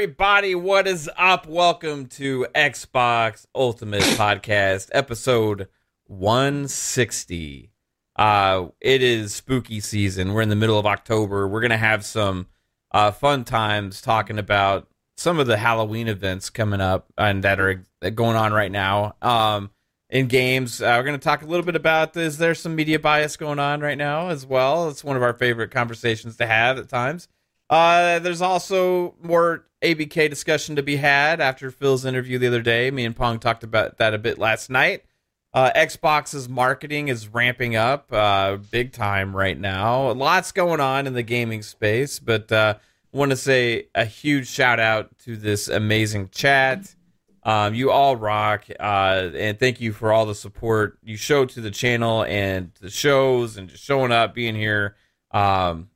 [0.00, 0.54] everybody.
[0.54, 1.46] What is up?
[1.46, 5.68] Welcome to Xbox Ultimate Podcast, episode
[6.06, 7.70] 160.
[8.16, 10.32] Uh, it is spooky season.
[10.32, 11.46] We're in the middle of October.
[11.46, 12.46] We're going to have some
[12.92, 17.84] uh, fun times talking about some of the Halloween events coming up and that are
[18.14, 19.16] going on right now.
[19.20, 19.70] Um,
[20.08, 22.98] in games, uh, we're going to talk a little bit about is there some media
[22.98, 24.88] bias going on right now as well?
[24.88, 27.28] It's one of our favorite conversations to have at times.
[27.70, 32.90] Uh, there's also more ABK discussion to be had after Phil's interview the other day.
[32.90, 35.04] Me and Pong talked about that a bit last night.
[35.52, 40.12] Uh, Xbox's marketing is ramping up uh, big time right now.
[40.12, 42.74] Lots going on in the gaming space, but uh,
[43.12, 46.94] want to say a huge shout out to this amazing chat.
[47.42, 51.60] Um, you all rock, uh, and thank you for all the support you show to
[51.60, 54.96] the channel and the shows, and just showing up, being here.
[55.30, 55.89] Um,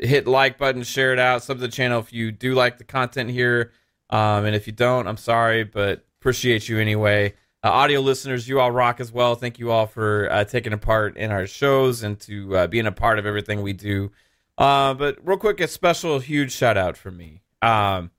[0.00, 3.30] hit like button, share it out, sub the channel if you do like the content
[3.30, 3.72] here.
[4.10, 7.34] Um, and if you don't, I'm sorry, but appreciate you anyway.
[7.62, 9.34] Uh, audio listeners, you all rock as well.
[9.34, 12.86] Thank you all for uh, taking a part in our shows and to uh, being
[12.86, 14.12] a part of everything we do.
[14.58, 17.42] Uh, but real quick, a special, huge shout out for me.
[17.62, 18.10] Um,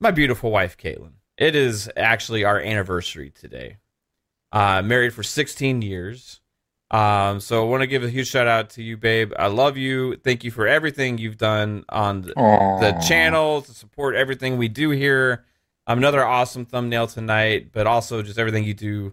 [0.00, 1.12] my beautiful wife, Kaitlin.
[1.38, 3.78] It is actually our anniversary today.
[4.52, 6.40] Uh, married for 16 years.
[6.94, 9.32] Um, so I want to give a huge shout out to you, babe.
[9.36, 10.14] I love you.
[10.16, 14.90] Thank you for everything you've done on the, the channel to support everything we do
[14.90, 15.44] here.
[15.88, 19.12] Um, another awesome thumbnail tonight, but also just everything you do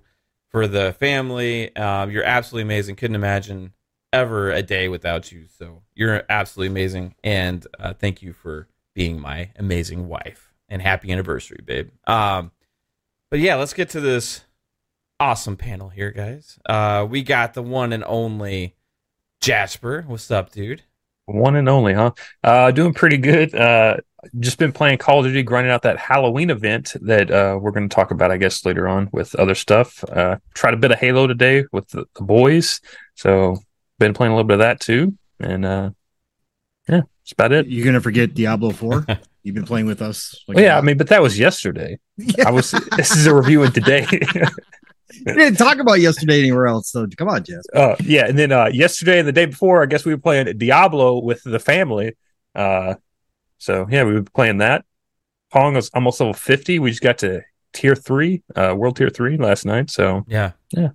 [0.50, 1.76] for the family.
[1.76, 2.98] Um, you're absolutely amazing.
[2.98, 3.74] Couldn't imagine
[4.14, 5.46] ever a day without you.
[5.58, 10.54] So you're absolutely amazing, and uh, thank you for being my amazing wife.
[10.70, 11.90] And happy anniversary, babe.
[12.06, 12.52] Um,
[13.32, 14.46] but yeah, let's get to this
[15.22, 16.58] awesome panel here, guys.
[16.66, 18.76] Uh, we got the one and only
[19.40, 20.04] Jasper.
[20.08, 20.82] What's up, dude?
[21.26, 22.12] One and only, huh?
[22.44, 23.54] Uh, doing pretty good.
[23.54, 23.98] Uh,
[24.40, 27.88] just been playing Call of Duty, grinding out that Halloween event that uh, we're going
[27.88, 30.04] to talk about, I guess, later on with other stuff.
[30.06, 32.82] Uh, tried a bit of Halo today with the, the boys,
[33.14, 33.58] so
[34.00, 35.16] been playing a little bit of that too.
[35.40, 35.92] And uh,
[36.90, 37.68] yeah, that's about it.
[37.68, 39.06] You're gonna forget Diablo Four.
[39.44, 40.44] You've been playing with us.
[40.48, 42.00] Like well, yeah, I mean, but that was yesterday.
[42.18, 42.48] Yeah.
[42.48, 42.72] I was.
[42.98, 44.08] This is a review of today.
[45.26, 46.92] we didn't talk about yesterday anywhere else.
[46.92, 47.64] So come on, Jess.
[47.74, 50.58] Uh, yeah, and then uh, yesterday and the day before, I guess we were playing
[50.58, 52.16] Diablo with the family.
[52.56, 52.96] Uh,
[53.58, 54.86] so yeah, we were playing that.
[55.52, 56.80] Pong was almost level fifty.
[56.80, 57.42] We just got to
[57.74, 59.90] tier three, uh, world tier three last night.
[59.90, 60.90] So yeah, yeah,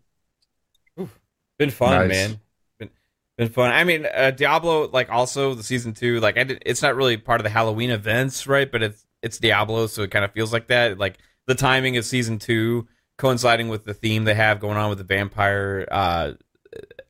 [0.98, 1.18] Oof.
[1.58, 2.08] been fun, nice.
[2.08, 2.40] man.
[2.78, 2.90] Been
[3.38, 3.70] been fun.
[3.70, 7.16] I mean, uh, Diablo, like also the season two, like I did, it's not really
[7.16, 8.70] part of the Halloween events, right?
[8.70, 10.98] But it's it's Diablo, so it kind of feels like that.
[10.98, 12.88] Like the timing of season two
[13.18, 16.32] coinciding with the theme they have going on with the vampire uh,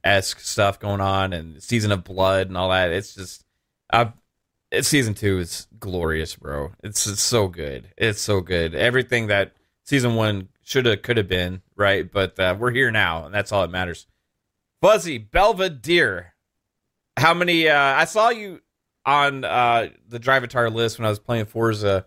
[0.04, 2.90] esque stuff going on and season of blood and all that.
[2.90, 3.44] It's just,
[3.90, 4.06] uh,
[4.70, 6.72] it's season two is glorious, bro.
[6.82, 7.88] It's, it's so good.
[7.96, 8.74] It's so good.
[8.74, 9.52] Everything that
[9.84, 12.10] season one should have, could have been, right?
[12.10, 14.06] But uh, we're here now, and that's all that matters.
[14.80, 16.34] Fuzzy Belvedere.
[17.16, 17.68] How many?
[17.68, 18.60] Uh, I saw you
[19.06, 22.06] on uh, the Drivatar list when I was playing Forza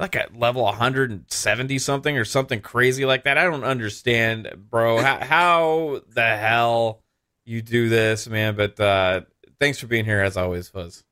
[0.00, 3.36] like at level 170 something or something crazy like that.
[3.36, 4.98] I don't understand, bro.
[4.98, 7.02] How, how the hell
[7.44, 8.56] you do this, man?
[8.56, 9.20] But uh,
[9.60, 11.04] thanks for being here as always, Fuzz.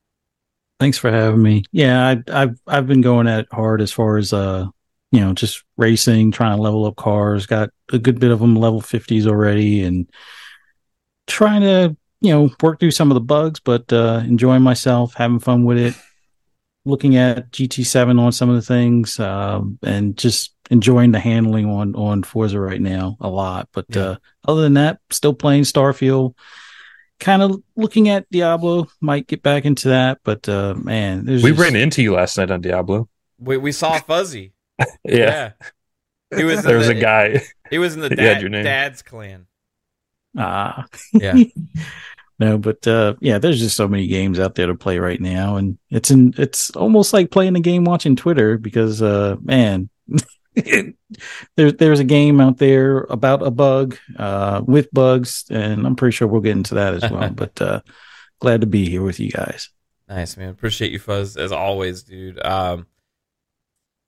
[0.80, 1.64] Thanks for having me.
[1.70, 4.66] Yeah, I, I've I've been going at hard as far as uh,
[5.12, 7.46] you know, just racing, trying to level up cars.
[7.46, 10.08] Got a good bit of them level 50s already, and
[11.26, 15.40] trying to you know work through some of the bugs, but uh, enjoying myself, having
[15.40, 15.94] fun with it
[16.84, 21.94] looking at GT7 on some of the things um, and just enjoying the handling on
[21.94, 23.68] on Forza right now a lot.
[23.72, 24.02] But yeah.
[24.02, 24.16] uh,
[24.46, 26.34] other than that, still playing Starfield.
[27.20, 28.86] Kind of looking at Diablo.
[29.00, 31.60] Might get back into that, but uh, man, there's we just...
[31.60, 33.08] ran into you last night on Diablo.
[33.38, 34.52] We we saw Fuzzy.
[34.78, 34.86] yeah.
[35.04, 35.52] yeah.
[36.36, 37.42] He was there was the, a guy.
[37.70, 39.46] He was in the dad, dad's clan.
[40.36, 41.34] Ah, yeah.
[42.38, 45.56] No, but uh, yeah, there's just so many games out there to play right now,
[45.56, 49.90] and it's in it's almost like playing a game watching Twitter because uh, man,
[51.56, 56.14] there's there's a game out there about a bug uh, with bugs, and I'm pretty
[56.14, 57.28] sure we'll get into that as well.
[57.34, 57.80] but uh,
[58.38, 59.70] glad to be here with you guys.
[60.08, 62.40] Nice man, appreciate you, Fuzz, as always, dude.
[62.44, 62.86] Um,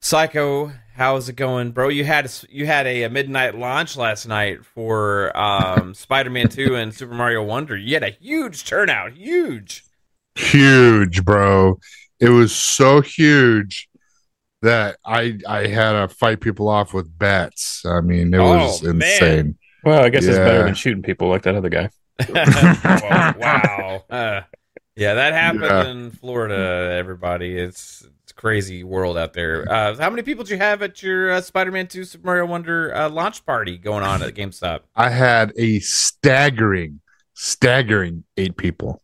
[0.02, 1.88] Psycho, how's it going, bro?
[1.88, 6.94] You had you had a, a midnight launch last night for um, Spider-Man Two and
[6.94, 7.76] Super Mario Wonder.
[7.76, 9.84] You had a huge turnout, huge,
[10.34, 11.78] huge, bro.
[12.18, 13.88] It was so huge
[14.62, 17.84] that I I had to fight people off with bats.
[17.84, 19.46] I mean, it was oh, insane.
[19.46, 19.58] Man.
[19.84, 20.30] Well, I guess yeah.
[20.30, 21.90] it's better than shooting people like that other guy.
[23.38, 24.04] wow.
[24.10, 24.42] Uh,
[24.96, 25.88] Yeah, that happened Yeah.
[25.88, 26.94] in Florida.
[26.98, 29.70] Everybody, it's it's a crazy world out there.
[29.70, 32.94] Uh, how many people did you have at your uh, Spider-Man Two Super Mario Wonder
[32.94, 34.80] uh, launch party going on at GameStop?
[34.96, 37.00] I had a staggering,
[37.34, 39.02] staggering eight people.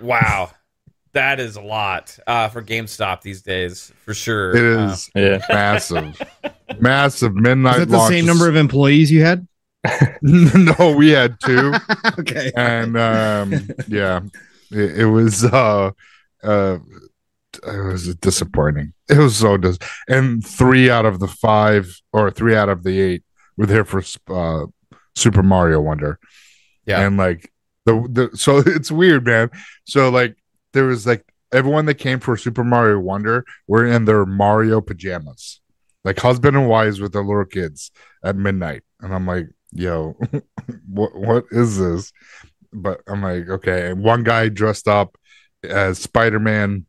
[0.00, 0.52] Wow,
[1.14, 4.54] that is a lot uh, for GameStop these days, for sure.
[4.56, 5.38] It is Uh, Yeah.
[5.48, 6.22] massive,
[6.78, 7.74] massive midnight.
[7.74, 8.26] Is that the same launches.
[8.26, 9.48] number of employees you had?
[10.22, 11.72] no, we had two.
[12.18, 12.50] okay.
[12.56, 13.52] and um
[13.86, 14.20] yeah
[14.72, 15.92] it, it was uh
[16.42, 16.78] uh
[17.58, 18.92] it was disappointing.
[19.08, 23.00] It was so dis- and three out of the five or three out of the
[23.00, 23.24] eight
[23.56, 24.66] were there for uh
[25.14, 26.18] super mario wonder.
[26.86, 27.00] Yeah.
[27.00, 27.52] and like
[27.84, 29.50] the, the so it's weird man.
[29.84, 30.36] So like
[30.72, 35.60] there was like everyone that came for super mario wonder were in their mario pajamas.
[36.04, 37.90] Like husband and wives with their little kids
[38.22, 38.82] at midnight.
[39.00, 40.16] And i'm like yo
[40.88, 42.12] what what is this?
[42.72, 43.90] But I'm like, okay.
[43.90, 45.16] And one guy dressed up
[45.62, 46.86] as Spider Man,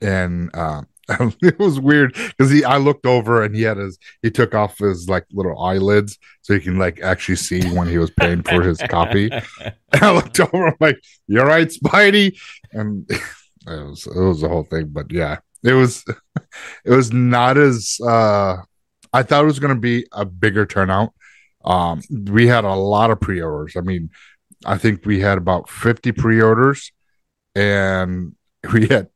[0.00, 0.82] and uh,
[1.42, 2.64] it was weird because he.
[2.64, 3.98] I looked over and he had his.
[4.22, 7.98] He took off his like little eyelids so you can like actually see when he
[7.98, 9.30] was paying for his copy.
[9.92, 10.68] And I looked over.
[10.68, 12.38] I'm like, "You're right, Spidey,"
[12.72, 13.20] and it
[13.66, 14.86] was it was the whole thing.
[14.86, 16.04] But yeah, it was
[16.84, 18.58] it was not as uh,
[19.12, 21.12] I thought it was going to be a bigger turnout.
[21.64, 23.76] Um, we had a lot of pre-orders.
[23.76, 24.10] I mean,
[24.64, 26.92] I think we had about 50 pre-orders
[27.54, 28.34] and
[28.72, 29.08] we had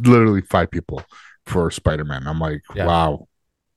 [0.00, 1.02] literally five people
[1.46, 2.26] for Spider-Man.
[2.26, 2.86] I'm like, Yeah.
[2.86, 3.26] wow.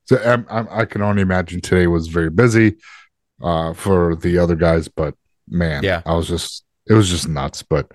[0.06, 2.75] So I'm, I'm, I can only imagine today was very busy
[3.42, 5.16] uh, for the other guys, but
[5.48, 6.01] man, Yeah.
[6.06, 7.63] I was just, it was just nuts.
[7.63, 7.90] But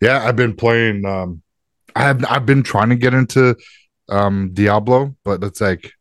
[0.00, 1.42] yeah, I've been playing, um,
[1.94, 3.56] I've, I've been trying to get into
[4.08, 5.92] um, Diablo, but it's like,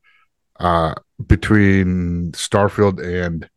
[0.60, 0.94] uh,
[1.28, 3.50] between Starfield and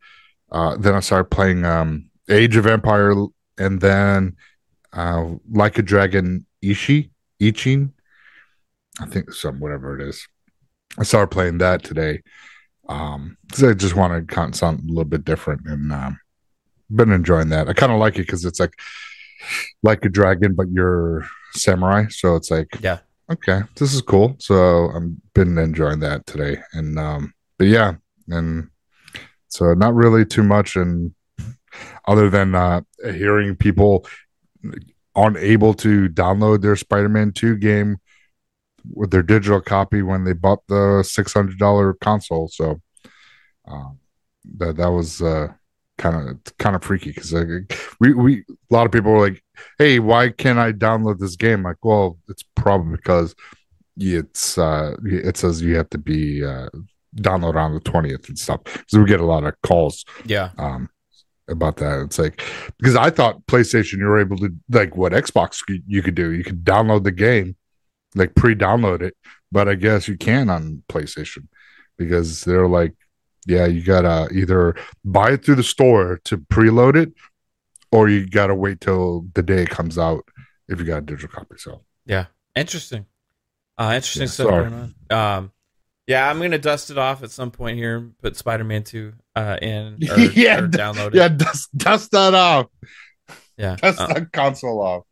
[0.50, 3.14] uh, then I started playing um, Age of Empire
[3.58, 4.36] and then
[4.92, 7.11] uh, Like a Dragon Ishi
[7.42, 7.90] Ichin.
[9.00, 10.26] I think some whatever it is.
[10.98, 12.22] I started playing that today.
[12.88, 16.18] Um, 'cause I just wanted to kind of something a little bit different and um,
[16.90, 17.68] been enjoying that.
[17.68, 18.74] I kind of like it because it's like
[19.82, 22.06] like a dragon, but you're samurai.
[22.10, 22.98] So it's like Yeah.
[23.30, 24.36] okay, this is cool.
[24.38, 26.58] So I'm been enjoying that today.
[26.74, 27.94] And um, but yeah,
[28.28, 28.68] and
[29.48, 31.14] so not really too much and
[32.06, 34.06] other than uh hearing people
[35.16, 37.98] unable to download their Spider-Man 2 game
[38.92, 42.48] with their digital copy when they bought the $600 console.
[42.48, 42.80] So
[43.68, 43.98] um
[44.58, 45.48] that that was uh
[45.98, 47.32] kind of kind of freaky because
[48.00, 49.42] we we a lot of people were like,
[49.78, 53.36] "Hey, why can't I download this game?" Like, well, it's probably because
[53.96, 56.68] it's uh it says you have to be uh
[57.16, 60.48] download on the 20th and stuff so we get a lot of calls yeah.
[60.56, 60.88] um
[61.52, 62.42] about that it's like
[62.78, 66.42] because i thought playstation you were able to like what xbox you- could do you
[66.44, 67.54] could download the game
[68.14, 69.14] like pre-download it
[69.52, 71.46] but i guess you can on playstation
[71.98, 72.94] because they're like
[73.46, 77.12] yeah you gotta either buy it through the store to preload it
[77.92, 80.24] or you gotta wait till the day it comes out
[80.68, 83.06] if you got a digital copy so yeah, Interesting.
[83.78, 84.70] Uh, interesting Yeah, stuff sorry.
[84.70, 85.36] going on.
[85.38, 85.52] Um,
[86.06, 88.10] yeah, I'm gonna dust it off at some point here.
[88.20, 91.15] Put Spider-Man Two uh, in or, Yeah, or download it.
[91.15, 92.67] yeah dust dust that off
[93.56, 93.77] yeah.
[93.82, 95.05] dust Uh, that console off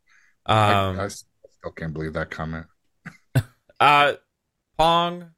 [0.47, 2.67] I- um, I, still can't believe that comment
[3.81, 4.13] Uh,
[4.77, 5.31] Pong,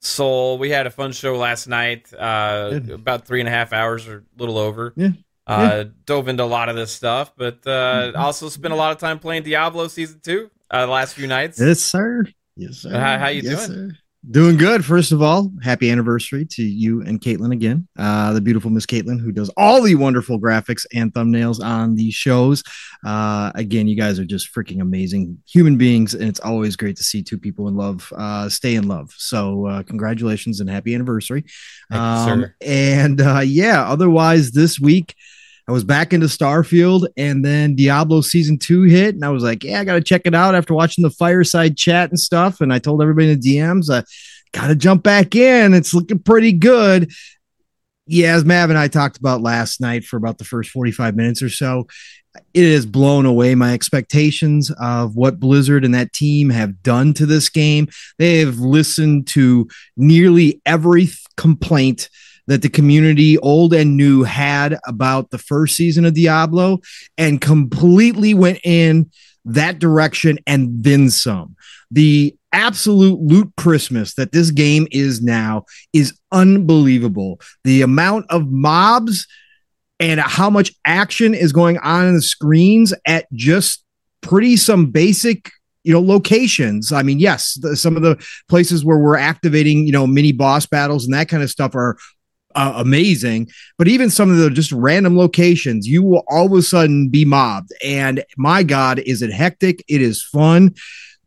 [0.00, 0.56] Soul.
[0.58, 2.12] We had a fun show last night.
[2.14, 4.92] Uh, about three and a half hours or a little over.
[4.96, 5.10] Yeah.
[5.46, 8.16] Uh, dove into a lot of this stuff, but uh, Mhm.
[8.16, 10.50] also spent a lot of time playing Diablo season two.
[10.70, 11.60] Uh, the last few nights.
[11.60, 12.24] Yes, sir.
[12.56, 12.90] Yes, sir.
[12.98, 13.90] How- how you Yes, doing?
[13.90, 13.98] sir.
[14.30, 14.86] Doing good.
[14.86, 17.86] First of all, happy anniversary to you and Kaitlin again.
[17.98, 22.10] Uh, the beautiful Miss Kaitlin, who does all the wonderful graphics and thumbnails on the
[22.10, 22.62] shows.
[23.04, 27.04] Uh, again, you guys are just freaking amazing human beings, and it's always great to
[27.04, 29.12] see two people in love uh, stay in love.
[29.18, 31.44] So, uh, congratulations and happy anniversary.
[31.90, 32.54] You, Um, sir.
[32.62, 35.14] and uh, yeah, otherwise, this week
[35.66, 39.64] I was back into Starfield, and then Diablo season two hit, and I was like,
[39.64, 42.72] "Yeah, I got to check it out." After watching the fireside chat and stuff, and
[42.72, 44.02] I told everybody in the DMs, "I uh,
[44.52, 45.72] got to jump back in.
[45.72, 47.12] It's looking pretty good."
[48.06, 51.40] Yeah, as Mav and I talked about last night for about the first forty-five minutes
[51.40, 51.86] or so,
[52.52, 57.24] it has blown away my expectations of what Blizzard and that team have done to
[57.24, 57.88] this game.
[58.18, 62.10] They have listened to nearly every th- complaint
[62.46, 66.80] that the community, old and new, had about the first season of Diablo
[67.16, 69.10] and completely went in
[69.44, 71.56] that direction and then some.
[71.90, 77.40] The absolute loot Christmas that this game is now is unbelievable.
[77.64, 79.26] The amount of mobs
[80.00, 83.84] and how much action is going on in the screens at just
[84.20, 85.50] pretty some basic
[85.84, 88.16] you know locations i mean yes the, some of the
[88.48, 91.96] places where we're activating you know mini boss battles and that kind of stuff are
[92.54, 96.62] uh, amazing but even some of the just random locations you will all of a
[96.62, 100.74] sudden be mobbed and my god is it hectic it is fun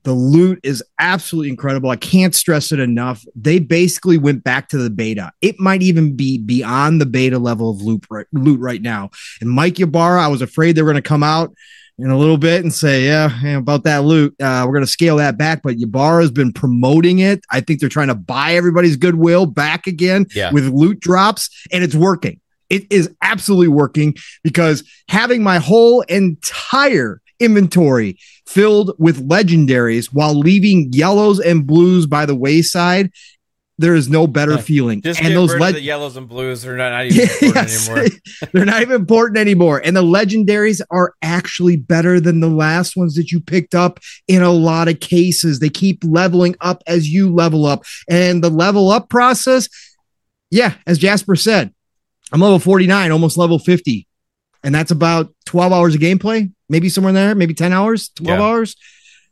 [0.08, 1.90] the loot is absolutely incredible.
[1.90, 3.26] I can't stress it enough.
[3.36, 5.34] They basically went back to the beta.
[5.42, 9.10] It might even be beyond the beta level of loot right, loot right now.
[9.42, 11.54] And Mike Ybarra, I was afraid they were going to come out
[12.00, 14.36] in a little bit and say, yeah, about that loot.
[14.42, 15.62] Uh, we're going to scale that back.
[15.64, 17.44] But Ybarra has been promoting it.
[17.52, 20.52] I think they're trying to buy everybody's goodwill back again Yeah.
[20.52, 22.40] with loot drops, and it's working.
[22.70, 30.92] It is absolutely working because having my whole entire inventory filled with legendaries while leaving
[30.92, 33.12] yellows and blues by the wayside,
[33.80, 34.58] there is no better Yeah.
[34.58, 35.02] feeling.
[35.02, 36.64] Just and get those rid leg- the yellows and blues.
[36.64, 38.06] They're not, not even important anymore.
[38.52, 39.82] They're not even important anymore.
[39.86, 44.42] And the legendaries are actually better than the last ones that you picked up in
[44.42, 45.60] a lot of cases.
[45.60, 47.84] They keep leveling up as you level up.
[48.10, 49.70] And the level up process,
[50.50, 51.72] yeah, as Jasper said,
[52.34, 54.08] I'm level 49, almost level 50.
[54.64, 58.40] And that's about 12 hours of gameplay, maybe somewhere in there, maybe 10 hours, 12
[58.40, 58.44] Yeah.
[58.46, 58.76] hours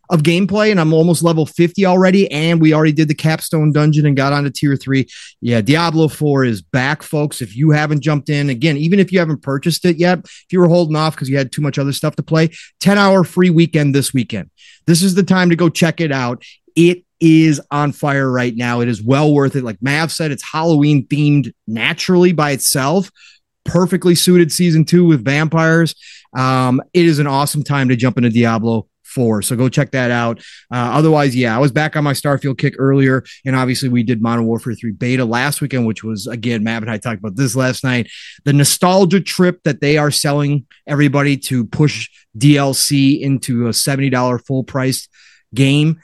[0.10, 0.72] of gameplay.
[0.72, 2.30] And I'm almost level 50 already.
[2.32, 5.08] And we already did the capstone dungeon and got onto tier three.
[5.42, 7.42] Yeah, Diablo 4 is back, folks.
[7.42, 10.60] If you haven't jumped in, again, even if you haven't purchased it yet, if you
[10.60, 13.50] were holding off because you had too much other stuff to play, 10 hour free
[13.50, 14.50] weekend this weekend.
[14.88, 16.44] This is the time to go check it out.
[16.76, 18.82] It is on fire right now.
[18.82, 19.64] It is well worth it.
[19.64, 23.10] Like Mav said, it's Halloween themed naturally by itself.
[23.64, 25.96] Perfectly suited season two with vampires.
[26.38, 29.42] Um, it is an awesome time to jump into Diablo 4.
[29.42, 30.40] So go check that out.
[30.72, 34.22] Uh, otherwise, yeah, I was back on my Starfield kick earlier, and obviously we did
[34.22, 37.56] Modern Warfare 3 beta last weekend, which was again, Matt and I talked about this
[37.56, 38.12] last night.
[38.44, 44.64] The nostalgia trip that they are selling everybody to push DLC into a $70 full
[44.64, 45.08] price
[45.54, 46.02] game.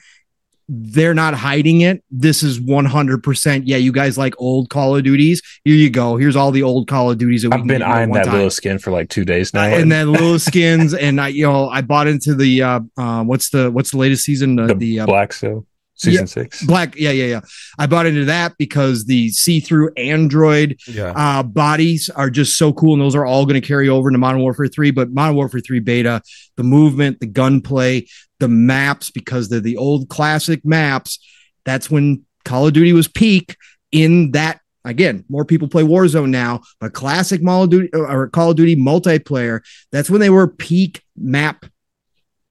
[0.73, 2.01] They're not hiding it.
[2.09, 3.63] This is 100%.
[3.65, 5.41] Yeah, you guys like old Call of Duties.
[5.65, 6.15] Here you go.
[6.15, 7.97] Here's all the old Call of Duties that we I've can been get you at
[7.97, 9.63] eyeing one that time little skin for like two days now.
[9.63, 13.49] and then little skins and I you know I bought into the uh, uh what's
[13.49, 16.65] the what's the latest season uh, the, the, uh, Black Seal season six.
[16.65, 17.41] black yeah yeah yeah
[17.77, 21.13] I bought into that because the see-through android Yeah.
[21.15, 24.17] uh bodies are just so cool and those are all going to carry over into
[24.17, 26.21] Modern Warfare 3 but Modern Warfare 3 beta
[26.57, 28.07] the movement the gunplay
[28.41, 31.17] the maps because they're the old classic maps
[31.63, 33.55] that's when Call of Duty was peak
[33.91, 38.51] in that again more people play Warzone now but classic Call of Duty or Call
[38.51, 41.65] of Duty multiplayer that's when they were peak map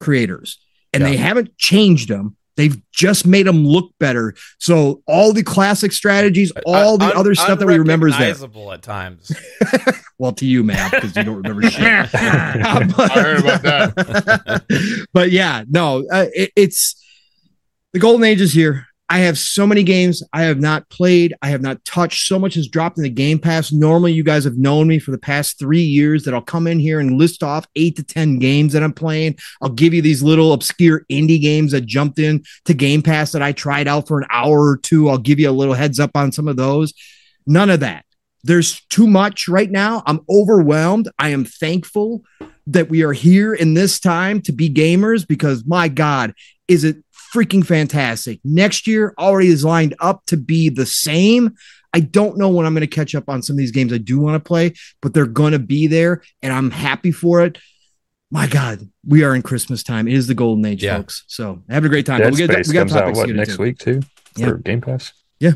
[0.01, 0.59] creators.
[0.93, 5.93] And they haven't changed them they've just made them look better so all the classic
[5.93, 8.35] strategies all the Un- other stuff that we remember is there
[8.73, 9.33] at times.
[10.19, 11.83] well to you man because you don't remember shit
[12.15, 15.07] I heard about that.
[15.13, 17.03] but yeah, no, uh, it, it's
[17.93, 18.87] the golden age is here.
[19.13, 21.35] I have so many games I have not played.
[21.43, 22.29] I have not touched.
[22.29, 23.73] So much has dropped in the Game Pass.
[23.73, 26.79] Normally, you guys have known me for the past three years that I'll come in
[26.79, 29.37] here and list off eight to 10 games that I'm playing.
[29.61, 33.43] I'll give you these little obscure indie games that jumped in to Game Pass that
[33.43, 35.09] I tried out for an hour or two.
[35.09, 36.95] I'll give you a little heads up on some of those.
[37.49, 38.05] None of that.
[38.45, 40.05] There's too much right now.
[40.07, 41.09] I'm overwhelmed.
[41.19, 42.23] I am thankful
[42.69, 46.33] that we are here in this time to be gamers because my God,
[46.69, 46.99] is it
[47.35, 48.41] freaking fantastic.
[48.45, 51.55] Next year already is lined up to be the same.
[51.93, 53.99] I don't know when I'm going to catch up on some of these games I
[53.99, 57.59] do want to play, but they're going to be there and I'm happy for it.
[58.31, 60.07] My God, we are in Christmas time.
[60.07, 60.99] It is the golden age, Yeah.
[60.99, 61.25] folks.
[61.27, 62.21] So having a great time.
[62.21, 63.63] Dead we, get, Space we got comes out topics to what next into.
[63.63, 64.01] week too
[64.37, 64.47] Yeah.
[64.47, 65.13] for Game Pass.
[65.41, 65.53] Yeah.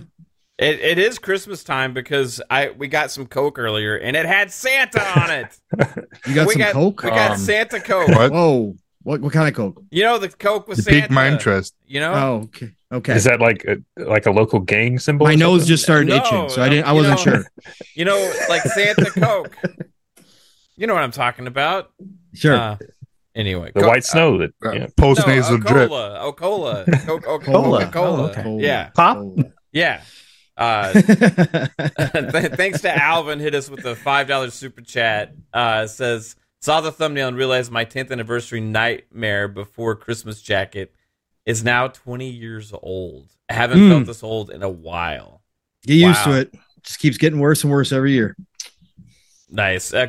[0.59, 4.51] It, it is Christmas time because I we got some Coke earlier and it had
[4.53, 5.57] Santa on it.
[6.27, 7.03] You got we some got Coke?
[7.05, 8.09] We got Um, Santa Coke.
[8.09, 8.33] What?
[8.33, 8.77] Whoa.
[9.05, 9.83] What, what kind of Coke?
[9.91, 11.01] You know the Coke with You Santa.
[11.03, 11.75] piqued my interest.
[11.87, 12.13] You know.
[12.15, 12.73] Oh, okay.
[12.93, 13.15] Okay.
[13.15, 15.27] Is that like a like a local gang symbol?
[15.27, 16.87] My nose just started No, itching, so I didn't.
[16.87, 17.47] I wasn't know- sure.
[17.95, 19.57] You know, like Santa Coke.
[20.77, 21.93] You know what I'm talking about.
[22.33, 22.57] Sure.
[22.57, 22.77] Uh,
[23.37, 24.87] anyway, the Co- white snow that Uh, yeah.
[24.97, 25.89] Post No, drip.
[25.89, 27.79] Ocola, Ocola, Co- Co- Cola.
[27.85, 28.23] Coca-Cola.
[28.23, 28.57] Oh, okay.
[28.67, 29.25] Yeah, Pop?
[29.71, 30.03] yeah.
[30.57, 35.33] Uh, th- thanks to Alvin, hit us with a five dollars super chat.
[35.53, 36.35] Uh, says
[36.65, 40.95] saw the thumbnail and realized my 10th anniversary nightmare before Christmas jacket
[41.45, 43.29] is now 20 years old.
[43.51, 43.91] I haven't Hmm.
[43.91, 45.43] felt this old in a while.
[45.87, 46.55] Get used to it.
[46.83, 48.35] Just keeps getting worse and worse every year.
[49.51, 49.93] Nice.
[49.93, 50.07] Uh,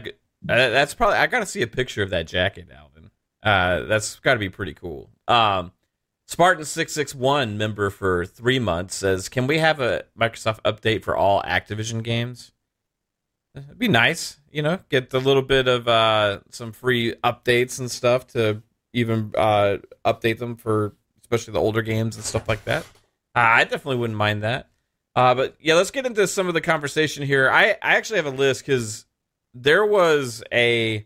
[0.47, 1.17] that's probably.
[1.17, 3.11] I gotta see a picture of that jacket, Alvin.
[3.43, 5.09] Uh, that's got to be pretty cool.
[5.27, 5.73] Um,
[6.27, 11.03] Spartan six six one member for three months says, "Can we have a Microsoft update
[11.03, 12.51] for all Activision games?
[13.55, 17.89] It'd be nice, you know, get a little bit of uh, some free updates and
[17.89, 18.61] stuff to
[18.93, 22.83] even uh, update them for especially the older games and stuff like that.
[23.35, 24.69] Uh, I definitely wouldn't mind that.
[25.15, 27.49] Uh, but yeah, let's get into some of the conversation here.
[27.49, 29.05] I, I actually have a list because
[29.53, 31.05] there was a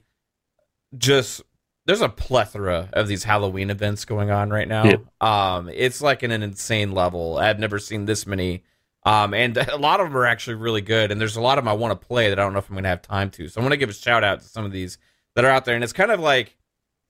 [0.98, 1.42] just
[1.86, 4.86] there's a plethora of these Halloween events going on right now.
[4.86, 4.98] Yeah.
[5.22, 7.38] Um, it's like in an insane level.
[7.38, 8.64] I've never seen this many.
[9.04, 11.12] Um, and a lot of them are actually really good.
[11.12, 12.70] And there's a lot of them I want to play that I don't know if
[12.70, 13.48] I'm going to have time to.
[13.48, 14.98] So I'm going to give a shout out to some of these
[15.36, 15.76] that are out there.
[15.76, 16.58] And it's kind of like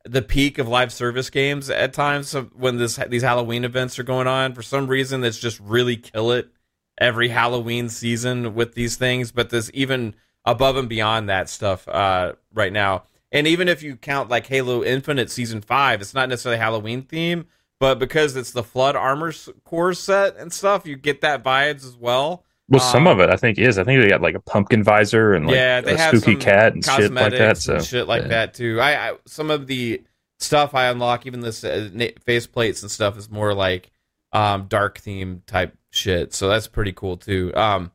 [0.06, 4.28] the peak of live service games at times when this these Halloween events are going
[4.28, 4.54] on.
[4.54, 6.50] For some reason, that's just really kill it
[7.00, 9.32] every Halloween season with these things.
[9.32, 10.16] But there's even
[10.46, 13.04] above and beyond that stuff uh, right now.
[13.32, 17.46] And even if you count like Halo Infinite Season 5, it's not necessarily Halloween theme,
[17.80, 19.34] but because it's the Flood Armor
[19.64, 22.44] Core set and stuff, you get that vibes as well.
[22.68, 23.80] Well, some Um, of it I think is.
[23.80, 26.36] I think they got like a pumpkin visor and like yeah, they a have spooky
[26.36, 27.58] cat and shit like that.
[27.58, 28.28] So and shit like yeah.
[28.28, 28.80] that too.
[28.80, 30.04] I, I some of the
[30.38, 31.90] stuff I unlock, even this uh,
[32.26, 33.90] face plates and stuff, is more like
[34.34, 36.34] um, dark theme type shit.
[36.34, 37.52] So that's pretty cool too.
[37.56, 37.92] Um,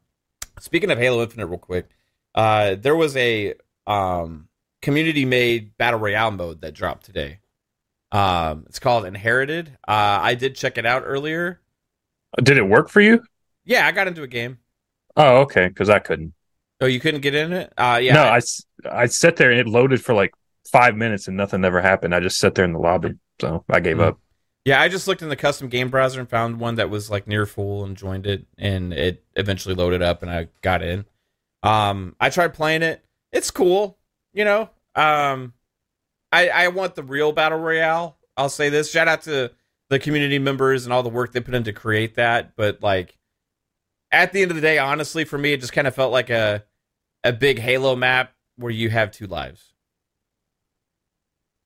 [0.58, 1.88] speaking of Halo Infinite, real quick,
[2.34, 3.54] uh, there was a
[3.86, 4.48] um,
[4.82, 7.38] community made battle royale mode that dropped today.
[8.14, 9.76] Um, it's called Inherited.
[9.86, 11.60] Uh, I did check it out earlier.
[12.42, 13.22] Did it work for you?
[13.64, 14.58] Yeah, I got into a game.
[15.16, 16.34] Oh, okay, because I couldn't.
[16.80, 17.72] Oh, you couldn't get in it?
[17.76, 18.14] Uh, yeah.
[18.14, 18.40] no, I,
[18.90, 20.34] I sat there and it loaded for like
[20.70, 22.14] five minutes and nothing ever happened.
[22.14, 24.02] I just sat there in the lobby, so I gave Hmm.
[24.02, 24.18] up.
[24.64, 27.26] Yeah, I just looked in the custom game browser and found one that was like
[27.26, 31.04] near full and joined it, and it eventually loaded up and I got in.
[31.62, 33.04] Um, I tried playing it.
[33.32, 33.98] It's cool,
[34.32, 34.70] you know.
[34.94, 35.52] Um,
[36.34, 38.16] I I want the real battle royale.
[38.36, 38.90] I'll say this.
[38.90, 39.52] Shout out to
[39.90, 42.56] the community members and all the work they put in to create that.
[42.56, 43.16] But like,
[44.10, 46.30] at the end of the day, honestly, for me, it just kind of felt like
[46.30, 46.64] a
[47.22, 49.72] a big Halo map where you have two lives.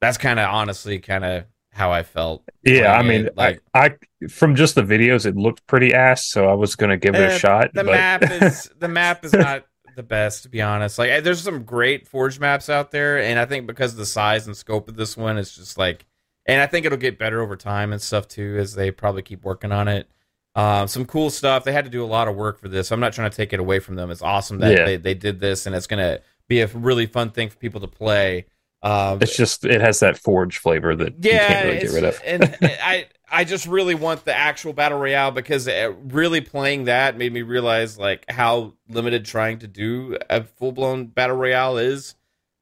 [0.00, 2.42] That's kind of honestly kind of how I felt.
[2.62, 6.26] Yeah, I mean, it, like- I, I from just the videos, it looked pretty ass,
[6.26, 7.72] so I was gonna give it Eh, a shot.
[7.74, 9.64] the but- map is the map is not
[9.98, 10.98] the best to be honest.
[10.98, 14.46] Like there's some great forge maps out there and i think because of the size
[14.46, 16.06] and scope of this one it's just like
[16.46, 19.44] and i think it'll get better over time and stuff too as they probably keep
[19.44, 20.08] working on it.
[20.54, 21.62] Um, some cool stuff.
[21.62, 22.90] They had to do a lot of work for this.
[22.90, 24.10] I'm not trying to take it away from them.
[24.10, 24.84] It's awesome that Yeah.
[24.86, 27.86] they, they did this and it's gonna be a really fun thing for people to
[27.86, 28.46] play.
[28.82, 32.04] Um, It's just it has that forge flavor that you yeah, can't really get rid
[32.04, 32.20] of.
[32.24, 37.16] and I I just really want the actual battle royale because uh, really playing that
[37.16, 42.14] made me realize like how limited trying to do a full blown battle royale is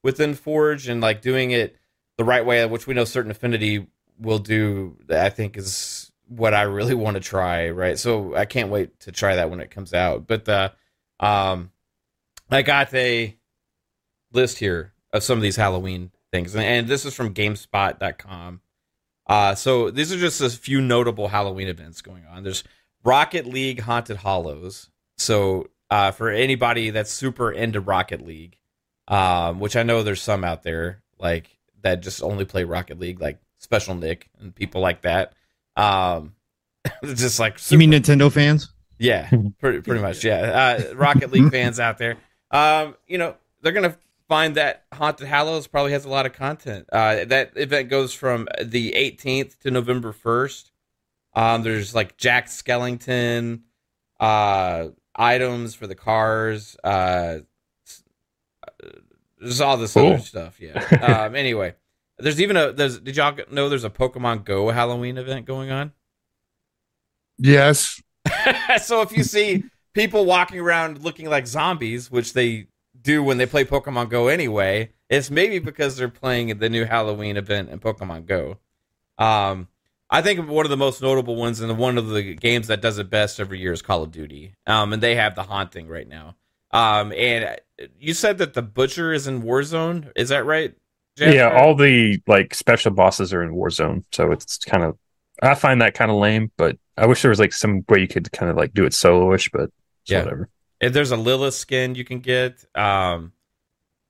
[0.02, 1.76] within Forge and like doing it
[2.16, 3.86] the right way, which we know certain affinity
[4.18, 4.96] will do.
[5.10, 7.70] I think is what I really want to try.
[7.70, 10.26] Right, so I can't wait to try that when it comes out.
[10.26, 10.70] But uh,
[11.20, 11.70] um,
[12.50, 13.36] I got a
[14.32, 18.60] list here of some of these Halloween things, and, and this is from GameSpot.com.
[19.26, 22.42] Uh, so these are just a few notable Halloween events going on.
[22.44, 22.62] There's
[23.04, 24.88] Rocket League Haunted Hallows.
[25.16, 28.56] So uh, for anybody that's super into Rocket League,
[29.08, 33.20] um, which I know there's some out there like that just only play Rocket League,
[33.20, 35.32] like Special Nick and people like that.
[35.76, 36.34] Um,
[37.04, 38.70] just like You mean Nintendo fans?
[38.98, 39.28] yeah,
[39.60, 40.24] pretty, pretty much.
[40.24, 42.16] Yeah, uh, Rocket League fans out there,
[42.50, 43.96] um, you know, they're gonna
[44.28, 46.86] find that Haunted Hallows probably has a lot of content.
[46.92, 50.70] Uh, that event goes from the 18th to November 1st.
[51.34, 53.60] Um, there's like Jack Skellington,
[54.18, 56.76] uh, items for the cars.
[56.82, 57.38] Uh,
[58.66, 58.88] uh,
[59.38, 60.14] there's all this Cool.
[60.14, 60.60] other stuff.
[60.60, 60.80] Yeah.
[61.26, 61.74] um, anyway,
[62.18, 62.72] there's even a.
[62.72, 62.98] There's.
[62.98, 65.92] Did y'all know there's a Pokemon Go Halloween event going on?
[67.38, 68.02] Yes.
[68.82, 72.68] so if you see people walking around looking like zombies, which they
[73.06, 77.36] do when they play Pokemon Go anyway, it's maybe because they're playing the new Halloween
[77.36, 78.58] event in Pokemon Go.
[79.18, 79.68] Um,
[80.10, 82.98] I think one of the most notable ones and one of the games that does
[82.98, 84.54] it best every year is Call of Duty.
[84.66, 86.36] Um, and they have the haunting right now.
[86.70, 87.58] Um, and
[87.98, 90.12] you said that the butcher is in Warzone.
[90.16, 90.74] Is that right?
[91.18, 94.98] Yeah, all the like special bosses are in Warzone, so it's kind of
[95.42, 96.52] I find that kind of lame.
[96.58, 98.92] But I wish there was like some way you could kind of like do it
[98.92, 99.70] soloish, but
[100.06, 100.24] Yeah.
[100.24, 100.48] whatever.
[100.80, 102.64] If there's a Lilith skin you can get.
[102.74, 103.32] Um,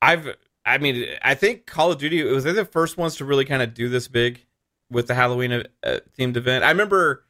[0.01, 3.45] I've, I mean, I think Call of Duty was they the first ones to really
[3.45, 4.45] kind of do this big
[4.91, 5.63] with the Halloween uh,
[6.17, 6.63] themed event.
[6.63, 7.25] I remember,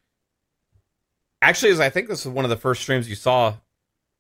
[1.42, 3.56] actually, as I think this was one of the first streams you saw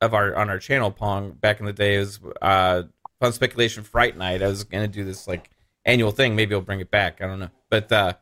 [0.02, 1.96] of our on our channel, Pong, back in the day.
[1.96, 2.84] Is uh,
[3.20, 4.44] Fun Speculation Fright Night.
[4.44, 5.50] I was gonna do this like
[5.86, 6.36] annual thing.
[6.36, 7.22] Maybe I'll bring it back.
[7.22, 8.14] I don't know, but uh,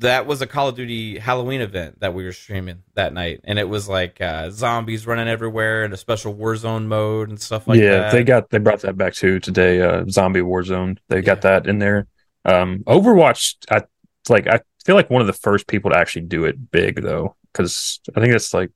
[0.00, 3.58] that was a Call of Duty Halloween event that we were streaming that night, and
[3.58, 7.78] it was like uh, zombies running everywhere and a special Warzone mode and stuff like
[7.78, 7.98] yeah, that.
[8.06, 9.80] Yeah, they got they brought that back too today.
[9.82, 12.06] Uh, Zombie Warzone, they got that in there.
[12.44, 13.82] Um, Overwatch, I
[14.28, 17.36] like I feel like one of the first people to actually do it big though,
[17.52, 18.70] because I think it's like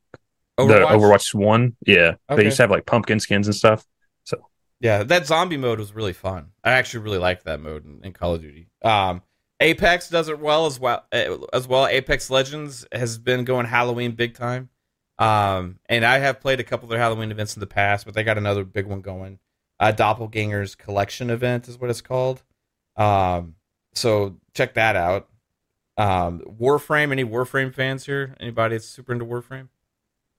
[0.58, 1.76] the Overwatch one.
[1.86, 2.36] Yeah, Okay.
[2.36, 3.86] they used to have like pumpkin skins and stuff.
[4.24, 4.46] So
[4.80, 6.48] yeah, that zombie mode was really fun.
[6.62, 8.68] I actually really liked that mode in, in Call of Duty.
[8.82, 9.22] Um,
[9.60, 11.86] Apex does it well as well eh, as well.
[11.86, 14.68] Apex Legends has been going Halloween big time.
[15.18, 18.14] Um, and I have played a couple of their Halloween events in the past, but
[18.14, 19.38] they got another big one going.
[19.78, 22.42] Uh, Doppelgangers Collection event is what it's called.
[22.96, 23.54] Um,
[23.94, 25.28] so check that out.
[25.96, 27.12] Um, Warframe.
[27.12, 28.34] Any Warframe fans here?
[28.40, 29.68] Anybody that's super into Warframe?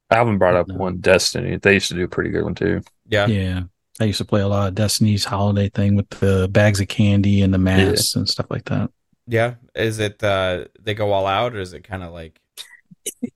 [0.09, 0.75] I haven't brought up No.
[0.75, 1.57] one Destiny.
[1.57, 2.81] They used to do a pretty good one too.
[3.07, 3.27] Yeah.
[3.27, 3.63] Yeah.
[3.99, 7.41] I used to play a lot of Destiny's holiday thing with the bags of candy
[7.41, 8.91] and the masks and stuff like that.
[9.27, 9.55] Yeah.
[9.73, 12.39] Is it uh they go all out or is it kind of like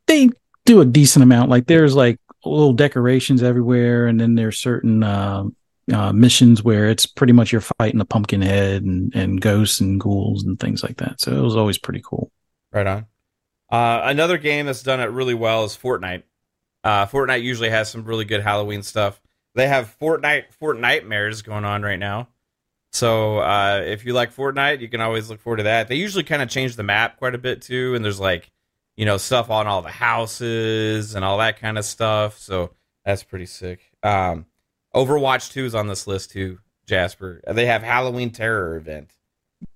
[0.07, 0.29] They
[0.65, 1.49] do a decent amount.
[1.49, 5.45] Like there's like little decorations everywhere, and then there's certain uh,
[5.91, 9.99] uh, missions where it's pretty much you're fighting a pumpkin head and, and ghosts and
[9.99, 11.19] ghouls and things like that.
[11.19, 12.31] So it was always pretty cool.
[12.71, 13.05] Right on.
[13.71, 16.23] Uh, another game that's done it really well is Fortnite.
[16.83, 19.21] Uh, Fortnite usually has some really good Halloween stuff.
[19.55, 22.29] They have Fortnite Fortnitemares going on right now.
[22.91, 25.87] So uh, if you like Fortnite, you can always look forward to that.
[25.87, 28.51] They usually kind of change the map quite a bit too, and there's like
[28.97, 32.37] you know stuff on all the houses and all that kind of stuff.
[32.39, 32.71] So
[33.05, 33.91] that's pretty sick.
[34.03, 34.45] Um,
[34.95, 37.41] Overwatch 2 is on this list too, Jasper.
[37.47, 39.13] They have Halloween Terror event.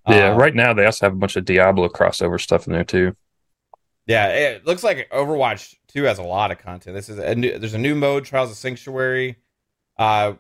[0.08, 2.84] Yeah, Uh, right now they also have a bunch of Diablo crossover stuff in there
[2.84, 3.16] too.
[4.06, 6.96] Yeah, it looks like Overwatch 2 has a lot of content.
[6.96, 9.38] This is a new, there's a new mode, Trials of Sanctuary.
[9.98, 10.34] Uh,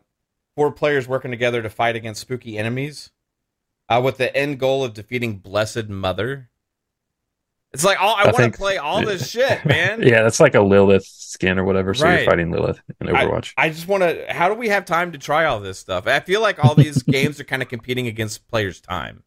[0.55, 3.11] four players working together to fight against spooky enemies,
[3.89, 6.49] uh, with the end goal of defeating Blessed Mother.
[7.73, 10.03] It's like all I, I want think- to play all this shit, man.
[10.03, 11.93] yeah, that's like a Lilith skin or whatever.
[11.95, 12.21] So Right.
[12.21, 13.53] you're fighting Lilith in Overwatch.
[13.57, 14.25] I just want to.
[14.31, 16.05] How do we have time to try all this stuff?
[16.05, 19.23] I feel like all these games are kind of competing against players' time,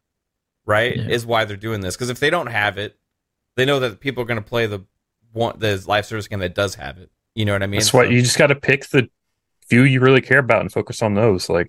[0.65, 0.95] right?
[0.95, 1.09] Yeah.
[1.09, 2.97] Is why they're doing this because if they don't have it,
[3.57, 4.85] they know that people are going to play the
[5.33, 7.11] want the live service game that does have it.
[7.35, 7.79] You know what I mean?
[7.81, 9.09] that's why So- you just got to pick the
[9.69, 11.49] few you really care about and focus on those.
[11.49, 11.67] Like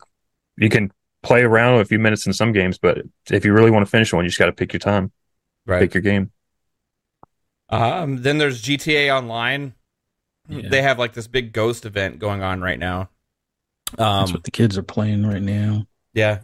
[0.57, 2.99] you can play around with a few minutes in some games, but
[3.31, 5.13] if you really want to finish one, you just got to pick your time,
[5.67, 5.81] right.
[5.81, 6.33] pick your game.
[7.69, 9.75] Um, then there's GTA Online.
[10.49, 10.69] Yeah.
[10.71, 13.11] They have like this big ghost event going on right now.
[14.17, 15.87] That's Um, what the kids are playing right now.
[16.13, 16.41] yeah,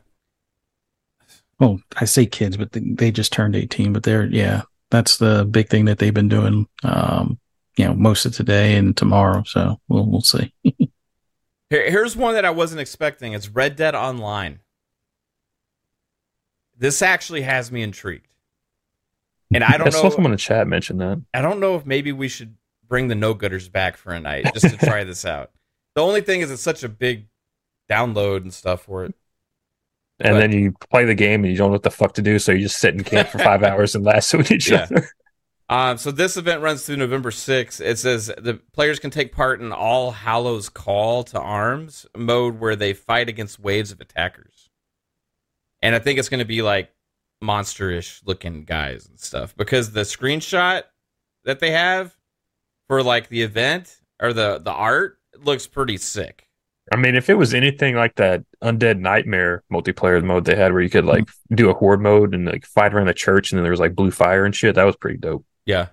[1.60, 5.44] Well, I say kids, but they, they just turned 18, but they're, yeah, that's the
[5.44, 7.38] big thing that they've been doing, um,
[7.76, 9.42] you know, most of today and tomorrow.
[9.46, 10.52] So we'll, we'll see.
[11.70, 13.32] Here, here's one that I wasn't expecting.
[13.32, 14.60] It's Red Dead Online.
[16.76, 18.34] This actually has me intrigued,
[19.52, 20.10] and I don't I saw know.
[20.10, 21.22] someone in the chat mention that.
[21.32, 22.56] I don't know if maybe we should
[22.88, 25.50] bring the no gutters back for a night just to try this out.
[25.94, 27.26] The only thing is, it's such a big
[27.88, 29.14] download and stuff for it.
[30.20, 32.22] And But- then you play the game and you don't know what the fuck to
[32.22, 34.82] do, so you just sit in camp for five hours and lasso with each Yeah.
[34.90, 35.08] other.
[35.68, 37.80] Um, so this event runs through November 6th.
[37.80, 42.76] It says the players can take part in All Hallows Call to Arms mode where
[42.76, 44.68] they fight against waves of attackers.
[45.80, 46.90] And I think it's going to be like
[47.42, 50.82] monsterish looking guys and stuff because the screenshot
[51.44, 52.16] that they have
[52.88, 56.48] for like the event or the the art looks pretty sick.
[56.92, 60.82] I mean, if it was anything like that Undead Nightmare multiplayer mode they had where
[60.82, 63.62] you could like do a horde mode and like fight around the church and then
[63.62, 65.44] there was like blue fire and shit, that was pretty dope.
[65.66, 65.88] Yeah.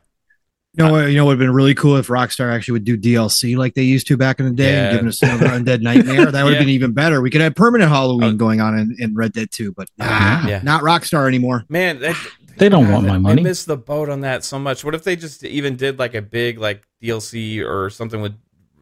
[0.74, 1.08] You know what?
[1.10, 3.74] You know what would have been really cool if Rockstar actually would do DLC like
[3.74, 4.84] they used to back in the day, Yeah.
[4.86, 6.32] and giving us another Undead Nightmare.
[6.32, 6.66] That would have Yeah.
[6.66, 7.22] been even better.
[7.22, 8.38] We could have permanent Halloween Oh.
[8.38, 10.44] going on in, in Red Dead 2, but uh-huh.
[10.44, 10.62] nah, Yeah.
[10.64, 11.66] not Rockstar anymore.
[11.68, 12.16] Man, that,
[12.58, 13.42] They don't want my money.
[13.42, 14.84] I missed the boat on that so much.
[14.86, 18.36] What if they just even did like a big like DLC or something with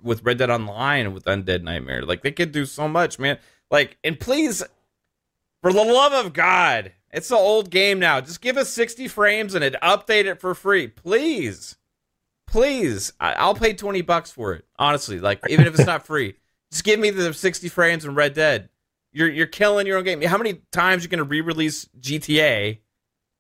[0.04, 2.04] with Red Dead Online with Undead Nightmare?
[2.04, 3.38] Like they could do so much, man.
[3.72, 4.64] Like and please,
[5.62, 8.22] for the love of God, it's an old game now.
[8.22, 11.78] Just give us sixty frames and it update it for free, please,
[12.48, 13.14] please.
[13.20, 14.66] I'll pay twenty bucks for it.
[14.78, 16.36] Honestly, like even if it's not free,
[16.72, 18.70] just give me the sixty frames in Red Dead.
[19.12, 20.22] You're you're killing your own game.
[20.22, 22.80] How many times are you gonna re-release GTA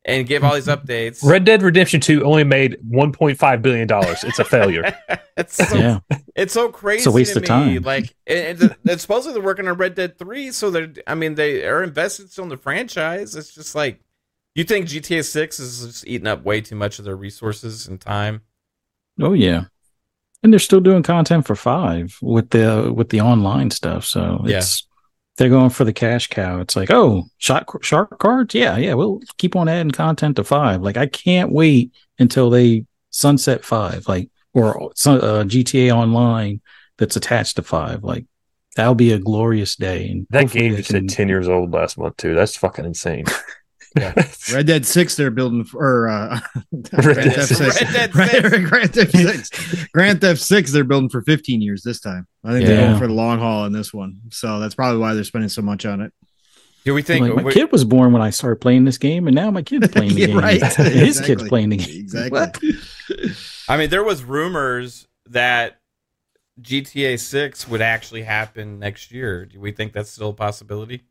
[0.10, 1.24] and give all these updates?
[1.24, 3.88] Red Dead Redemption 2 only made $1.5 billion.
[3.92, 4.98] It's a failure.
[5.38, 6.00] it's so yeah.
[6.36, 7.00] it's so crazy.
[7.00, 7.48] It's a waste to of me.
[7.48, 7.84] time.
[7.84, 10.92] Like, and, and and supposedly they're working on Red Dead Three, so they're.
[11.08, 13.36] I mean, they are invested still in the franchise.
[13.36, 14.02] It's just like,
[14.56, 18.02] you think GTA Six is just eating up way too much of their resources and
[18.02, 18.42] time.
[19.22, 19.66] Oh, yeah.
[20.42, 24.06] And they're still doing content for five with the with the online stuff.
[24.06, 24.58] So Yeah.
[24.60, 24.88] it's
[25.40, 26.60] they're going for the cash cow.
[26.60, 28.94] It's like, oh, shark shark cards, yeah, yeah.
[28.94, 30.82] We'll keep on adding content to five.
[30.82, 34.90] Like I can't wait until they sunset five, like or uh,
[35.46, 36.60] GTA Online
[36.98, 38.04] that's attached to five.
[38.04, 38.26] Like
[38.76, 40.10] that'll be a glorious day.
[40.10, 42.36] And That game just hit 10 years old last month, too.
[42.36, 43.26] That's fucking insane.
[44.54, 46.40] Red Dead Six, they're building for uh,
[46.72, 47.78] Red Grand Dead Theft Six.
[47.78, 47.82] Six.
[47.82, 49.88] Red Dead Grand, Grand Theft Six.
[49.94, 52.28] Grand Theft Six, they're building for 15 years this time.
[52.44, 54.20] I think they're going for the long haul in this one.
[54.32, 56.14] So that's probably why they're spending so much on it.
[56.86, 59.28] Do we think Like, my we- kid was born when I started playing this game,
[59.28, 60.38] and now my kid's playing the Yeah, game.
[60.38, 60.62] right.
[60.78, 62.00] His kid's playing the game.
[62.00, 62.72] Exactly.
[63.68, 65.80] I mean, there was rumors that
[66.62, 69.46] GTA Six would actually happen next year.
[69.46, 71.04] Do we think that's still a possibility?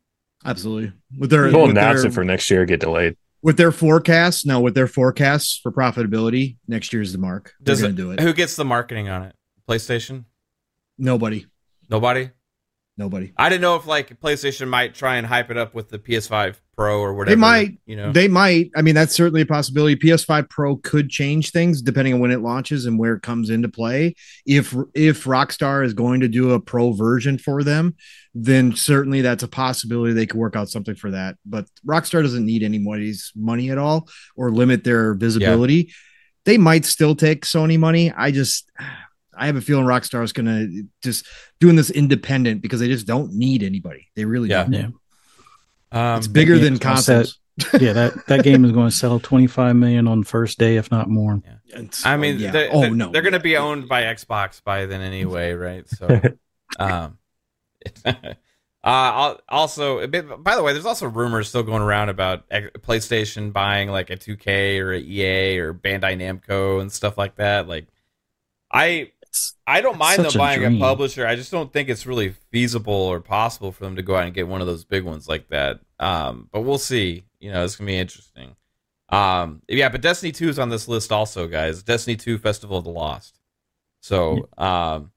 [0.45, 0.93] Absolutely.
[1.17, 2.65] With their We'll with announce their, it for next year.
[2.65, 3.15] Get delayed.
[3.41, 4.45] with their forecasts.
[4.45, 7.53] No, with their forecasts for profitability, next year's the mark.
[7.59, 8.19] They're Does going it, to do it.
[8.21, 9.35] Who gets the marketing on it?
[9.67, 10.25] PlayStation?
[10.97, 11.45] Nobody.
[11.89, 12.31] Nobody.
[12.97, 13.31] Nobody.
[13.37, 16.55] I didn't know if like PlayStation might try and hype it up with the PS5
[16.75, 17.33] Pro or whatever.
[17.33, 17.79] They might.
[17.85, 18.11] You know.
[18.11, 18.71] They might.
[18.75, 19.95] I mean, that's certainly a possibility.
[19.95, 23.69] PS5 Pro could change things depending on when it launches and where it comes into
[23.69, 24.15] play.
[24.45, 27.95] If if Rockstar is going to do a pro version for them,
[28.35, 31.35] then certainly that's a possibility they could work out something for that.
[31.45, 35.91] But Rockstar doesn't need anybody's money at all or limit their visibility.
[36.45, 38.11] They might still take Sony money.
[38.15, 38.69] I just
[39.37, 41.25] I have a feeling Rockstar is going to just
[41.59, 44.09] doing this independent because they just don't need anybody.
[44.15, 44.63] They really Yeah.
[44.63, 44.73] don't.
[44.73, 44.87] Yeah.
[46.13, 47.15] um, It's bigger than it's all set.
[47.57, 47.81] consoles.
[47.81, 50.89] yeah, that, that game is going to sell 25 million on the first day, if
[50.91, 51.41] not more.
[51.67, 52.51] It's- I mean, yeah.
[52.51, 55.87] they're, oh they're, no, they're going to be owned by Xbox by then anyway, right?
[55.89, 56.07] So,
[56.79, 57.17] um,
[58.83, 63.89] uh, also, bit- by the way, there's also rumors still going around about PlayStation buying
[63.89, 67.67] like a 2K or a EA or Bandai Namco and stuff like that.
[67.67, 67.87] Like,
[68.71, 71.25] I It's, I don't mind them a buying a publisher.
[71.25, 74.33] I just don't think it's really feasible or possible for them to go out and
[74.33, 75.79] get one of those big ones like that.
[75.99, 77.25] Um, but we'll see.
[77.39, 78.55] You know, it's gonna be interesting.
[79.09, 81.81] Um, yeah, but Destiny Two is on this list also, guys.
[81.83, 83.39] Destiny Two Festival of the Lost.
[84.01, 85.11] So, um,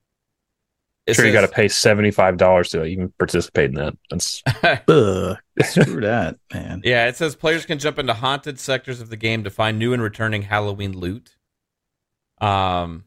[1.05, 3.97] it sure, you got to pay seventy five dollars to even participate in that.
[4.09, 4.41] That's
[4.87, 6.81] ugh, screw that, man.
[6.83, 9.93] Yeah, it says players can jump into haunted sectors of the game to find new
[9.93, 11.35] and returning Halloween loot.
[12.39, 13.03] Um,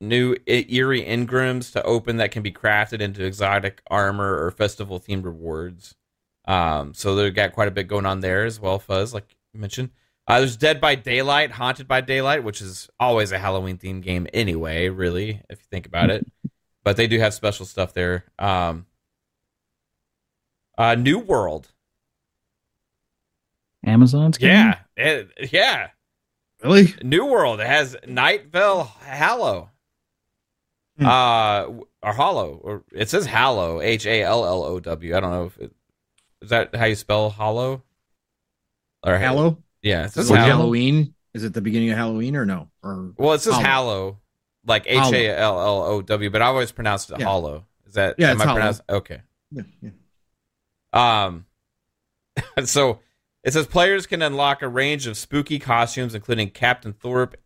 [0.00, 5.24] new eerie engrams to open that can be crafted into exotic armor or festival themed
[5.24, 5.94] rewards.
[6.44, 9.60] Um, so they've got quite a bit going on there as well, Fuzz, like you
[9.60, 9.90] mentioned.
[10.26, 14.26] Uh, there's Dead by Daylight, Haunted by Daylight, which is always a Halloween themed game
[14.32, 16.26] anyway, really, if you think about it.
[16.84, 18.24] But they do have special stuff there.
[18.38, 18.86] Um,
[20.76, 21.68] uh, New World,
[23.84, 24.50] Amazon's game?
[24.50, 25.88] yeah, it- yeah.
[26.62, 26.94] really.
[27.02, 27.60] New World.
[27.60, 29.70] Has Night Vale Hallow.
[30.98, 31.06] Hmm.
[31.06, 31.62] Uh,
[32.02, 35.16] or Hollow, or it says Hallow, H A L L O W.
[35.16, 35.72] I don't know if it
[36.42, 37.82] is that how you spell Hollow.
[39.04, 39.58] Or Hallow.
[39.82, 40.48] yeah, it Is says it Hallow.
[40.56, 41.14] Halloween?
[41.34, 42.68] Is it the beginning of Halloween or no?
[42.82, 43.64] Or Well, it says Hollow.
[43.64, 44.18] Hallow,
[44.66, 45.12] like H.
[45.12, 47.26] A L L O W, but I always pronounced it Yeah.
[47.26, 47.66] Hollow.
[47.86, 48.56] Is that Yeah, am I Hollow.
[48.56, 49.20] pronounced okay?
[49.50, 49.90] yeah, yeah.
[50.92, 51.46] Um,
[52.64, 53.00] so
[53.44, 57.36] it says players can unlock a range of spooky costumes, including Captain Thorpe,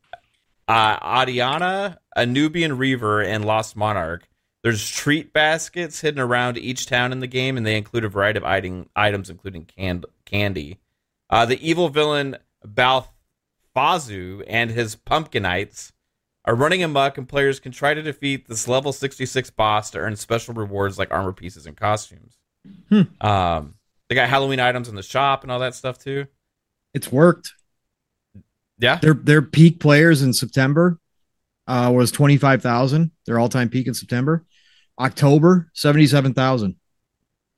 [0.68, 4.28] uh, Adiana, a Nubian Reaver, and Lost Monarch.
[4.62, 8.38] There's treat baskets hidden around each town in the game, and they include a variety
[8.38, 10.78] of item, items, including can- candy.
[11.30, 15.92] Uh, the evil villain Balfazu and his Pumpkinites
[16.46, 20.16] are running amok, and players can try to defeat this level 66 boss to earn
[20.16, 22.38] special rewards like armor pieces and costumes.
[22.88, 23.02] Hmm.
[23.20, 23.74] Um,
[24.08, 26.26] they got Halloween items in the shop and all that stuff too.
[26.94, 27.52] It's worked.
[28.78, 30.98] Yeah, Their their peak players in September
[31.66, 33.10] uh, was twenty five thousand.
[33.24, 34.44] Their all time peak in September.
[35.00, 36.76] October seventy seven thousand.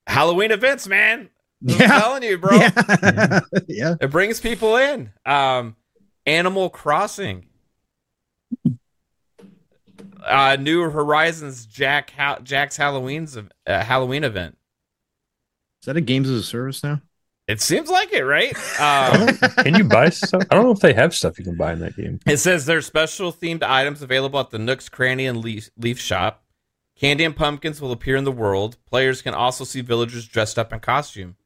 [0.06, 1.28] Halloween events, man.
[1.68, 1.86] I'm Yeah.
[1.98, 2.56] telling you, bro.
[2.56, 3.40] Yeah.
[3.68, 3.94] yeah.
[4.00, 5.10] It brings people in.
[5.26, 5.74] Um,
[6.24, 7.47] Animal Crossing.
[10.24, 14.56] Uh, New Horizons Jack ha- Jack's Halloween's uh, Halloween event.
[15.82, 17.00] Is that a games as a service now?
[17.46, 18.54] It seems like it, right?
[18.78, 20.44] Um, can you buy stuff?
[20.50, 22.20] I don't know if they have stuff you can buy in that game.
[22.26, 26.44] It says there's special themed items available at the Nook's Cranny and Leif, Leif Shop.
[26.94, 28.76] Candy and pumpkins will appear in the world.
[28.86, 31.36] Players can also see villagers dressed up in costume.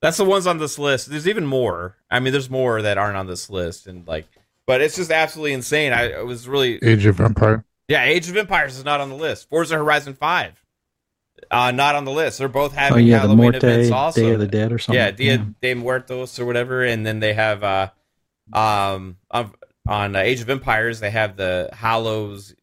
[0.00, 1.08] That's the ones on this list.
[1.08, 1.96] There's even more.
[2.10, 4.26] I mean, there's more that aren't on this list, and like,
[4.66, 5.92] but it's just absolutely insane.
[5.92, 7.64] I it was really Age of Empire.
[7.88, 8.04] yeah.
[8.04, 9.48] Age of Empires is not on the list.
[9.48, 10.54] Forza Horizon Five,
[11.50, 12.38] uh, not on the list.
[12.38, 14.20] They're both having Oh, yeah, the Halloween Morte, events also.
[14.20, 14.98] Day of the Dead or something.
[15.00, 17.90] Yeah, Dia de Muertos or whatever, and then they have uh,
[18.52, 19.52] um, on,
[19.86, 22.54] on uh, Age of Empires they have the Hallows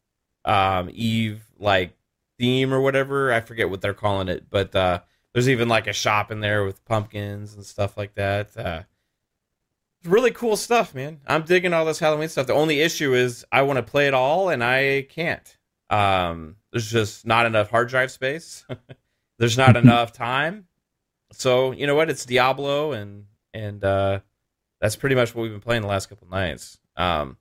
[0.44, 1.94] um Eve like
[2.38, 3.32] theme or whatever.
[3.32, 5.00] I forget what they're calling it, but uh,
[5.32, 8.56] there's even like a shop in there with pumpkins and stuff like that.
[8.56, 8.82] Uh,
[10.04, 11.20] really cool stuff, man.
[11.26, 12.46] I'm digging all this Halloween stuff.
[12.46, 15.56] The only issue is I want to play it all and I can't.
[15.90, 18.64] Um, there's just not enough hard drive space.
[19.38, 20.66] there's not enough time.
[21.32, 22.10] so you know what?
[22.10, 24.20] It's Diablo, and and uh,
[24.80, 26.78] that's pretty much what we've been playing the last couple nights.
[26.96, 27.36] Um,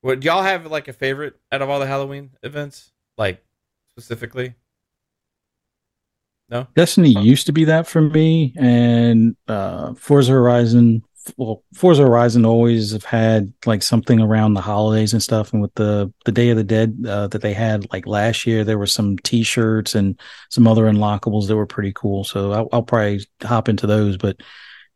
[0.00, 3.42] what y'all have like a favorite out of all the Halloween events, like
[3.96, 4.54] specifically?
[6.50, 11.02] No, Destiny used to be that for me, and uh, Forza Horizon.
[11.36, 15.74] Well, Forza Horizon always have had like something around the holidays and stuff, and with
[15.74, 18.86] the the Day of the Dead uh, that they had like last year, there were
[18.86, 22.24] some T-shirts and some other unlockables that were pretty cool.
[22.24, 24.16] So I'll, I'll probably hop into those.
[24.18, 24.36] But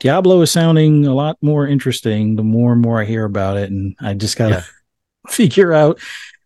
[0.00, 3.70] Diablo is sounding a lot more interesting the more and more I hear about it,
[3.70, 4.62] and I just gotta Yeah.
[5.30, 6.00] figure out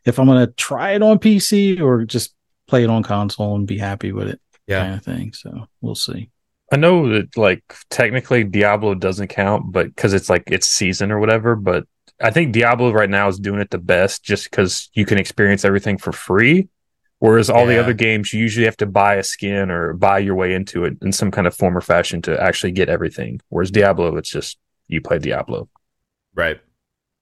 [0.05, 2.35] if I'm gonna try it on PC or just
[2.69, 5.33] play it on console and be happy with it yeah, kind of thing.
[5.35, 6.32] So we'll see.
[6.73, 11.19] I know that like technically Diablo doesn't count, but because it's like its season or
[11.19, 11.55] whatever.
[11.55, 11.87] But
[12.21, 15.65] I think Diablo right now is doing it the best, just because you can experience
[15.65, 16.69] everything for free.
[17.19, 20.35] Whereas all the other games, you usually have to buy a skin or buy your
[20.35, 23.41] way into it in some kind of form or fashion to actually get everything.
[23.49, 24.59] Whereas Diablo, it's just
[24.89, 25.69] you play Diablo.
[26.35, 26.61] right.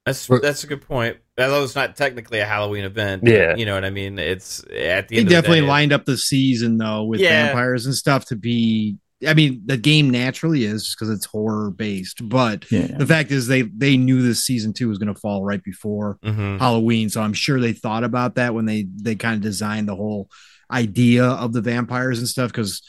[0.07, 1.19] That's that's a good point.
[1.39, 3.55] Although it's not technically a Halloween event, Yeah.
[3.57, 4.19] you know what I mean.
[4.19, 5.29] It's at the He end.
[5.29, 7.47] definitely the day, lined up the season though with Yeah.
[7.49, 8.97] vampires and stuff to be.
[9.27, 12.97] I mean, the game naturally is because it's horror based, but Yeah.
[12.97, 16.19] the fact is they they knew this season two was going to fall right before
[16.25, 16.59] Mhm.
[16.59, 19.97] Halloween, so I'm sure they thought about that when they they kind of designed the
[19.97, 20.31] whole
[20.71, 22.51] idea of the vampires and stuff.
[22.51, 22.81] Because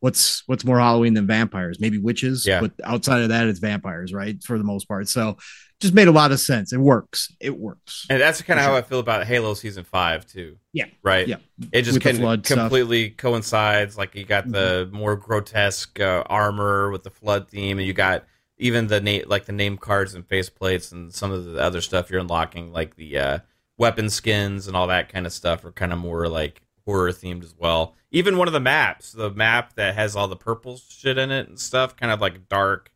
[0.00, 1.78] what's what's more Halloween than vampires?
[1.80, 2.60] Maybe witches, Yeah.
[2.60, 4.42] but outside of that, it's vampires, right?
[4.42, 5.36] For the most part, so
[5.80, 6.74] just made a lot of sense.
[6.74, 7.32] It works.
[7.40, 8.04] It works.
[8.10, 8.78] And that's kind of For how sure.
[8.78, 10.58] I feel about Halo season five too.
[10.74, 10.86] Yeah.
[11.02, 11.26] Right.
[11.26, 11.36] Yeah.
[11.72, 12.56] It just can, flood stuff.
[12.56, 12.64] Mm-hmm.
[12.66, 13.96] completely coincides.
[13.96, 18.24] Like you got the more grotesque uh, armor with the flood theme, and you got
[18.58, 22.10] even the name like the name cards and faceplates and some of the other stuff
[22.10, 23.38] you're unlocking, like the uh,
[23.78, 27.42] weapon skins and all that kind of stuff, are kind of more like horror themed
[27.42, 27.94] as well.
[28.12, 31.48] Even one of the maps, the map that has all the purple shit in it
[31.48, 32.90] and stuff, kind of like dark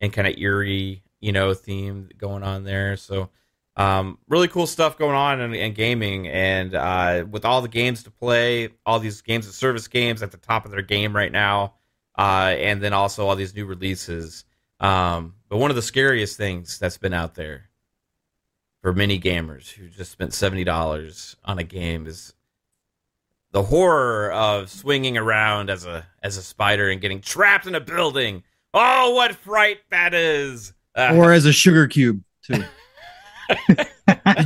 [0.00, 2.96] and kind of eerie, you know, theme going on there.
[2.96, 3.30] So,
[3.76, 8.02] um, really cool stuff going on in, in gaming, and uh, with all the games
[8.04, 11.30] to play, all these games of service games at the top of their game right
[11.30, 11.74] now,
[12.18, 14.44] uh, and then also all these new releases.
[14.80, 17.68] Um, but one of the scariest things that's been out there
[18.80, 22.32] for many gamers who just spent seventy dollars on a game is
[23.56, 27.80] the horror of swinging around as a as a spider and getting trapped in a
[27.80, 28.42] building.
[28.74, 30.74] Oh, what fright that is!
[30.94, 32.62] Uh, or as a sugar cube too.
[33.68, 33.88] Did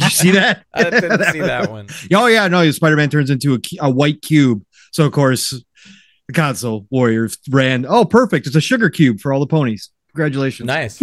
[0.00, 0.64] you see that?
[0.72, 1.88] I didn't see that one.
[2.14, 2.70] Oh yeah, no.
[2.70, 4.62] Spider Man turns into a, a white cube.
[4.92, 5.60] So of course,
[6.28, 7.86] the console warriors ran.
[7.88, 8.46] Oh, perfect!
[8.46, 9.90] It's a sugar cube for all the ponies.
[10.14, 10.68] Congratulations.
[10.68, 11.02] Nice.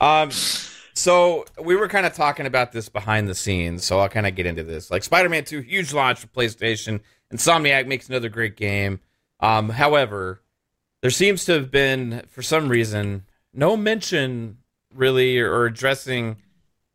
[0.00, 0.30] um,
[1.06, 4.34] so we were kind of talking about this behind the scenes, so I'll kind of
[4.34, 4.90] get into this.
[4.90, 6.98] Like Spider-Man Two, huge launch for PlayStation.
[7.32, 8.98] Insomniac makes another great game.
[9.38, 10.42] Um, however,
[11.02, 13.22] there seems to have been, for some reason,
[13.54, 14.58] no mention
[14.92, 16.38] really or addressing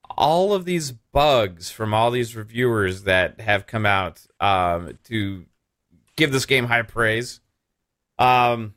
[0.09, 5.45] all of these bugs from all these reviewers that have come out um, to
[6.17, 7.39] give this game high praise.
[8.19, 8.73] Um,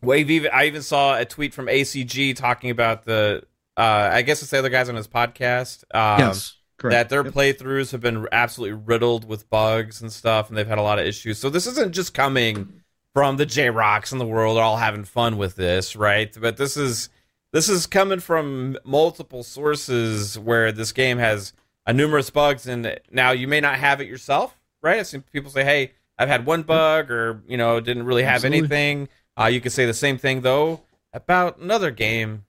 [0.00, 3.44] Wave even, I even saw a tweet from ACG talking about the,
[3.76, 5.84] uh, I guess it's the other guys on his podcast.
[5.94, 6.92] Um, yes, correct.
[6.92, 7.34] that their Yep.
[7.34, 11.06] playthroughs have been absolutely riddled with bugs and stuff, and they've had a lot of
[11.06, 11.38] issues.
[11.38, 12.82] So this isn't just coming
[13.12, 16.36] from the J Rocks in the world all having fun with this, right?
[16.40, 17.08] But this is
[17.52, 21.52] this is coming from multiple sources where this game has
[21.86, 24.98] a numerous bugs, and now you may not have it yourself, right?
[24.98, 28.36] I've seen people say, "Hey, I've had one bug," or you know, didn't really have
[28.44, 28.58] Absolutely.
[28.58, 29.08] anything.
[29.38, 30.80] Uh, you could say the same thing though
[31.12, 32.44] about another game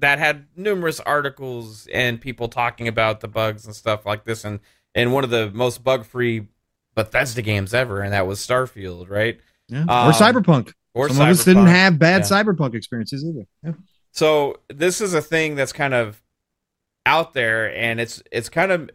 [0.00, 4.60] that had numerous articles and people talking about the bugs and stuff like this and
[4.94, 6.48] and one of the most bug free
[6.94, 9.38] Bethesda games ever and that was Starfield, right?
[9.68, 9.82] Yeah.
[9.82, 10.72] um, or Cyberpunk.
[10.92, 12.42] Or Some of us didn't have bad Yeah.
[12.42, 13.46] Cyberpunk experiences either.
[13.62, 13.72] Yeah.
[14.10, 16.20] So this is a thing that's kind of
[17.06, 18.90] out there, and it's it's kind of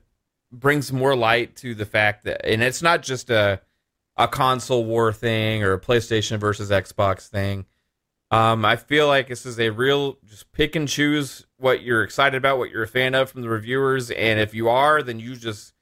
[0.52, 3.62] brings more light to the fact that, and it's not just a
[4.18, 7.66] a console war thing or a PlayStation versus Xbox thing.
[8.36, 12.36] Um, I feel like this is a real just pick and choose what you're excited
[12.36, 15.38] about, what you're a fan of from the reviewers, and if you are, then you
[15.38, 15.74] just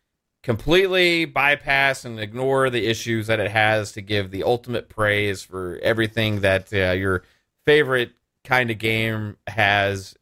[0.43, 5.79] completely bypass and ignore the issues that it has to give the ultimate praise for
[5.81, 7.23] everything that uh, your
[7.65, 8.11] favorite
[8.43, 10.15] kind of game has.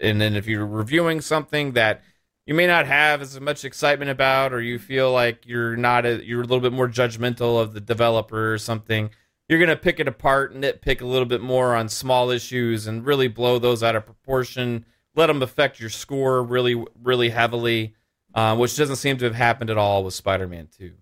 [0.00, 2.02] And then if you're reviewing something that
[2.46, 6.24] you may not have as much excitement about, or you feel like you're not, a,
[6.24, 9.10] you're a little bit more judgmental of the developer or something,
[9.48, 13.06] you're gonna pick it apart, and nitpick a little bit more on small issues, and
[13.06, 14.84] really blow those out of proportion.
[15.14, 17.94] Let them affect your score really, really heavily,
[18.34, 20.94] uh, which doesn't seem to have happened at all with Spider-Man Two.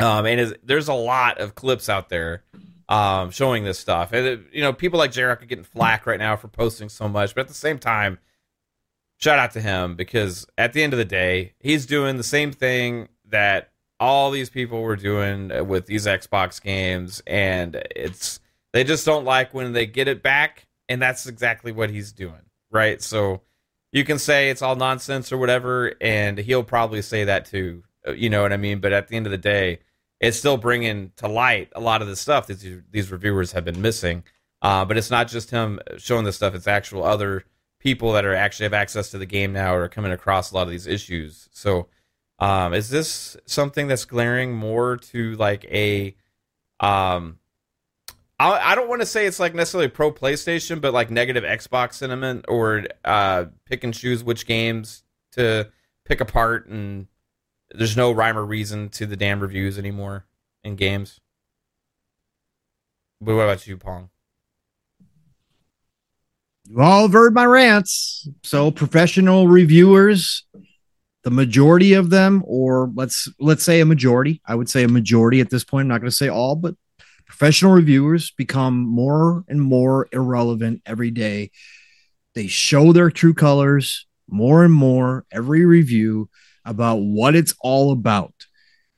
[0.00, 2.44] Um, and is, there's a lot of clips out there
[2.88, 4.12] um, showing this stuff.
[4.12, 7.08] And it, you know, people like J-Rock are getting flack right now for posting so
[7.08, 8.18] much, but at the same time,
[9.18, 12.52] shout out to him because at the end of the day, he's doing the same
[12.52, 18.40] thing that all these people were doing with these Xbox games, and it's
[18.72, 22.42] they just don't like when they get it back, and that's exactly what he's doing,
[22.70, 23.02] right?
[23.02, 23.42] So
[23.92, 27.82] you can say it's all nonsense or whatever, and he'll probably say that too.
[28.06, 28.80] uh, You know what I mean?
[28.80, 29.80] But at the end of the day,
[30.20, 33.80] it's still bringing to light a lot of the stuff that these- reviewers have been
[33.80, 34.24] missing.
[34.60, 37.44] Uh, but it's not just him showing this stuff; it's actual other
[37.80, 40.54] people that are actually have access to the game now or are coming across a
[40.54, 41.48] lot of these issues.
[41.52, 41.86] So,
[42.38, 46.14] um, is this something that's glaring more to like a,
[46.80, 47.38] um,
[48.38, 51.94] I, I don't want to say it's like necessarily pro PlayStation, but like negative Xbox
[51.94, 55.68] sentiment or uh, pick and choose which games to
[56.04, 57.08] pick apart, and
[57.70, 60.24] there's no rhyme or reason to the damn reviews anymore
[60.62, 61.20] in games.
[63.20, 64.10] But what about you, Pong?
[66.70, 68.28] You all have heard my rants.
[68.42, 70.44] So professional reviewers,
[71.28, 75.40] the majority of them, or let's let's say a majority, I would say a majority
[75.40, 75.82] at this point.
[75.82, 76.74] I'm not going to say all, but
[77.26, 81.50] professional reviewers become more and more irrelevant every day.
[82.34, 86.30] They show their true colors more and more every review
[86.64, 88.32] about what it's all about.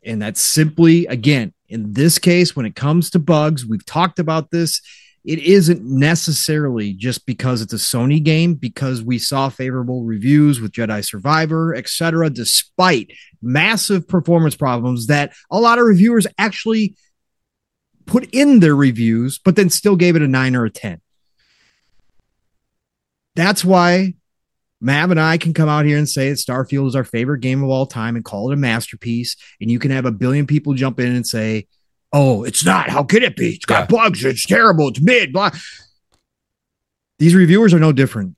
[0.04, 4.52] And that's simply, again, in this case, when it comes to bugs, we've talked about
[4.52, 4.80] this
[5.24, 10.72] it isn't necessarily just because it's a Sony game, because we saw favorable reviews with
[10.72, 13.12] Jedi Survivor, etc., despite
[13.42, 16.94] massive performance problems that a lot of reviewers actually
[18.06, 21.00] put in their reviews, but then still gave it a nine or a 10.
[23.36, 24.14] That's why
[24.80, 27.62] Mav and I can come out here and say that Starfield is our favorite game
[27.62, 29.36] of all time and call it a masterpiece.
[29.60, 31.68] And you can have a billion people jump in and say,
[32.12, 32.88] oh, it's not.
[32.88, 33.50] How could it be?
[33.54, 33.96] It's got Yeah.
[33.96, 34.24] bugs.
[34.24, 34.88] It's terrible.
[34.88, 35.32] It's mid.
[35.32, 35.50] Blah.
[37.18, 38.36] These reviewers are no different.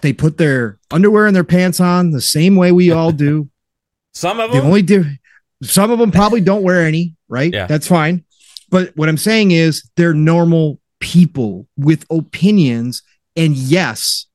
[0.00, 3.48] They put their underwear and their pants on the same way we all do.
[4.14, 5.06] Some of The them, only diff-
[5.62, 7.52] some of them probably don't wear any, right?
[7.52, 7.66] Yeah.
[7.66, 8.24] That's fine.
[8.68, 13.02] But what I'm saying is they're normal people with opinions.
[13.36, 14.26] And yes,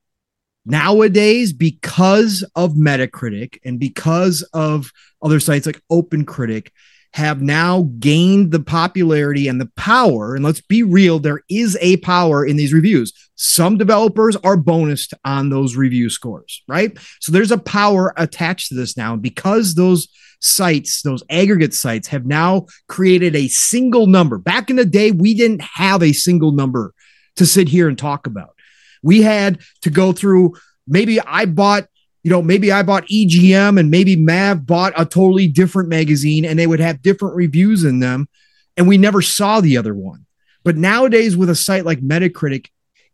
[0.66, 6.70] nowadays, because of Metacritic and because of other sites like OpenCritic,
[7.18, 10.36] have now gained the popularity and the power.
[10.36, 13.12] And let's be real, there is a power in these reviews.
[13.34, 16.96] Some developers are bonused on those review scores, right?
[17.20, 19.14] So there's a power attached to this now.
[19.14, 20.08] And because those
[20.42, 24.38] sites, those aggregate sites, have now created a single number.
[24.38, 26.94] Back in the day, we didn't have a single number
[27.38, 28.54] to sit here and talk about.
[29.02, 30.54] We had to go through,
[30.86, 31.88] maybe I bought
[32.24, 36.58] you know, maybe I bought EGM and maybe Mav bought a totally different magazine and
[36.58, 38.28] they would have different reviews in them.
[38.76, 40.26] And we never saw the other one.
[40.64, 42.68] But nowadays, with a site like Metacritic,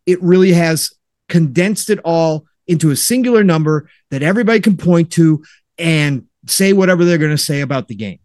[0.05, 0.91] it really has
[1.29, 5.43] condensed it all into a singular number that everybody can point to
[5.77, 8.19] and say whatever they're going to say about the game.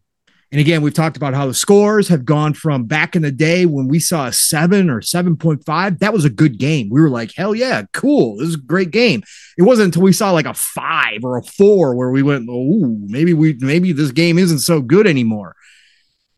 [0.51, 3.67] And again, we've talked about how the scores have gone from back in the day
[3.67, 5.99] when we saw a seven or 7.5.
[5.99, 6.89] That was a good game.
[6.91, 8.39] We were like, hell yeah, cool.
[8.39, 9.23] This is a great game.
[9.59, 12.97] It wasn't until we saw like a five or a four where we went, oh,
[13.07, 15.55] maybe we, maybe this game isn't so good anymore.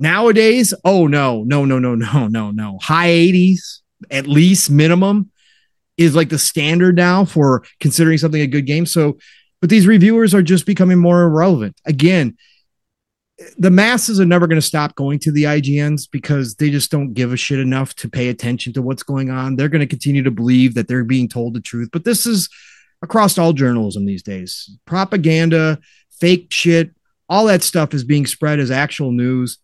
[0.01, 2.79] Nowadays, oh no, no, no, no, no, no, no.
[2.83, 3.81] High 80s,
[4.11, 5.31] at least minimum,
[5.97, 8.87] is like the standard now for considering something a good game.
[8.87, 9.19] So,
[9.61, 11.77] but these reviewers are just becoming more irrelevant.
[11.85, 12.37] Again,
[13.57, 17.15] the masses are never going to stop going to the IGNs because they just don't
[17.15, 19.57] give a shit enough to pay attention to what's going on.
[19.57, 21.89] They're going to continue to believe that they're being told the truth.
[21.93, 22.49] But this is
[23.03, 25.79] across all journalism these days propaganda,
[26.11, 26.91] fake shit,
[27.29, 29.59] all that stuff is being spread as actual news.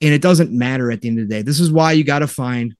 [0.00, 1.42] And it doesn't matter at the end of the day.
[1.42, 2.74] This is why you got to find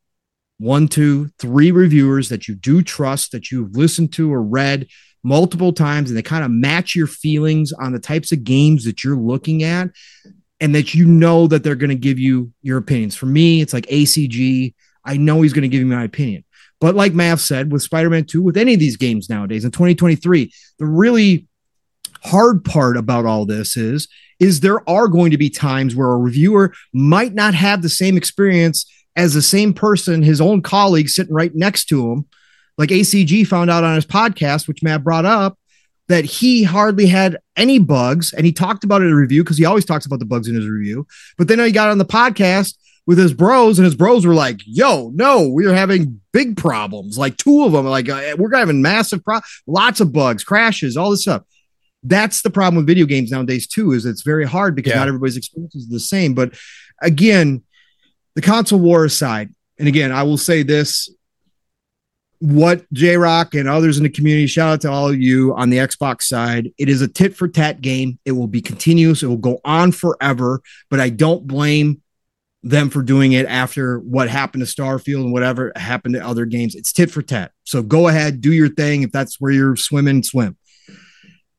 [0.58, 4.88] one, two, three reviewers that you do trust, that you've listened to or read
[5.24, 9.04] multiple times, and they kind of match your feelings on the types of games that
[9.04, 9.90] you're looking at
[10.62, 13.16] and that you know that they're going to give you your opinions.
[13.16, 14.72] For me, it's like ACG.
[15.04, 16.44] I know he's going to give me my opinion.
[16.80, 19.72] But like Mav said, with Spider Man 2, with any of these games nowadays in
[19.72, 21.48] 2023, the really
[22.22, 24.06] hard part about all this is
[24.38, 28.16] is there are going to be times where a reviewer might not have the same
[28.16, 28.86] experience
[29.16, 32.24] as the same person his own colleague sitting right next to him
[32.78, 35.58] like acg found out on his podcast which matt brought up
[36.12, 39.58] that he hardly had any bugs and he talked about it in a review because
[39.58, 41.06] he always talks about the bugs in his review
[41.38, 42.74] but then he got on the podcast
[43.06, 47.36] with his bros and his bros were like yo no we're having big problems like
[47.36, 51.22] two of them like uh, we're having massive pro- lots of bugs crashes all this
[51.22, 51.42] stuff
[52.04, 53.92] that's the problem with video games nowadays too.
[53.92, 54.98] Is it's very hard because Yeah.
[54.98, 56.34] not everybody's experience is the same.
[56.34, 56.54] But
[57.00, 57.62] again,
[58.34, 61.08] the console war aside, and again, I will say this:
[62.42, 65.70] what J Rock and others in the community, shout out to all of you on
[65.70, 66.72] the Xbox side.
[66.76, 68.18] It is a tit for tat game.
[68.24, 69.22] It will be continuous.
[69.22, 70.60] It will go on forever.
[70.90, 72.02] But I don't blame
[72.64, 76.74] them for doing it after what happened to Starfield and whatever happened to other games.
[76.74, 77.52] It's tit for tat.
[77.62, 79.04] So go ahead, do your thing.
[79.04, 80.56] If that's where you're swimming, swim.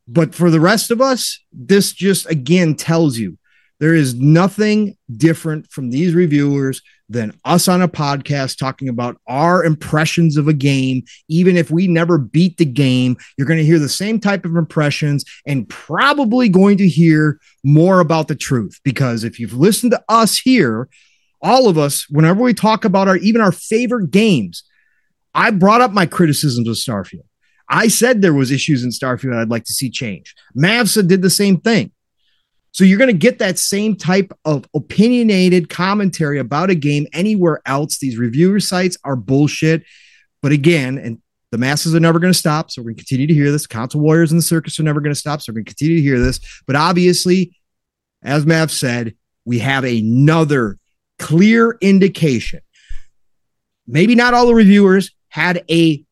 [0.05, 3.37] But for the rest of us, this just again tells you
[3.83, 9.65] there is nothing different from these reviewers than us on a podcast talking about our
[9.65, 11.03] impressions of a game.
[11.27, 14.55] Even if we never beat the game, you're going to hear the same type of
[14.55, 18.79] impressions and probably going to hear more about the truth.
[18.85, 20.87] Because if you've listened to us here,
[21.41, 24.63] all of us, whenever we talk about our even our favorite games,
[25.33, 27.25] I brought up my criticisms of Starfield.
[27.67, 30.33] I said there was issues in Starfield I'd like to see change.
[30.57, 31.91] Mavsa did the same thing.
[32.73, 37.61] So you're going to get that same type of opinionated commentary about a game anywhere
[37.67, 37.99] else.
[37.99, 39.83] These reviewer sites are bullshit.
[40.41, 41.21] But again, and
[41.51, 42.71] the masses are never going to stop.
[42.71, 43.67] So we're going to continue to hear this.
[43.67, 45.39] Console Warriors in the circus are never going to stop.
[45.41, 46.39] So we're going to continue to hear this.
[46.65, 47.55] But obviously,
[48.23, 49.13] as Mav said,
[49.45, 50.79] we have another
[51.19, 52.61] clear indication.
[53.85, 56.03] Maybe not all the reviewers had a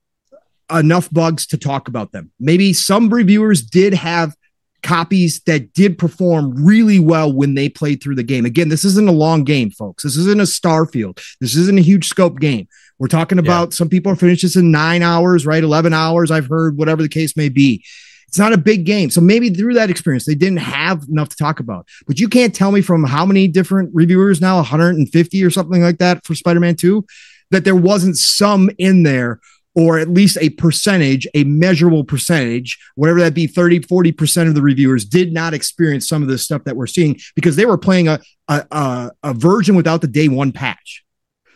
[0.71, 2.31] enough bugs to talk about them.
[2.39, 4.35] Maybe some reviewers did have
[4.83, 8.45] copies that did perform really well when they played through the game.
[8.45, 10.03] Again, this isn't a long game, folks.
[10.03, 11.19] This isn't a Starfield.
[11.39, 12.67] This isn't a huge scope game.
[12.99, 15.63] We're talking about some people are finished this in nine hours, right?
[15.63, 17.83] 11 hours, I've heard, whatever the case may be.
[18.27, 19.09] It's not a big game.
[19.09, 21.87] So maybe through that experience, they didn't have enough to talk about.
[22.07, 25.97] But you can't tell me from how many different reviewers now, 150 or something like
[25.97, 27.05] that for Spider Man 2,
[27.49, 29.41] that there wasn't some in there
[29.75, 34.61] or at least a percentage, a measurable percentage, whatever that be 30, 40% of the
[34.61, 38.07] reviewers did not experience some of the stuff that we're seeing because they were playing
[38.07, 38.19] a,
[38.49, 41.03] a, a, version without the day one patch.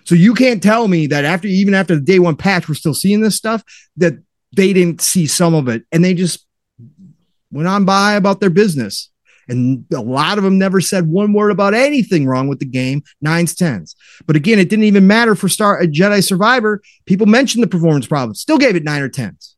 [0.05, 2.93] So you can't tell me that after, even after the day one patch, we're still
[2.93, 3.63] seeing this stuff
[3.97, 4.13] that
[4.55, 6.45] they didn't see some of it and they just
[7.51, 9.09] went on by about their business.
[9.47, 13.03] And a lot of them never said one word about anything wrong with the game,
[13.21, 13.95] nines, tens.
[14.25, 16.81] But again, it didn't even matter for Star uh, Jedi Survivor.
[17.05, 19.55] People mentioned the performance problems, still gave it nine or tens.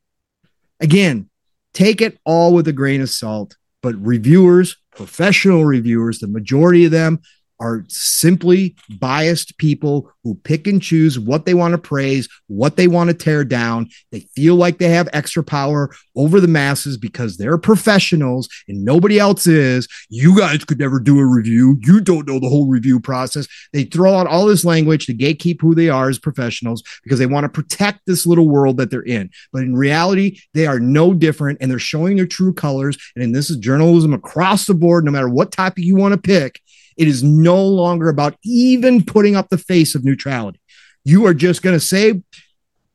[0.80, 1.30] Again,
[1.74, 3.56] take it all with a grain of salt.
[3.82, 7.22] But reviewers, professional reviewers, the majority of them
[7.60, 12.88] are simply biased people who pick and choose what they want to praise, what they
[12.88, 13.90] want to tear down.
[14.12, 19.20] They feel like they have extra power over the masses because they're professionals and nobody
[19.20, 19.88] else is.
[20.10, 21.78] You guys could never do a review.
[21.82, 23.48] You don't know the whole review process.
[23.74, 27.26] They throw out all this language to gatekeep who they are as professionals because they
[27.26, 29.30] want to protect this little world that they're in.
[29.52, 32.98] But in reality, they are no different and they're showing their true colors.
[33.16, 36.62] And this is journalism across the board, no matter what topic you want to pick.
[36.98, 40.60] It is no longer about even putting up the face of neutrality.
[41.06, 42.22] You are just going to say,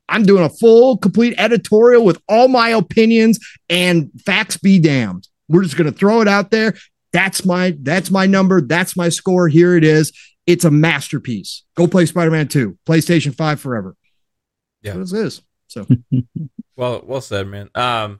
[0.09, 3.39] I'm doing a full, complete editorial with all my opinions
[3.69, 5.27] and facts be damned.
[5.47, 6.75] We're just going to throw it out there.
[7.13, 8.59] That's my that's my number.
[8.59, 9.47] That's my score.
[9.47, 10.11] Here it is.
[10.45, 11.63] It's a masterpiece.
[11.75, 13.95] Go play Spider-Man 2, PlayStation 5 forever.
[14.81, 14.93] Yeah.
[14.93, 15.41] What this is.
[15.67, 15.87] So
[16.75, 17.69] Well, well said, man.
[17.75, 18.19] Um,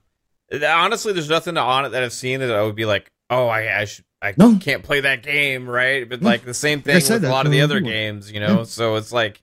[0.52, 3.82] honestly, there's nothing on it that I've seen that I would be like, oh, I,
[3.82, 4.58] I should, I No.
[4.58, 6.08] can't play that game, right?
[6.10, 6.30] But No.
[6.30, 8.64] like the same thing said with a lot of the other games, you know.
[8.64, 9.42] So it's like,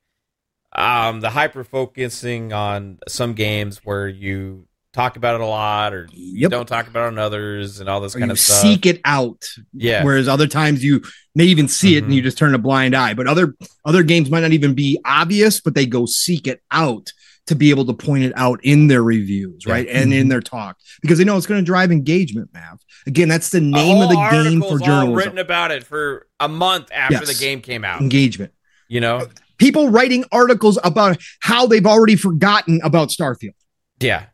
[0.74, 6.08] um, the hyper focusing on some games where you talk about it a lot, or
[6.12, 6.50] you Yep.
[6.50, 8.62] don't talk about it on others, and all this or kind of stuff.
[8.62, 9.44] seek it out.
[9.72, 11.02] yeah, Whereas other times you
[11.34, 13.14] may even see it and you just turn a blind eye.
[13.14, 13.54] But other
[13.84, 17.12] other games might not even be obvious, but they go seek it out
[17.46, 19.72] to be able to point it out in their reviews, Yeah.
[19.72, 19.88] right?
[19.88, 20.28] And in mm-hmm.
[20.28, 22.78] their talk because they know it's going to drive engagement, Mav.
[23.06, 25.14] Again, that's the name of the game for article's journalism.
[25.14, 27.26] written about it for a month after Yes.
[27.38, 28.00] the game came out.
[28.00, 28.52] Engagement.
[28.88, 29.26] You know,
[29.58, 33.52] People writing articles about how they've already forgotten about Starfield.
[34.00, 34.26] yeah,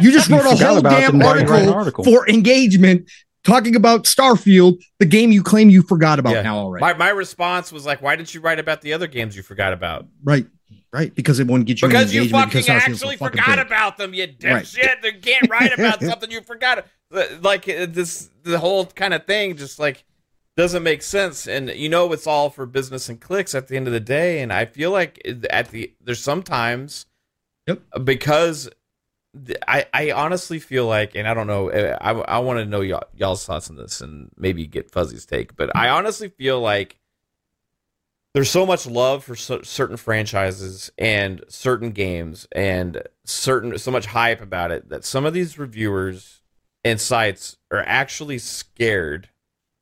[0.00, 2.04] You just You wrote a forgot whole damn them while you write an article, article.
[2.04, 3.10] for engagement
[3.44, 6.42] talking about Starfield, the game you claim you forgot about Yeah.
[6.42, 6.80] now already.
[6.82, 9.72] my my response was like, why didn't you write about the other games you forgot
[9.72, 10.06] about?
[10.24, 10.46] right,
[10.92, 11.14] right.
[11.14, 13.66] Because it won't get you because you engagement fucking because so actually fucking forgot big.
[13.66, 14.64] about them, you Right.
[14.64, 15.02] dipshit.
[15.02, 16.86] They can't write about something you forgot.
[17.10, 20.04] Like uh, this, the whole kind of thing just like
[20.56, 21.46] doesn't make sense.
[21.48, 24.42] And you know, it's all for business and clicks at the end of the day.
[24.42, 25.20] And I feel like
[25.50, 27.06] at the there's sometimes,
[27.66, 27.80] Yep.
[28.04, 28.68] because
[29.68, 32.80] I I honestly feel like, and I don't know, uh, I I want to know
[32.80, 36.98] y'all, y'all's thoughts on this and maybe get Fuzzy's take, but I honestly feel like
[38.34, 44.06] there's so much love for cer- certain franchises and certain games and certain so much
[44.06, 46.40] hype about it that some of these reviewers
[46.84, 49.28] and sites are actually scared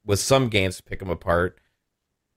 [0.04, 1.58] with some games to pick them apart,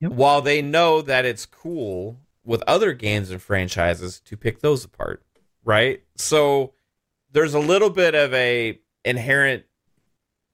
[0.00, 0.12] Yep.
[0.12, 5.22] while they know that it's cool with other games and franchises to pick those apart,
[5.64, 6.02] right?
[6.16, 6.74] So
[7.30, 9.64] there's a little bit of a inherent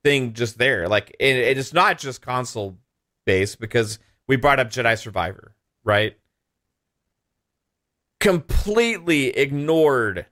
[0.05, 0.87] thing just there.
[0.87, 2.77] Like it, it's not just console
[3.25, 3.99] based because
[4.29, 6.17] we brought up Jedi Survivor, right?
[8.21, 10.27] Completely ignored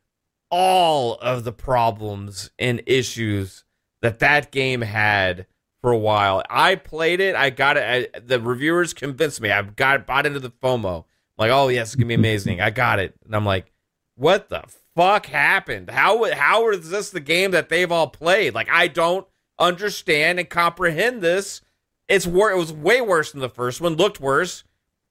[0.50, 3.64] all of the problems and issues
[4.02, 5.46] that that game had
[5.80, 6.42] for a while.
[6.48, 7.34] I played it.
[7.34, 8.10] I got it.
[8.14, 9.50] I, the reviewers convinced me.
[9.50, 11.04] I got bought into the FOMO.
[11.38, 12.60] like, oh yes, it's gonna be amazing.
[12.60, 13.72] I got it, and I'm like,
[14.14, 15.90] what the fuck happened?
[15.90, 18.54] How how is this the game that they've all played?
[18.54, 19.26] Like, I don't
[19.58, 21.60] understand and comprehend this.
[22.08, 23.94] It's wor- It was way worse than the first one.
[23.96, 24.64] Looked worse.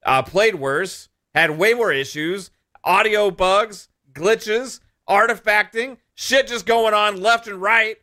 [0.03, 1.09] Uh, played worse.
[1.33, 2.51] Had way more issues.
[2.83, 4.79] Audio bugs, glitches,
[5.09, 7.97] artifacting, shit just going on left and right.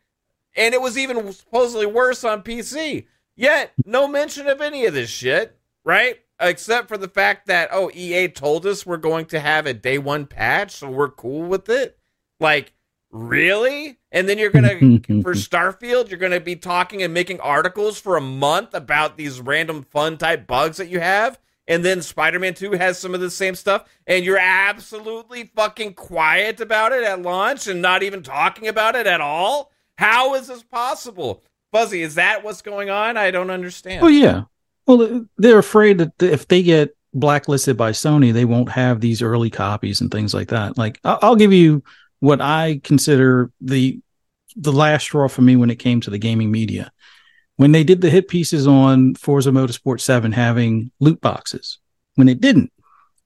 [0.56, 3.06] And it was even supposedly worse on PC.
[3.34, 6.18] Yet, no mention of any of this shit, right?
[6.38, 9.96] Except for the fact that, oh, EA told us we're going to have a day
[9.98, 11.96] one patch, so we're cool with it.
[12.40, 12.74] Like,
[13.12, 13.98] really?
[14.10, 18.00] And then you're going to, for Starfield, you're going to be talking and making articles
[18.00, 21.38] for a month about these random fun type bugs that you have.
[21.68, 25.94] And then Spider Man 2 has some of the same stuff, and you're absolutely fucking
[25.94, 29.70] quiet about it at launch and not even talking about it at all?
[29.96, 31.42] How is this possible?
[31.70, 33.16] Fuzzy, is that what's going on?
[33.16, 34.04] I don't understand.
[34.04, 34.42] Oh yeah.
[34.86, 39.48] Well, they're afraid that if they get blacklisted by Sony, they won't have these early
[39.48, 40.76] copies and things like that.
[40.76, 41.84] Like I'll give you
[42.22, 44.00] what I consider the
[44.54, 46.92] the last straw for me when it came to the gaming media.
[47.56, 51.78] When they did the hit pieces on Forza Motorsport 7 having loot boxes,
[52.14, 52.72] when it didn't,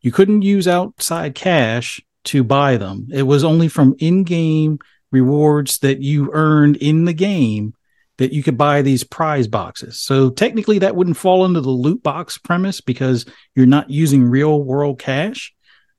[0.01, 3.09] you couldn't use outside cash to buy them.
[3.13, 4.79] It was only from in-game
[5.11, 7.75] rewards that you earned in the game
[8.17, 10.01] that you could buy these prize boxes.
[10.01, 14.63] So technically that wouldn't fall under the loot box premise because you're not using real
[14.63, 15.55] world cash.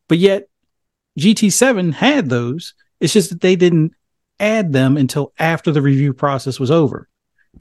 [0.07, 0.47] But yet
[1.19, 2.73] GT7 had those.
[2.99, 3.93] It's just that they didn't
[4.39, 7.07] add them until after the review process was over.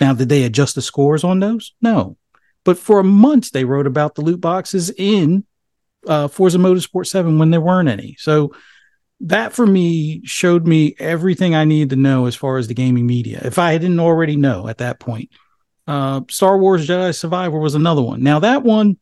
[0.01, 1.75] Now, did they adjust the scores on those?
[1.81, 2.17] No.
[2.65, 5.45] But for a month, they wrote about the loot boxes in
[6.07, 8.17] uh, Forza Motorsport 7 when there weren't any.
[8.19, 8.53] So
[9.21, 13.07] that for me showed me everything I needed to know as far as the gaming
[13.07, 13.41] media.
[13.45, 15.31] If I didn't already know at that point,
[15.87, 18.23] uh, Star Wars Jedi Survivor was another one.
[18.23, 18.99] Now that one,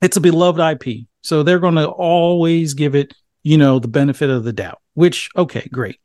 [0.00, 4.30] it's a beloved IP, so they're going to always give it, you know, the benefit
[4.30, 4.80] of the doubt.
[4.94, 5.98] Which, okay, great.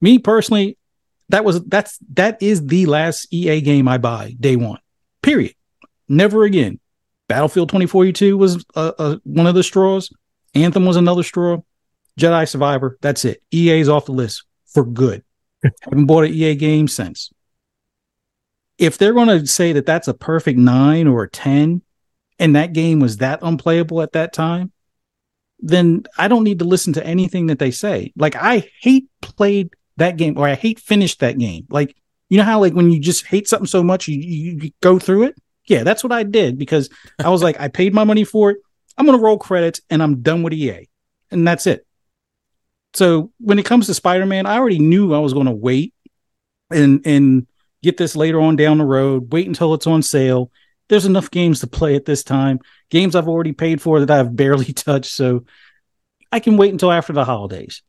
[0.00, 0.76] Me personally,
[1.28, 4.80] that was that's that is the last EA game I buy day one.
[5.22, 5.54] Period.
[6.08, 6.80] Never again.
[7.28, 10.10] Battlefield 2042 was uh, uh, one of the straws.
[10.54, 11.62] Anthem was another straw.
[12.20, 12.98] Jedi Survivor.
[13.00, 13.42] That's it.
[13.50, 15.24] EA's off the list for good.
[15.82, 17.30] Haven't bought an EA game since.
[18.76, 21.82] If they're going to say that that's a perfect nine or a 10,
[22.38, 24.72] and that game was that unplayable at that time,
[25.60, 28.12] then I don't need to listen to anything that they say.
[28.16, 31.66] Like, I hate played that game or I hate finished that game.
[31.70, 31.96] Like,
[32.28, 35.24] you know how, like, when you just hate something so much, you, you, go through
[35.24, 35.36] it?
[35.66, 38.58] Yeah, that's what I did because I was like, I paid my money for it.
[38.98, 40.88] I'm going to roll credits and I'm done with EA.
[41.30, 41.86] And that's it
[42.94, 45.92] so when it comes to Spider-Man, I already knew I was going to wait
[46.70, 47.46] and and
[47.82, 49.32] get this later on down the road.
[49.32, 50.50] Wait until it's on sale.
[50.88, 52.60] There's enough games to play at this time.
[52.90, 55.44] Games I've already paid for that I've barely touched, so
[56.30, 57.82] I can wait until after the holidays.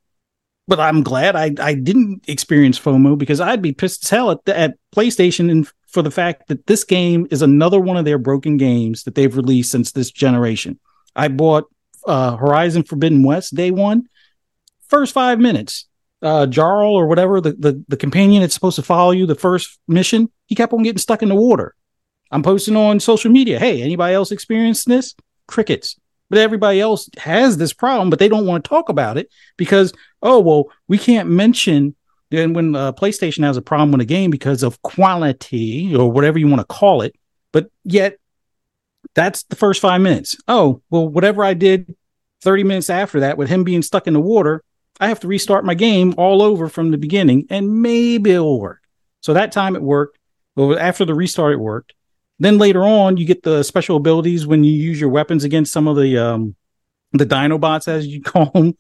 [0.68, 4.48] But I'm glad I I didn't experience FOMO because I'd be pissed as hell at,
[4.50, 8.58] at PlayStation and for the fact that this game is another one of their broken
[8.58, 10.80] games that they've released since this generation.
[11.16, 11.66] I bought
[12.06, 14.10] uh, Horizon Forbidden West day one
[14.88, 15.88] first five minutes,
[16.22, 19.80] uh, Varl or whatever the, the the companion that's supposed to follow you the first
[19.88, 21.76] mission, he kept on getting stuck in the water.
[22.32, 23.60] I'm posting on social media.
[23.60, 25.16] Hey, anybody else experienced this?
[25.48, 25.98] Crickets.
[26.30, 29.94] But everybody else has this problem, but they don't want to talk about it because
[30.22, 31.96] oh well, we can't mention
[32.32, 36.40] then when uh, PlayStation has a problem with a game because of quality or whatever
[36.40, 37.16] you want to call it.
[37.52, 38.18] But yet,
[39.14, 40.36] that's the first five minutes.
[40.48, 41.96] Oh well, whatever I did
[42.42, 44.64] 30 minutes after that with him being stuck in the water,
[45.00, 48.82] I have to restart my game all over from the beginning and maybe it'll work.
[49.22, 50.20] So that time it worked.
[50.56, 51.94] Well, after the restart, it worked.
[52.40, 55.88] Then later on, you get the special abilities when you use your weapons against some
[55.88, 56.56] of the um,
[57.14, 58.78] the Dinobots, as you call them,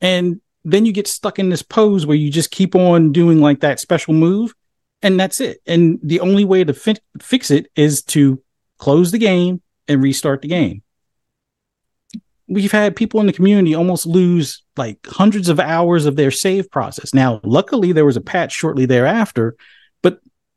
[0.00, 3.60] and then you get stuck in this pose where you just keep on doing like
[3.60, 4.54] that special move,
[5.02, 5.58] and that's it.
[5.66, 8.42] And the only way to fi- fix it is to
[8.78, 10.82] close the game and restart the game
[12.48, 16.70] we've had people in the community almost lose like hundreds of hours of their save
[16.70, 17.12] process.
[17.12, 19.56] Now, luckily, there was a patch shortly thereafter,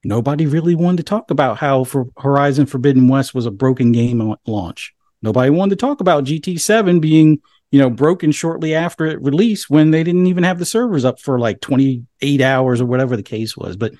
[0.03, 4.35] nobody really wanted to talk about how for Horizon Forbidden West was a broken game
[4.45, 4.93] launch.
[5.21, 7.39] Nobody wanted to talk about GT7 being,
[7.71, 11.19] you know, broken shortly after it released when they didn't even have the servers up
[11.19, 13.75] for like 28 hours or whatever the case was.
[13.75, 13.93] But,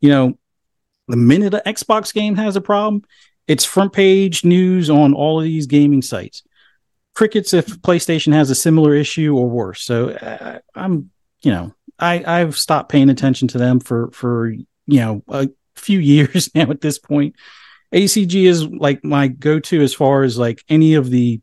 [0.00, 0.38] you know,
[1.08, 3.02] the minute an Xbox game has a problem,
[3.46, 6.42] it's front page news on all of these gaming sites.
[7.14, 9.82] Crickets if PlayStation has a similar issue or worse.
[9.82, 14.52] So uh, I'm, you know, I I've stopped paying attention to them for for
[14.86, 17.34] you know a few years now at this point.
[17.94, 21.40] ACG is like my go-to as far as like any of the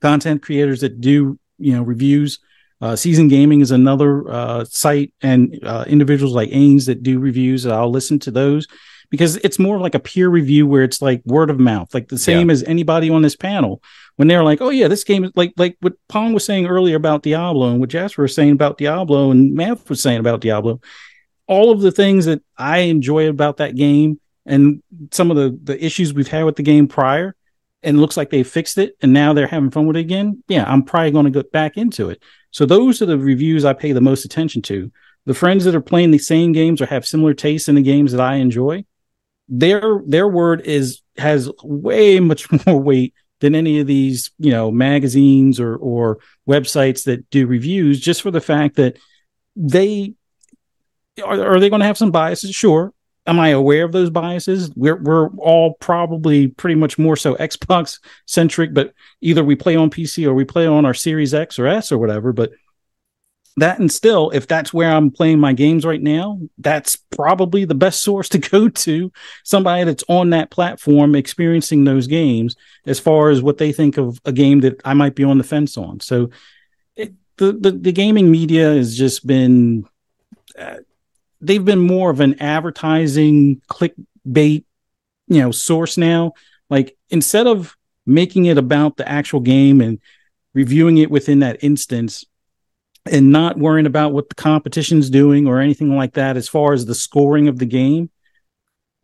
[0.00, 2.38] content creators that do you know reviews.
[2.82, 7.66] Uh, Season Gaming is another uh, site, and uh, individuals like Ains that do reviews.
[7.66, 8.66] I'll listen to those
[9.10, 12.18] because it's more like a peer review where it's like word of mouth, like the
[12.18, 12.52] same yeah.
[12.54, 13.82] as anybody on this panel.
[14.16, 16.96] When they're like, "Oh yeah, this game is like like what Pong was saying earlier
[16.96, 20.80] about Diablo, and what Jasper was saying about Diablo, and Mav was saying about Diablo."
[21.50, 25.84] All of the things that I enjoy about that game, and some of the the
[25.84, 27.34] issues we've had with the game prior,
[27.82, 30.42] and looks like they fixed it, and now they're having fun with it again.
[30.48, 32.22] Yeah, I'm probably going to go back into it.
[32.52, 34.90] So those are the reviews I pay the most attention to.
[35.26, 38.12] The friends that are playing the same games or have similar tastes in the games
[38.12, 38.84] that I enjoy,
[39.48, 44.70] their their word is has way much more weight than any of these you know
[44.70, 48.98] magazines or or websites that do reviews just for the fact that
[49.56, 50.14] they
[51.22, 52.54] are, are they going to have some biases?
[52.54, 52.92] Sure.
[53.26, 54.70] Am i aware of those biases?
[54.74, 59.90] We're we're all probably pretty much more so xbox centric but either we play on
[59.90, 62.50] pc or we play on our series x or s or whatever but
[63.58, 67.74] that and still if that's where i'm playing my games right now that's probably the
[67.74, 69.12] best source to go to
[69.44, 72.56] somebody that's on that platform experiencing those games
[72.86, 75.44] as far as what they think of a game that i might be on the
[75.44, 76.00] fence on.
[76.00, 76.30] So
[76.96, 79.86] it, the, the, the gaming media has just been
[80.58, 80.76] uh,
[81.40, 84.64] they've been more of an advertising clickbait
[85.30, 86.32] you know source now.
[86.68, 89.98] Like instead of making it about the actual game and
[90.52, 92.24] reviewing it within that instance
[93.06, 96.84] and not worrying about what the competition's doing or anything like that as far as
[96.84, 98.10] the scoring of the game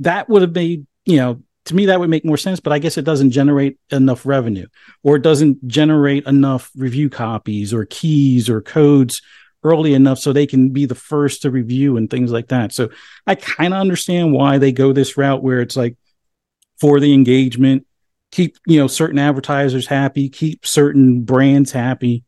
[0.00, 2.78] that would have made you know to me that would make more sense but i
[2.78, 4.66] guess it doesn't generate enough revenue
[5.02, 9.22] or it doesn't generate enough review copies or keys or codes
[9.70, 12.72] early enough so they can be the first to review and things like that.
[12.72, 12.90] So
[13.26, 15.96] i kind of understand why they go this route where it's like
[16.78, 17.86] for the engagement
[18.32, 22.24] keep you know certain advertisers happy keep certain brands happy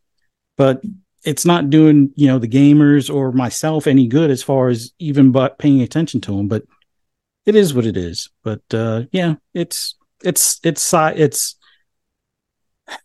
[0.56, 0.80] but
[1.24, 5.32] it's not doing you know the gamers or myself any good as far as even
[5.32, 6.64] but paying attention to them but
[7.48, 8.28] it is what it is.
[8.44, 11.56] But uh yeah it's it's it's it's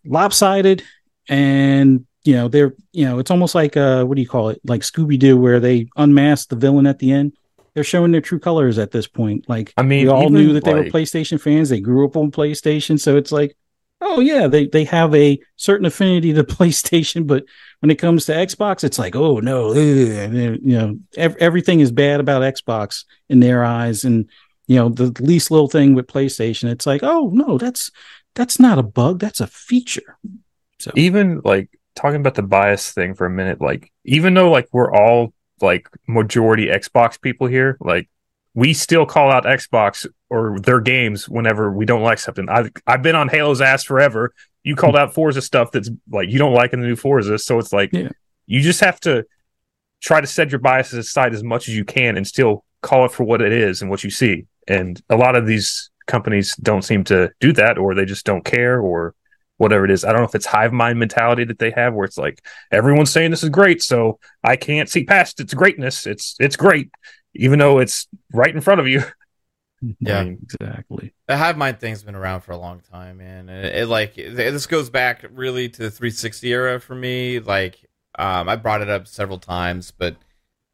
[0.05, 0.84] lopsided
[1.29, 4.61] and you know they're you know it's almost like uh what do you call it?
[4.65, 7.34] Like scooby-doo where they unmask the villain at the end.
[7.74, 9.49] They're showing their true colors at this point.
[9.49, 11.69] Like i mean we all knew that like, they were playstation fans.
[11.69, 12.99] They grew up on playstation.
[12.99, 13.55] So it's like
[14.03, 17.45] oh yeah, they they have a certain affinity to PlayStation, but
[17.80, 19.76] when it comes to Xbox, it's like, oh no, ugh.
[19.76, 24.30] you know, ev- everything is bad about Xbox in their eyes, and
[24.67, 27.91] you know, the least little thing with PlayStation, it's like, oh no, that's
[28.36, 30.17] that's not a bug, that's a feature.
[30.80, 34.68] So even like talking about the bias thing for a minute, like even though like
[34.72, 38.10] we're all like majority Xbox people here, like
[38.54, 42.48] we still call out Xbox or their games whenever we don't like something.
[42.50, 44.34] I've I've been on Halo's ass forever.
[44.64, 47.60] You called out Forza stuff that's like you don't like in the new Forza, so
[47.60, 48.10] it's like yeah.
[48.46, 49.26] you just have to
[50.02, 53.12] try to set your biases aside as much as you can and still call it
[53.12, 54.46] for what it is and what you see.
[54.68, 58.44] And a lot of these companies don't seem to do that, or they just don't
[58.44, 59.16] care, or
[59.58, 60.04] whatever it is.
[60.04, 63.12] I don't know if it's hive mind mentality that they have, where it's like everyone's
[63.12, 66.06] saying this is great, so I can't see past its greatness.
[66.08, 66.91] It's it's great,
[67.34, 69.04] even though it's right in front of you.
[69.99, 71.14] Yeah, I mean, exactly.
[71.28, 73.49] The hive mind thing's been around for a long time, man.
[73.49, 77.39] It, it like it, this goes back really to the 360 era for me.
[77.39, 77.86] Like,
[78.18, 80.16] um, I brought it up several times, but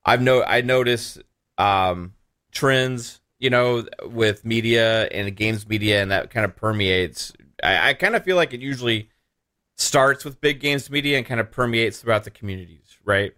[0.06, 1.22] I've no I noticed
[1.58, 2.14] um,
[2.52, 7.34] trends, you know, with media and games media, and that kind of permeates.
[7.64, 9.10] I, I kind of feel like it usually
[9.78, 13.34] starts with big games media and kind of permeates throughout the communities, right?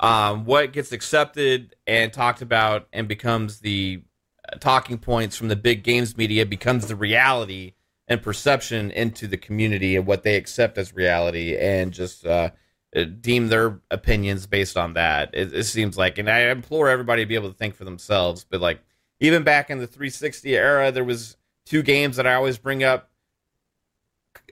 [0.00, 4.02] um, what gets accepted and talked about and becomes the
[4.50, 7.72] uh, talking points from the big games media becomes the reality
[8.08, 12.50] and perception into the community and what they accept as reality and just uh,
[12.94, 15.30] uh, deem their opinions based on that.
[15.32, 18.44] It, it, seems like, and I implore everybody to be able to think for themselves.
[18.48, 18.80] But like
[19.18, 23.10] even back in the 360 era, there was two games that I always bring up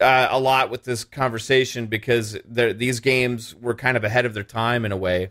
[0.01, 4.45] uh, a lot with this conversation because these games were kind of ahead of their
[4.45, 5.31] time in a way,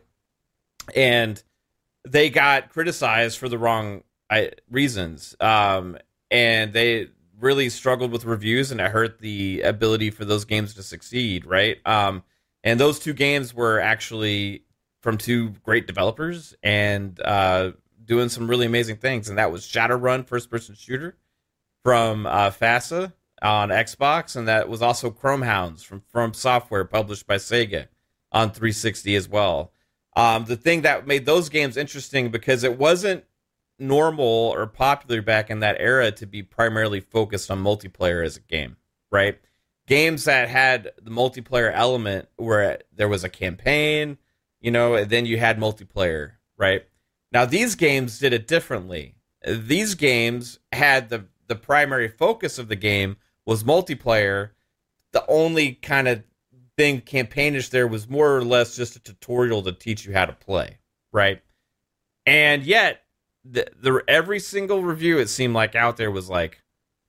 [0.95, 1.41] and
[2.07, 4.03] they got criticized for the wrong
[4.70, 5.36] reasons.
[5.39, 5.97] Um,
[6.32, 7.09] and they
[7.39, 11.45] really struggled with reviews, and it hurt the ability for those games to succeed.
[11.45, 11.78] Right.
[11.86, 12.24] Um,
[12.64, 14.64] and those two games were actually
[15.01, 17.72] from two great developers and uh,
[18.05, 19.28] doing some really amazing things.
[19.30, 21.18] And that was Shadowrun, first person shooter
[21.84, 23.11] from uh, FASA
[23.43, 27.87] on Xbox, and that was also Chromehounds from From Software, published by Sega
[28.31, 29.71] on 360 as well.
[30.15, 33.25] Um, the thing that made those games interesting because it wasn't
[33.79, 38.41] normal or popular back in that era to be primarily focused on multiplayer as a
[38.41, 38.77] game,
[39.11, 39.39] right?
[39.87, 44.17] Games that had the multiplayer element where there was a campaign,
[44.61, 46.85] you know, and then you had multiplayer, right?
[47.31, 49.15] Now these games did it differently.
[49.45, 54.51] These games had the the primary focus of the game was multiplayer.
[55.11, 56.23] The only kind of
[56.77, 60.33] thing campaignish there was more or less just a tutorial to teach you how to
[60.33, 60.79] play,
[61.11, 61.41] right?
[62.25, 63.03] And yet,
[63.43, 66.61] the, the every single review it seemed like out there was like,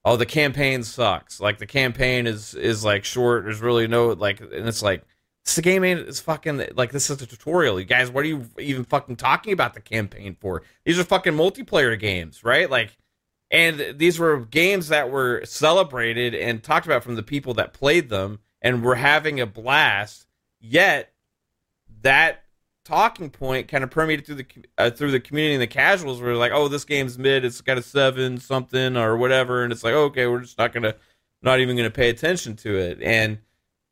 [0.03, 1.39] "Oh, the campaign sucks.
[1.39, 3.45] Like the campaign is is like short.
[3.45, 5.03] There's really no like." And it's like,
[5.45, 7.79] "This game ain't it's fucking like this is a tutorial.
[7.79, 10.63] You guys, what are you even fucking talking about the campaign for?
[10.83, 12.69] These are fucking multiplayer games, right?
[12.69, 12.97] Like."
[13.51, 18.09] And these were games that were celebrated and talked about from the people that played
[18.09, 20.27] them and were having a blast.
[20.59, 21.13] Yet
[22.01, 22.43] that
[22.83, 24.45] talking point kind of permeated through the
[24.77, 27.45] uh, through the community and the casuals were like, "Oh, this game's mid.
[27.45, 30.95] It's got a seven something or whatever," and it's like, "Okay, we're just not gonna,
[31.41, 33.39] not even gonna pay attention to it." And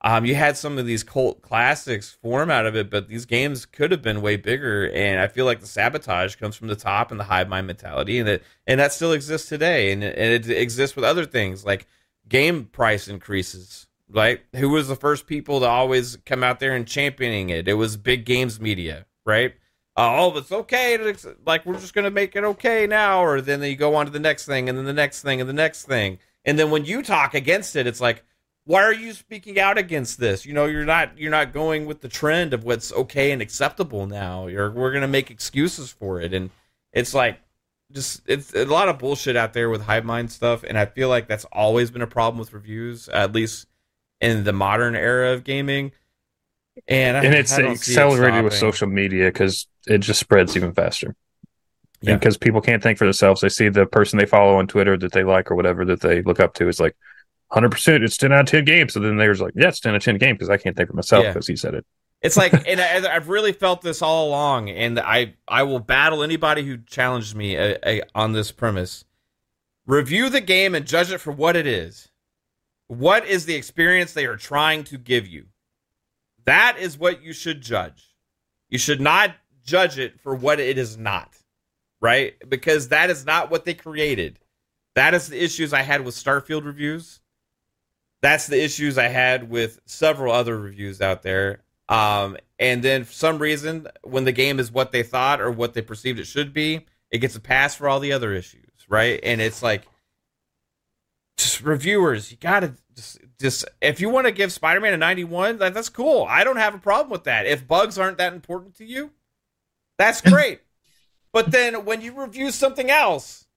[0.06, 3.66] um, you had some of these cult classics form out of it, but these games
[3.66, 4.90] could have been way bigger.
[4.92, 8.20] And I feel like the sabotage comes from the top and the hive mind mentality,
[8.20, 11.88] and that and that still exists today, and, and it exists with other things like
[12.28, 13.88] game price increases.
[14.10, 14.42] Right?
[14.58, 17.68] Who was the first people to always come out there and championing it?
[17.68, 19.54] It was big games media, right?
[19.96, 20.96] Uh, oh, it's okay.
[20.96, 24.12] It's like we're just gonna make it okay now, or then you go on to
[24.12, 26.84] the next thing, and then the next thing, and the next thing, and then when
[26.84, 28.24] you talk against it, it's like
[28.66, 30.46] why are you speaking out against this?
[30.46, 34.08] You know, you're not you're not going with the trend of what's okay and acceptable
[34.08, 34.48] now.
[34.48, 36.50] You're we're gonna make excuses for it, and
[36.94, 37.40] it's like
[37.92, 41.10] just it's a lot of bullshit out there with hive mind stuff, and I feel
[41.10, 43.68] like that's always been a problem with reviews, at least
[44.22, 45.92] in the modern era of gaming.
[46.88, 50.74] And, I, and it's don't it accelerated with social media because it just spreads even
[50.74, 51.16] faster.
[52.02, 52.16] Yeah.
[52.16, 53.42] Because people can't think for themselves.
[53.42, 56.22] They see the person they follow on Twitter that they like or whatever that they
[56.24, 56.96] look up to is like,
[57.54, 58.94] 100%, it's 10 out of 10 games.
[58.94, 60.76] So then they there's like, yeah, it's 10 out of 10 game because I can't
[60.76, 61.34] think for myself Yeah.
[61.34, 61.86] because he said it.
[62.22, 66.24] It's like, and I, I've really felt this all along, and I I will battle
[66.24, 69.06] anybody who challenges me uh uh on this premise.
[69.86, 72.10] Review the game and judge it for what it is.
[72.88, 75.48] What is the experience they are trying to give you?
[76.46, 78.16] That is what you should judge.
[78.70, 79.36] You should not
[79.66, 81.36] judge it for what it is not,
[82.02, 82.36] right?
[82.48, 84.40] Because that is not what they created.
[84.96, 87.20] That is the issues I had with Starfield reviews.
[88.24, 91.60] That's the issues I had with several other reviews out there.
[91.90, 95.74] Um, and then for some reason, when the game is what they thought or what
[95.74, 99.20] they perceived it should be, it gets a pass for all the other issues, right?
[99.24, 99.84] And it's like,
[101.38, 105.74] just reviewers, you gotta just, just if you want to give Spider-Man a 91, that,
[105.74, 106.26] that's cool.
[106.30, 107.46] I don't have a problem with that.
[107.46, 109.12] If bugs aren't that important to you,
[109.98, 110.62] that's great.
[111.34, 113.48] but then when you review something else,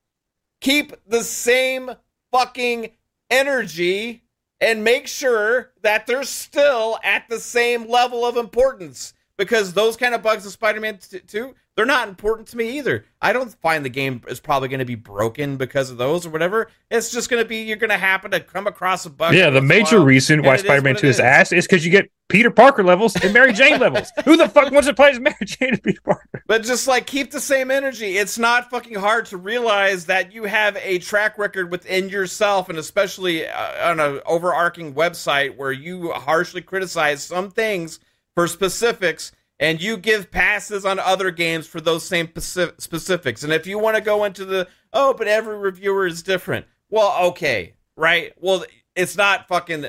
[0.60, 1.92] keep the same
[2.32, 2.90] fucking
[3.30, 4.24] energy
[4.60, 10.14] and make sure that they're still at the same level of importance because those kind
[10.14, 13.04] of bugs in Spider-Man 2 they're not important to me either.
[13.20, 16.30] I don't find the game is probably going to be broken because of those or
[16.30, 16.68] whatever.
[16.90, 19.34] It's just going to be you're going to happen to come across a bug.
[19.34, 21.16] Yeah, the once in a major while, reason why Spider Man what 2 it is
[21.16, 21.20] is.
[21.20, 24.10] ass is because you get Peter Parker levels and Mary Jane levels.
[24.24, 26.42] Who the fuck wants to play as Mary Jane and Peter Parker?
[26.46, 28.16] But just like keep the same energy.
[28.16, 32.78] It's not fucking hard to realize that you have a track record within yourself, and
[32.78, 38.00] especially uh, on an overarching website where you harshly criticize some things
[38.36, 43.42] for specifics, and you give passes on other games for those same specifics.
[43.42, 46.66] And if you want to go into the oh, but every reviewer is different.
[46.90, 48.32] Well, okay, right?
[48.38, 48.64] Well,
[48.94, 49.86] it's not fucking.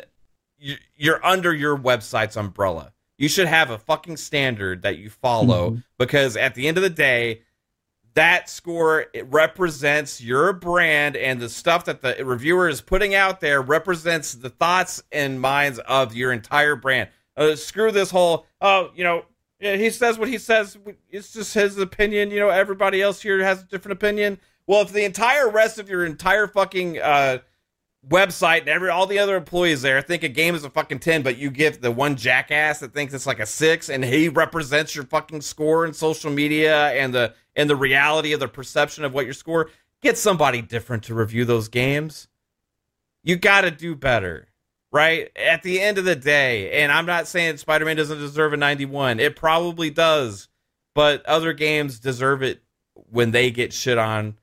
[0.57, 2.93] you- You're under your website's umbrella.
[3.17, 5.79] You should have a fucking standard that you follow mm-hmm.
[5.97, 7.41] because at the end of the day,
[8.13, 13.41] that score it represents your brand and the stuff that the reviewer is putting out
[13.41, 17.09] there represents the thoughts and minds of your entire brand.
[17.37, 19.23] Uh, screw this whole oh, you know,
[19.59, 20.77] he says what he says.
[21.09, 22.31] It's just his opinion.
[22.31, 24.39] You know, everybody else here has a different opinion.
[24.65, 27.37] Well, if the entire rest of your entire fucking uh,
[28.07, 31.23] website and every all the other employees there think a game is a fucking 10
[31.23, 34.95] but you give the one jackass that thinks it's like a 6 and he represents
[34.95, 39.13] your fucking score in social media and the and the reality of the perception of
[39.13, 39.69] what your score,
[40.01, 42.29] get somebody different to review those games.
[43.23, 44.47] You got to do better,
[44.91, 45.31] right?
[45.35, 48.57] At the end of the day, and I'm not saying Spider Man doesn't deserve a
[48.57, 50.47] 91, it probably does,
[50.95, 52.61] but other games deserve it
[52.93, 54.37] when they get shit on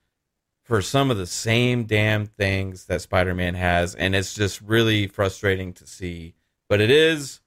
[0.62, 5.06] for some of the same damn things that Spider Man has, and it's just really
[5.06, 6.34] frustrating to see.
[6.68, 7.40] But it is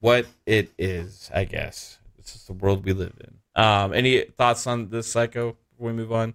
[0.00, 1.98] what it is, I guess.
[2.18, 3.62] It's just the world we live in.
[3.62, 6.34] Um, any thoughts on this psycho before we move on?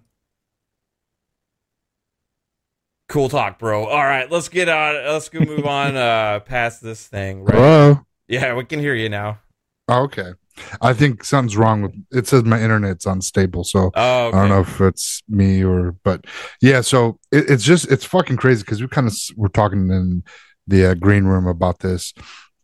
[3.10, 3.86] Cool talk, bro.
[3.86, 4.94] All right, let's get on.
[4.94, 7.42] Let's go move on uh, past this thing.
[7.42, 7.56] Right?
[7.56, 8.06] Hello.
[8.28, 9.40] Yeah, we can hear you now.
[9.88, 10.34] Oh, okay.
[10.80, 12.28] I think something's wrong with it.
[12.28, 14.36] Says my internet's unstable, so Oh, okay.
[14.36, 16.24] I don't know if it's me or, but
[16.62, 16.82] yeah.
[16.82, 20.22] So it, it's just it's fucking crazy because we kind of were talking in
[20.68, 22.14] the uh, green room about this,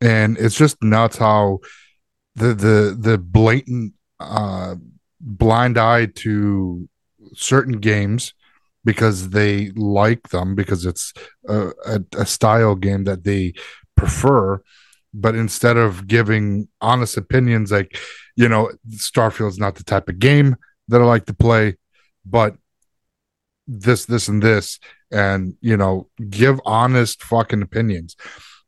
[0.01, 1.59] and it's just nuts how
[2.36, 4.76] the the the blatant uh,
[5.20, 6.88] blind eye to
[7.34, 8.32] certain games
[8.87, 11.12] because they like them because it's
[11.49, 13.53] a, a, a style game that they
[13.97, 14.62] prefer.
[15.12, 17.99] But instead of giving honest opinions like
[18.37, 20.57] you know starfield's not the type of game
[20.89, 21.74] that i like to play
[22.26, 22.55] but
[23.66, 24.78] this this and this
[25.11, 28.16] and you know give honest fucking opinions.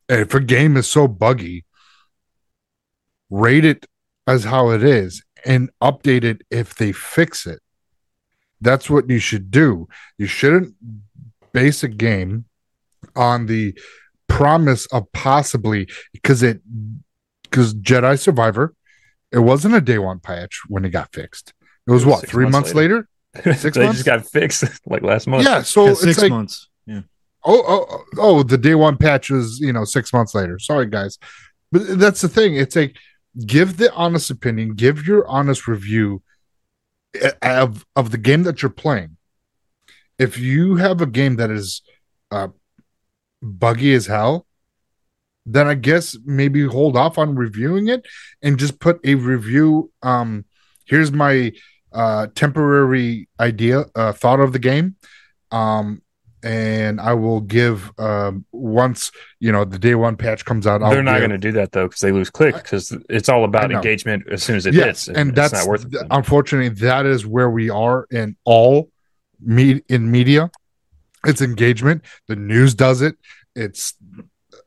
[0.09, 1.65] If a game is so buggy
[3.31, 3.87] rate it
[4.27, 7.61] as how it is and update it if they fix it
[8.61, 10.75] that's what you should do you shouldn't
[11.53, 12.45] base a game
[13.17, 13.79] on the
[14.29, 16.61] promise of possibly because it
[17.43, 18.75] because Jedi Survivor,
[19.33, 21.53] it wasn't a day one patch when it got fixed.
[21.87, 23.09] It was It was what six three months months later.
[23.45, 23.99] Six they months?
[23.99, 25.45] just got fixed like last month.
[25.45, 26.69] Yeah, so Yeah, it's six like months.
[26.87, 27.03] Yeah.
[27.45, 30.59] oh, oh oh, oh the day one patch was you know six months later.
[30.59, 31.19] Sorry guys,
[31.71, 32.57] but that's the thing.
[32.57, 32.97] It's like
[33.47, 36.23] give the honest opinion, give your honest review
[37.43, 39.17] of of the game that you're playing.
[40.19, 41.83] If you have a game that is
[42.31, 42.49] uh,
[43.41, 44.47] buggy as hell,
[45.47, 48.07] then I guess maybe hold off on reviewing it
[48.43, 49.91] and just put a review.
[50.03, 50.45] Um,
[50.85, 51.53] here's my
[51.93, 54.97] uh, temporary idea, uh, thought of the game.
[55.51, 56.03] Um,
[56.43, 59.11] and I will give um, once
[59.41, 60.83] you know the day one patch comes out.
[60.83, 63.45] I'll They're not going to do that though because they lose clicks because it's all
[63.45, 65.19] about engagement as soon as it yes, hits.
[65.19, 66.07] and it's that's not worth it.
[66.11, 68.91] unfortunately that is where we are in all
[69.41, 70.51] me in media.
[71.27, 72.05] It's engagement.
[72.29, 73.17] The news does it.
[73.57, 73.95] It's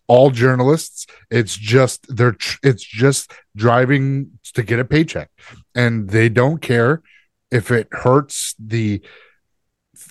[0.07, 1.07] all journalists.
[1.29, 5.29] It's just they're tr- it's just driving to get a paycheck,
[5.73, 7.01] and they don't care
[7.51, 9.01] if it hurts the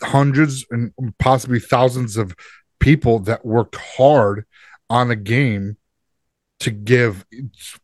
[0.02, 2.34] hundreds and possibly thousands of
[2.78, 4.46] people that worked hard
[4.88, 5.76] on a game
[6.60, 7.24] to give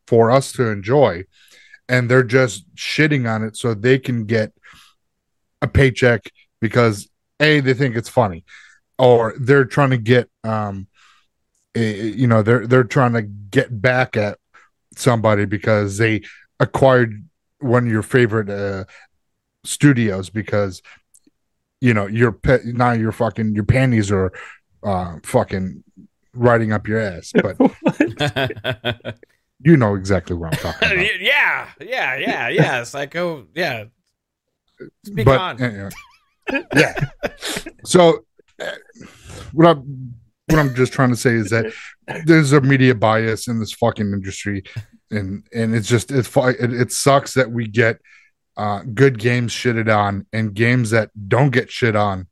[0.06, 1.24] for us to enjoy.
[1.88, 4.52] And they're just shitting on it so they can get
[5.62, 6.30] a paycheck
[6.60, 7.08] because
[7.40, 8.44] a they think it's funny.
[8.98, 10.88] Or they're trying to get um
[11.74, 14.38] a, you know they're they're trying to get back at
[14.96, 16.22] somebody because they
[16.58, 17.26] acquired
[17.60, 18.84] one of your favorite uh
[19.64, 20.82] studios because
[21.80, 24.32] you know your pet now your fucking your panties are
[24.82, 25.82] uh fucking
[26.34, 27.56] riding up your ass but
[29.60, 32.82] you know exactly what i'm talking about yeah, yeah, yeah, yeah.
[32.84, 33.84] Psycho, yeah.
[35.04, 35.62] Speak but on.
[35.62, 35.90] uh,
[36.74, 36.94] yeah.
[37.84, 38.24] So
[38.60, 38.72] uh,
[39.52, 40.14] what I'm
[40.46, 41.72] what I'm just trying to say is that
[42.24, 44.62] there's a media bias in this fucking industry,
[45.10, 47.98] and and it's just it's it, it sucks that we get
[48.56, 52.26] uh, good games shitted on and games that don't get shit on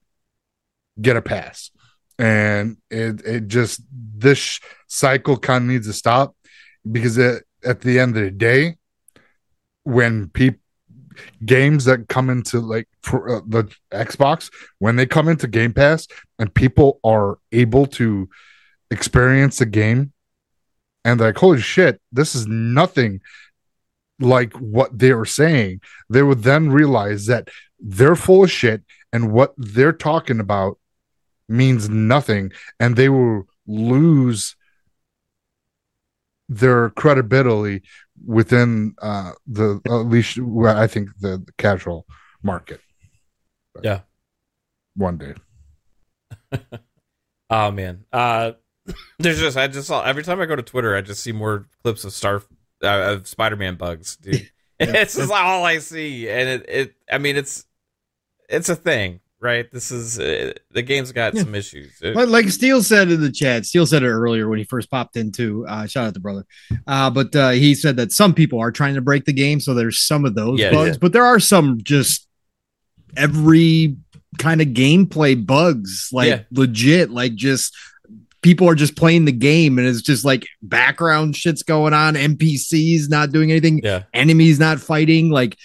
[1.01, 1.71] get a pass,
[2.19, 6.37] and it it just this cycle kind of needs to stop
[6.91, 8.77] because it, at the end of the day,
[9.85, 10.61] when people
[11.45, 16.07] games that come into like for uh, the Xbox when they come into Game Pass
[16.39, 18.29] and people are able to
[18.91, 20.13] experience the game
[21.05, 23.21] and like holy shit this is nothing
[24.21, 27.49] like what they were saying they would then realize that
[27.81, 30.79] they're full of shit and what they're talking about
[31.49, 34.57] means nothing and they will lose
[36.49, 37.83] their credibility
[38.27, 42.07] within uh the at least well, I think the, the casual
[42.43, 42.81] market.
[43.83, 44.01] Yeah.
[44.97, 45.35] One day.
[47.51, 48.53] Oh man, uh,
[49.19, 51.67] there's just I just saw every time I go to Twitter, I just see more
[51.83, 52.43] clips of Star
[52.85, 54.51] uh, of Spider-Man bugs, dude.
[54.81, 57.65] it's just all I see, and it, it I mean it's
[58.49, 59.71] it's a thing, right?
[59.71, 61.43] This is uh, the game's got Yeah.
[61.45, 61.97] some issues.
[62.03, 64.91] It- But like Steele said in the chat, Steele said it earlier when he first
[64.91, 65.65] popped in too.
[65.69, 66.45] Uh, shout out to brother.
[66.89, 69.75] Uh, but uh, he said that some people are trying to break the game, so
[69.75, 70.99] there's some of those Yeah, bugs, yeah.
[71.01, 72.27] but there are some just
[73.17, 73.97] every
[74.39, 77.75] kind of gameplay bugs, like legit, like just
[78.45, 83.09] people are just playing the game and it's just like background shit's going on, NPCs
[83.09, 85.31] not doing anything, yeah, enemies not fighting.
[85.31, 85.57] Like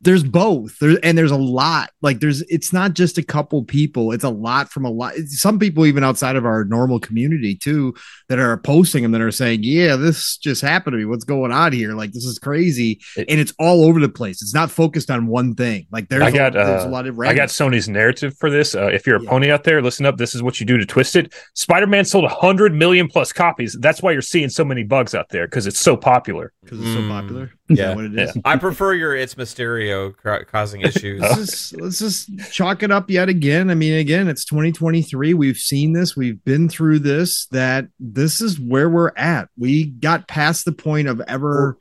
[0.00, 0.78] there's both.
[0.78, 1.90] There and there's a lot.
[2.00, 4.12] Like there's it's not just a couple people.
[4.12, 5.14] It's a lot from a lot.
[5.26, 7.94] Some people even outside of our normal community too
[8.30, 11.52] that are posting them that are saying yeah this just happened to me what's going
[11.52, 14.70] on here like this is crazy It- and it's all over the place it's not
[14.70, 17.34] focused on one thing like there's, I got, a, there's a uh, lot of I
[17.34, 18.74] got Sony's narrative for this.
[18.74, 19.28] Uh, if you're a Yeah.
[19.28, 20.16] pony out there, listen up.
[20.16, 21.34] This is what you do to twist it.
[21.54, 23.76] Spider-Man sold 100 million plus copies.
[23.80, 26.52] That's why you're seeing so many bugs out there because it's so popular.
[26.62, 27.08] because it's so Mm.
[27.08, 27.94] popular Yeah.
[27.96, 28.42] what it is Yeah.
[28.44, 31.20] I prefer your it's Mysterio ca- causing issues.
[31.20, 33.70] let's just let's just chalk it up yet again.
[33.70, 35.34] I mean, again, it's 2023.
[35.34, 37.88] We've seen this, we've been through this, that
[38.20, 39.48] this is where we're at.
[39.58, 41.76] We got past the point of ever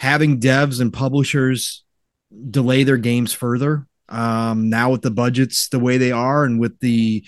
[0.00, 1.84] having devs and publishers
[2.50, 3.86] delay their games further.
[4.08, 7.24] Um, now with the budgets the way they are and with the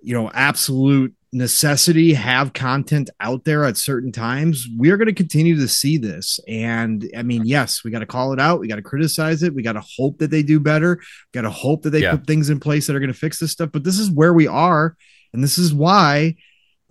[0.00, 5.56] you know absolute necessity have content out there at certain times we're going to continue
[5.56, 8.76] to see this and i mean yes we got to call it out we got
[8.76, 11.00] to criticize it we got to hope that they do better
[11.32, 12.16] got to hope that they Yeah.
[12.16, 14.34] put things in place that are going to fix this stuff but this is where
[14.34, 14.94] we are
[15.32, 16.34] and this is why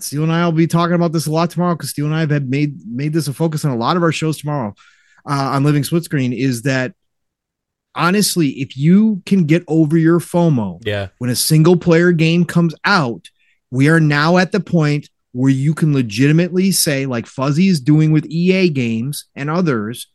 [0.04, 2.22] Steele and I will be talking about this a lot tomorrow because Steele and I
[2.22, 4.74] have had made made this a focus on a lot of our shows tomorrow
[5.30, 6.34] uh, on Living Split Screen.
[6.34, 6.94] Is that
[7.96, 12.76] honestly, if you can get over your FOMO, yeah, when a single player game comes
[12.86, 13.30] out,
[13.70, 18.12] we are now at the point where you can legitimately say, like Fuzzy is doing
[18.12, 20.08] with EA games and others,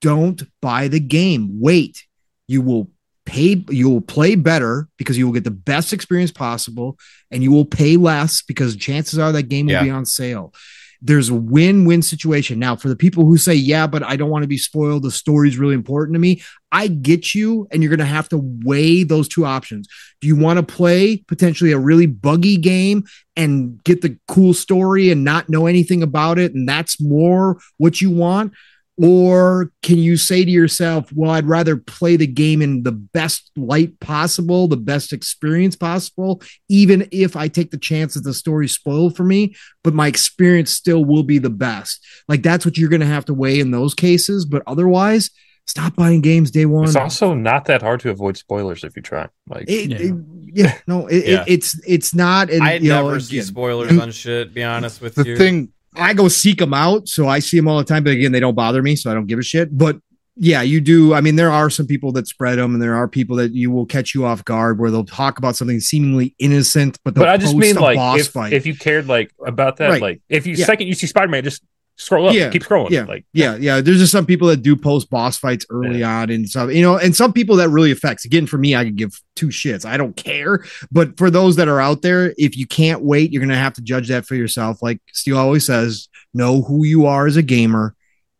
[0.00, 1.60] don't buy the game.
[1.60, 2.04] Wait.
[2.46, 2.90] You will
[3.28, 6.98] pay, you will play better because you will get the best experience possible
[7.30, 9.84] and you will pay less because chances are that game will Yeah.
[9.84, 10.52] be on sale.
[11.00, 12.58] There's a win-win situation.
[12.58, 15.12] Now, for the people who say, yeah, but I don't want to be spoiled, the
[15.12, 16.42] story is really important to me.
[16.72, 19.86] I get you, and you're going to have to weigh those two options.
[20.20, 23.04] Do you want to play potentially a really buggy game
[23.36, 26.52] and get the cool story and not know anything about it?
[26.54, 28.52] And that's more what you want?
[29.00, 33.50] Or can you say to yourself, well, I'd rather play the game in the best
[33.56, 38.72] light possible, the best experience possible, even if I take the chance that the story's
[38.74, 42.04] spoiled for me, but my experience still will be the best?
[42.26, 44.44] Like that's what you're going to have to weigh in those cases.
[44.44, 45.30] But otherwise,
[45.66, 46.84] stop buying games day one.
[46.86, 49.28] It's also not that hard to avoid spoilers if you try.
[49.48, 49.96] Like, It, Yeah.
[50.00, 50.14] it-
[50.50, 51.42] yeah, no, it, Yeah.
[51.42, 52.50] It, it's it's not.
[52.50, 54.54] And I you know, never see again, spoilers and- on shit.
[54.54, 55.36] Be honest with The you.
[55.36, 55.68] thing,
[55.98, 58.04] I go seek them out, so I see them all the time.
[58.04, 59.76] But again, they don't bother me, so I don't give a shit.
[59.76, 59.98] But
[60.40, 61.14] yeah, you do.
[61.14, 63.70] I mean, there are some people that spread them, and there are people that you
[63.72, 67.36] will catch you off guard where they'll talk about something seemingly innocent, but but I
[67.36, 68.52] just mean a like boss if, fight.
[68.52, 70.00] if you cared like about that, Right.
[70.02, 70.66] like if you Yeah.
[70.66, 71.62] second you see Spider Man, just
[71.98, 72.48] scroll up, Yeah.
[72.50, 72.90] keep scrolling.
[72.90, 73.04] Yeah.
[73.04, 73.80] Like yeah, yeah.
[73.80, 76.96] There's just some people that do post boss fights early on, and stuff, you know,
[76.96, 78.24] and some people that really affects.
[78.24, 79.84] Again, for me, I could give two shits.
[79.84, 80.64] I don't care.
[80.90, 83.82] But for those that are out there, if you can't wait, you're gonna have to
[83.82, 84.82] judge that for yourself.
[84.82, 87.94] Like Steve always says, know who you are as a gamer,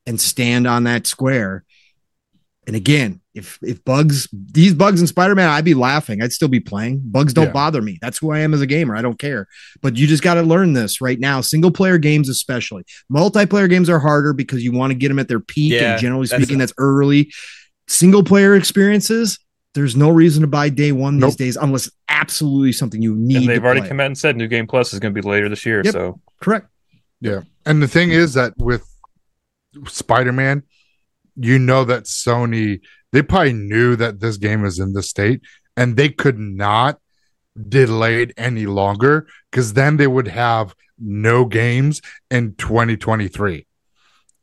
[0.06, 1.64] and stand on that square.
[2.68, 6.22] And again, if if bugs these bugs in Spider-Man, I'd be laughing.
[6.22, 7.00] I'd still be playing.
[7.02, 7.52] Bugs don't Yeah.
[7.52, 7.98] bother me.
[8.02, 8.94] That's who I am as a gamer.
[8.94, 9.48] I don't care.
[9.80, 11.40] But you just got to learn this right now.
[11.40, 15.28] Single player games, especially multiplayer games, are harder because you want to get them at
[15.28, 15.72] their peak.
[15.72, 17.32] Yeah, and generally that's- speaking, that's early.
[17.88, 19.38] Single player experiences,
[19.74, 23.36] there's no reason to buy day one these days unless it's absolutely something you need.
[23.38, 23.88] and they've to already play.
[23.88, 25.80] come out and said New Game Plus is going to be later this year.
[25.84, 25.92] Yep.
[25.94, 26.66] So Correct.
[27.22, 27.40] Yeah.
[27.64, 28.84] And the thing is that with
[29.86, 30.64] Spider-Man,
[31.38, 32.80] you know that Sony
[33.12, 35.40] they probably knew that this game was in the state,
[35.76, 37.00] and they could not
[37.68, 43.66] delay it any longer because then they would have no games in 2023.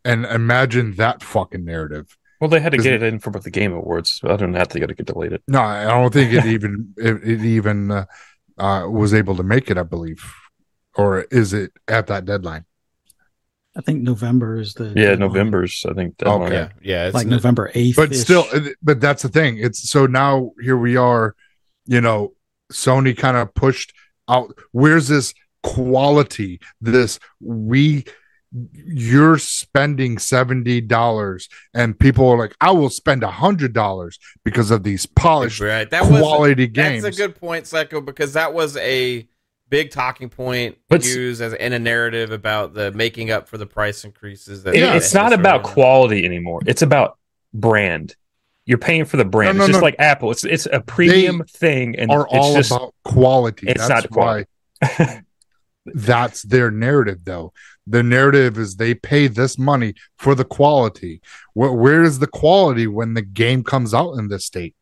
[0.04, 2.18] And imagine that fucking narrative.
[2.40, 4.20] well, they had to get it in for the Game Awards.
[4.22, 5.34] That, they got to get delayed.
[5.34, 5.44] It.
[5.48, 8.06] No, I don't think it even it, it even uh,
[8.58, 9.78] uh, was able to make it.
[9.78, 10.24] I believe,
[10.96, 12.66] or is it at that deadline?
[13.78, 15.20] I think November is the Yeah, deadline.
[15.20, 16.18] November's I think.
[16.18, 16.42] deadline.
[16.44, 16.56] Okay.
[16.56, 17.06] yeah, yeah.
[17.08, 17.96] It's like n- November eighth.
[17.98, 21.36] but still uh, but that's the thing it's so now here we are
[21.86, 22.34] you know
[22.72, 23.94] sony kind of pushed
[24.30, 25.34] out where's this
[25.64, 28.06] quality this we
[28.74, 35.60] you're spending $70 and people are like i will spend $100 because of these polished
[35.60, 35.90] right.
[35.90, 39.28] That was quality games That's a good point, Psycho, because that was a
[39.70, 43.66] big talking point But used as in a narrative about the making up for the
[43.66, 44.64] price increases.
[44.64, 44.96] That It- Yeah.
[44.96, 46.62] it's not about quality anymore.
[46.66, 47.18] It's about
[47.54, 48.16] brand.
[48.68, 49.58] you're paying for the brand.
[49.58, 49.86] No, no, it's just no.
[49.86, 50.32] like Apple.
[50.32, 53.68] It's it's a premium thing, and are it's all just about quality.
[53.68, 54.48] it's That's not quality.
[54.82, 55.22] why
[55.86, 57.54] that's their narrative, though.
[57.88, 61.22] The narrative is they pay this money for the quality.
[61.54, 64.76] Where, where is the quality when the game comes out in this state?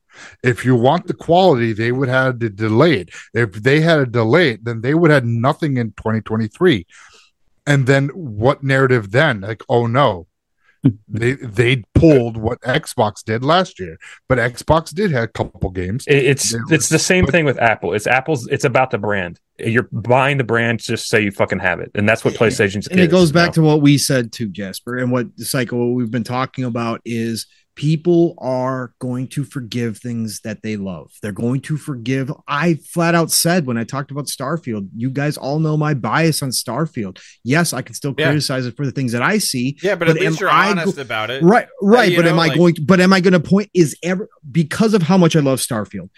[0.43, 3.09] If you want the quality, they would have to delay it.
[3.33, 6.85] If they had a delay it, then they would have nothing in 2023.
[7.65, 9.41] And then what narrative then?
[9.41, 10.27] Like, oh no,
[11.07, 16.03] they they pulled what Xbox did last year, but Xbox did have a couple games.
[16.07, 17.93] It's There it's the same but- thing with Apple.
[17.93, 18.47] It's Apple's.
[18.47, 19.39] It's about the brand.
[19.59, 22.87] You're buying the brand just so you fucking have it, and that's what PlayStation's.
[22.87, 23.53] and it is, goes back know?
[23.53, 27.47] to what we said to Jasper, and what Psycho what we've been talking about is
[27.75, 31.11] people are going to forgive things that they love.
[31.21, 32.31] They're going to forgive.
[32.47, 36.43] I flat out said when I talked about Starfield, you guys all know my bias
[36.43, 37.19] on Starfield.
[37.43, 38.27] Yes, I can still Yeah.
[38.27, 39.77] criticize it for the things that I see.
[39.81, 41.41] Yeah, but, But at least you're I honest go- about it.
[41.41, 42.11] Right, right.
[42.11, 43.97] you but know, am I like- going to, but am I going to point is
[44.03, 46.09] ever because of how much I love Starfield?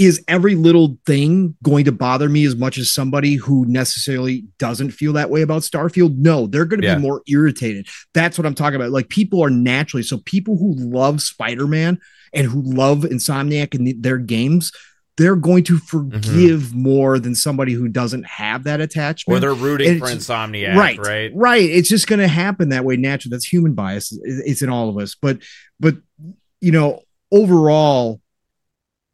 [0.00, 4.92] Is every little thing going to bother me as much as somebody who necessarily doesn't
[4.92, 6.16] feel that way about Starfield?
[6.16, 6.94] No, they're going to Yeah.
[6.94, 7.86] be more irritated.
[8.14, 8.92] That's what I'm talking about.
[8.92, 11.98] Like people are naturally so people who love Spider-Man
[12.32, 14.72] and who love Insomniac and their games,
[15.18, 15.84] they're going to mm-hmm.
[16.18, 19.36] forgive more than somebody who doesn't have that attachment.
[19.36, 21.30] Or they're rooting for Insomniac, right right?
[21.34, 24.88] right it's just going to happen that way naturally that's human bias it's in all
[24.88, 25.42] of us but
[25.78, 25.96] but
[26.62, 28.22] you know overall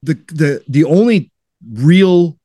[0.07, 1.31] the the the only
[1.73, 2.39] real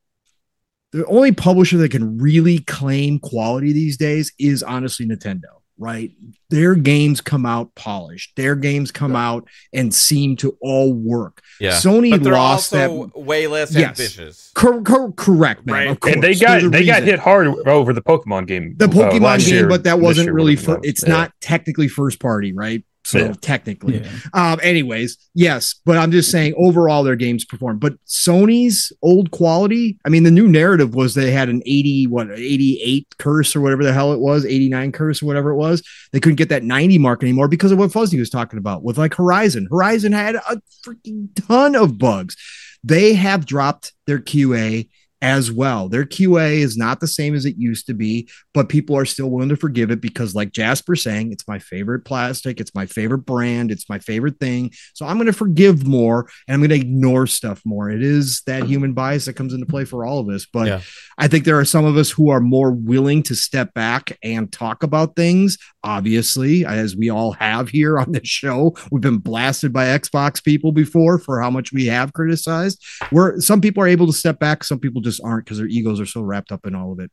[0.91, 5.43] the only publisher that can really claim quality these days is honestly Nintendo
[5.77, 6.11] right
[6.51, 11.71] their games come out polished their games come out and seem to all work Yeah.
[11.71, 13.99] sony but they're lost also that way less Yes.
[13.99, 14.51] ambitious.
[14.53, 15.87] cor- cor- correct man Right.
[15.87, 16.13] of course.
[16.13, 18.75] and they got a they got hit hard over the Pokemon game.
[18.77, 20.55] the uh, Pokemon last game, year, but that wasn't really.
[20.55, 21.09] whatever Fir- it's Yeah.
[21.13, 22.83] not technically first party, right?
[23.11, 23.33] So Yeah.
[23.41, 24.09] technically, Yeah.
[24.53, 24.59] um.
[24.63, 27.77] Anyways, yes, but I'm just saying overall their games perform.
[27.77, 29.97] But Sony's old quality.
[30.05, 33.83] I mean, the new narrative was they had an 80 what 88 curse or whatever
[33.83, 35.83] the hell it was, 89 curse or whatever it was.
[36.13, 38.97] They couldn't get that 90 mark anymore because of what Fuzzy was talking about with
[38.97, 39.67] like Horizon.
[39.69, 42.37] Horizon had a freaking ton of bugs.
[42.83, 44.87] They have dropped their QA
[45.21, 45.87] as well.
[45.87, 49.29] Their QA is not the same as it used to be, but people are still
[49.29, 53.19] willing to forgive it because, like Jasper saying, it's my favorite plastic, it's my favorite
[53.19, 54.71] brand, it's my favorite thing.
[54.93, 57.89] So I'm going to forgive more and I'm going to ignore stuff more.
[57.89, 60.45] It is that human bias that comes into play for all of us.
[60.51, 60.81] But Yeah.
[61.17, 64.51] I think there are some of us who are more willing to step back and
[64.51, 65.57] talk about things.
[65.83, 70.71] Obviously, as we all have here on this show, we've been blasted by Xbox people
[70.71, 72.83] before for how much we have criticized.
[73.09, 75.99] Where some people are able to step back, some people just aren't because their egos
[75.99, 77.09] are so wrapped up in all of it.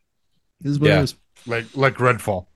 [0.60, 1.00] This is what Yeah.
[1.00, 1.14] it is.
[1.46, 2.46] like like Redfall.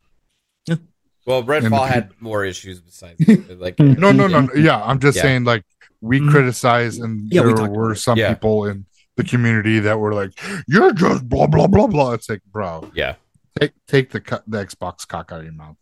[1.25, 3.21] Well, Redfall the- had more issues besides
[3.61, 4.41] like No, no, no.
[4.41, 4.49] no.
[4.55, 5.23] Yeah, I'm just Yeah.
[5.23, 5.65] saying like
[6.01, 6.31] we Mhm.
[6.31, 8.35] criticize and Yeah, there talked about were some Yeah.
[8.35, 8.87] people in
[9.17, 10.33] the community that were like,
[10.67, 13.15] "You're just blah blah blah blah." It's like, bro, yeah.
[13.61, 15.77] take take the cu- the Xbox cock out of your mouth.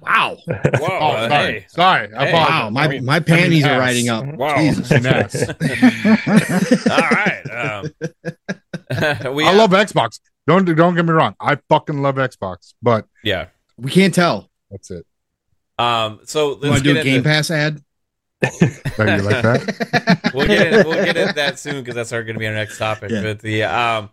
[0.00, 0.36] Wow.
[0.46, 0.54] Whoa,
[1.00, 1.66] Oh, sorry, hey.
[1.68, 2.08] sorry.
[2.16, 2.32] Hey.
[2.32, 2.70] Wow.
[2.70, 4.24] My, I mean- my I mean panties are riding up.
[4.26, 4.56] Wow.
[4.58, 4.90] Jesus.
[4.90, 5.04] An.
[6.90, 7.42] All right.
[7.50, 10.20] Um, we I love Xbox.
[10.46, 11.34] Don't don't get me wrong.
[11.40, 13.46] I fucking love Xbox, but yeah.
[13.78, 14.50] We can't tell.
[14.70, 15.06] that's it.
[15.78, 16.20] Um.
[16.24, 17.82] So You let's want do a Game into, Pass ad?
[18.42, 18.48] How
[19.04, 20.30] you like that?
[20.34, 22.52] we'll get in, we'll get into that soon because that's our going to be our
[22.54, 23.10] next topic.
[23.10, 23.22] Yeah.
[23.22, 24.10] But the um,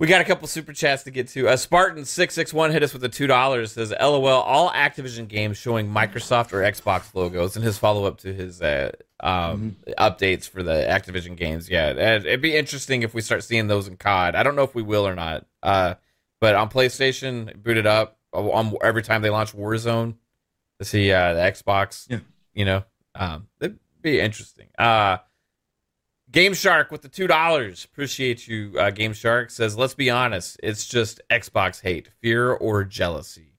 [0.00, 1.46] we got a couple super chats to get to.
[1.46, 3.72] Uh, Spartan six six one hit us with the two dollars.
[3.72, 8.32] Says, "LOL, all Activision games showing Microsoft or Xbox logos." And his follow up to
[8.32, 11.68] his uh, um updates for the Activision games.
[11.68, 14.34] Yeah, it'd, it'd be interesting if we start seeing those in COD.
[14.34, 15.46] I don't know if we will or not.
[15.62, 15.94] Uh,
[16.40, 20.14] but on PlayStation, boot it up on every time they launch Warzone
[20.78, 22.06] to see uh, the Xbox.
[22.08, 22.20] Yeah.
[22.54, 24.68] you know, um, it'd be interesting.
[24.78, 25.18] Uh,
[26.30, 27.84] Game Shark with the two dollars.
[27.84, 29.76] Appreciate you, uh, Game Shark says.
[29.76, 33.50] Let's be honest, it's just Xbox hate, fear, or jealousy.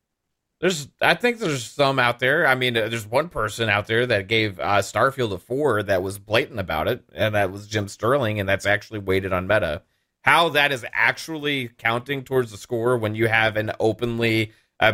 [0.61, 2.45] There's, I think there's some out there.
[2.45, 6.03] I mean, uh, there's one person out there that gave uh, Starfield a four that
[6.03, 9.81] was blatant about it, and that was Jim Sterling, and that's actually weighted on Meta.
[10.22, 14.93] How that is actually counting towards the score when you have an openly, uh,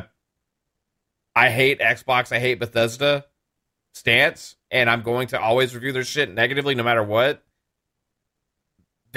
[1.35, 3.25] I hate Xbox, I hate Bethesda
[3.93, 7.43] stance, and I'm going to always review their shit negatively no matter what.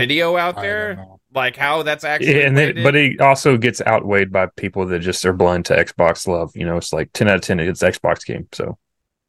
[0.00, 4.32] Video out there, like how that's actually, Yeah, and then, but it also gets outweighed
[4.32, 6.50] by people that just are blind to Xbox love.
[6.56, 7.60] You know, it's like ten out of ten.
[7.60, 8.48] It's Xbox game.
[8.52, 8.78] So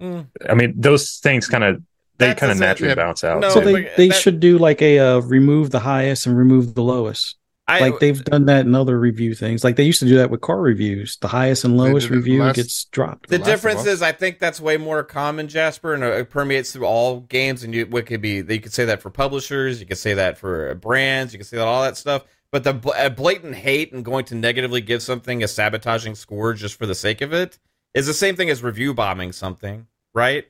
[0.02, 0.26] Mm.
[0.50, 1.84] I mean, those things kind of
[2.18, 2.96] they kind of naturally yeah.
[2.96, 3.40] balance out.
[3.40, 6.74] No, so they, they that- should do like a uh, remove the highest and remove
[6.74, 7.38] the lowest.
[7.72, 9.64] I, like they've done that in other review things.
[9.64, 11.18] Like they used to do that with car reviews.
[11.18, 13.30] The highest and lowest did it review last- gets dropped.
[13.30, 16.86] The The difference is, I think that's way more common, Jasper, and it permeates through
[16.86, 17.64] all games.
[17.64, 20.38] And you, what could be, you could say that for publishers, you could say that
[20.38, 22.26] for brands, you could say that all that stuff.
[22.52, 26.54] But the bl- uh, blatant hate and going to negatively give something a sabotaging score
[26.54, 27.58] just for the sake of it
[27.94, 30.46] is the same thing as review bombing something, right?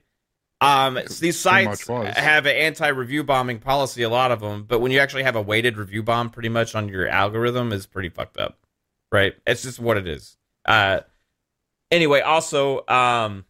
[0.61, 4.63] Um, these sites have an anti-review bombing policy, a lot of them.
[4.63, 7.87] But when you actually have a weighted review bomb, pretty much on your algorithm, is
[7.87, 8.59] pretty fucked up,
[9.11, 9.33] right?
[9.47, 10.37] It's just what it is.
[10.65, 10.99] Uh,
[11.89, 13.45] anyway, also, um,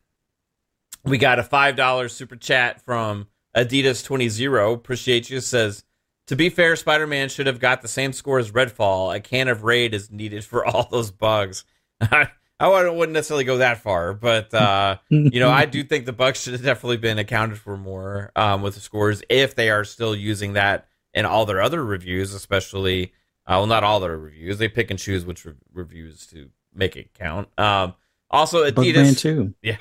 [1.04, 4.72] we got a five dollar super chat from Adidas twenty zero.
[4.72, 5.42] Appreciate you.
[5.42, 5.84] Says
[6.28, 9.14] to be fair, Spider Man should have got the same score as Redfall.
[9.14, 11.66] A can of Raid is needed for all those bugs.
[12.62, 16.42] I wouldn't necessarily go that far, but uh, you know, I do think the Bucks
[16.42, 20.16] should have definitely been accounted for more um, with the scores if they are still
[20.16, 23.14] using that in all their other reviews, especially.
[23.48, 24.60] Uh, well, not all their reviews.
[24.60, 27.50] They pick and choose which re- reviews to make it count.
[27.58, 27.96] Um,
[28.30, 29.20] also, Adidas.
[29.20, 29.54] too.
[29.62, 29.78] Yeah.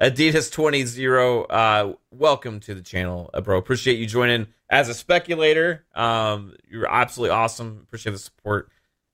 [0.00, 3.56] Adidas 20 uh welcome to the channel, uh, bro.
[3.56, 5.86] Appreciate you joining as a speculator.
[5.94, 7.80] Um you're absolutely awesome.
[7.82, 8.70] Appreciate the support.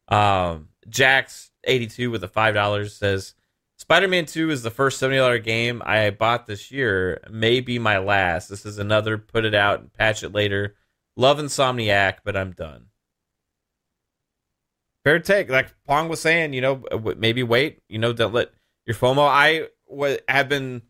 [0.09, 3.35] Um Jax 82 with the $5 says
[3.79, 7.21] Spider-Man 2 is the first $70 game I bought this year.
[7.31, 8.49] May be my last.
[8.49, 10.77] This is another put it out and patch it later.
[11.17, 12.87] Love Insomniac, but I'm done.
[15.05, 15.51] Fair take.
[15.51, 17.83] Like Pong was saying, you know, uh, maybe wait.
[17.89, 18.53] You know, don't let
[18.87, 19.27] your FOMO.
[19.27, 20.83] I w- have been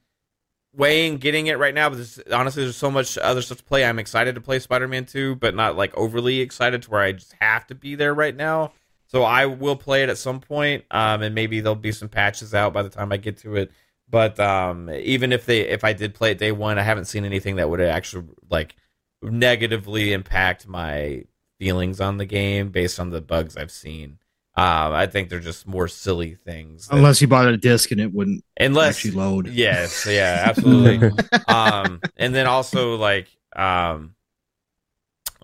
[0.75, 3.85] weighing getting it right now, but there's, honestly, there's so much other stuff to play.
[3.85, 7.35] I'm excited to play Spider-Man 2, but not like overly excited to where I just
[7.41, 8.73] have to be there right now.
[9.13, 12.55] So I will play it at some point, um, and maybe there'll be some patches
[12.55, 13.71] out by the time I get to it.
[14.09, 17.27] But um, even if they, if I did play it day one, I haven't seen
[17.27, 18.75] anything that would actually like
[19.21, 21.25] negatively impact my
[21.59, 24.19] feelings on the game based on the bugs I've seen.
[24.55, 26.89] Um, I think they're just more silly things.
[26.89, 29.47] that- Unless you bought a disc and it wouldn't unless actually load.
[29.49, 31.11] Yes, yeah, absolutely.
[31.49, 34.15] um, and then also like um,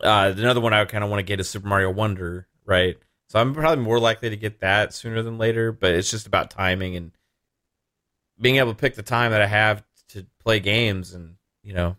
[0.03, 2.97] uh, another one I kind of want to get is Super Mario Wonder, right?
[3.29, 6.51] So I'm probably more likely to get that sooner than later, but it's just about
[6.51, 7.13] timing and
[8.41, 11.97] being able to pick the time that I have to play games, and you know,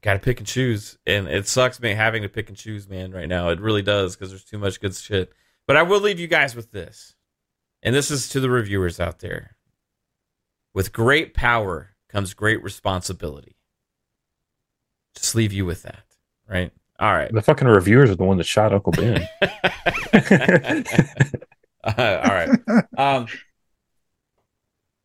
[0.00, 0.98] got to pick and choose.
[1.06, 3.12] And it sucks me having to pick and choose, man.
[3.12, 5.32] Right now, it really does because there's too much good shit.
[5.66, 7.14] But I will leave you guys with this,
[7.82, 9.56] and this is to the reviewers out there.
[10.74, 13.56] With great power comes great responsibility.
[15.14, 16.04] Just leave you with that,
[16.48, 16.72] right?
[17.00, 17.32] All right.
[17.32, 19.28] The fucking reviewers are the one that shot Uncle Ben.
[21.84, 22.48] Uh, all right.
[22.96, 23.26] Um,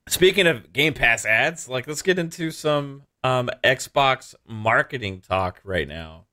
[0.08, 5.88] speaking of Game Pass ads, like let's get into some um, Xbox marketing talk right
[5.88, 6.26] now,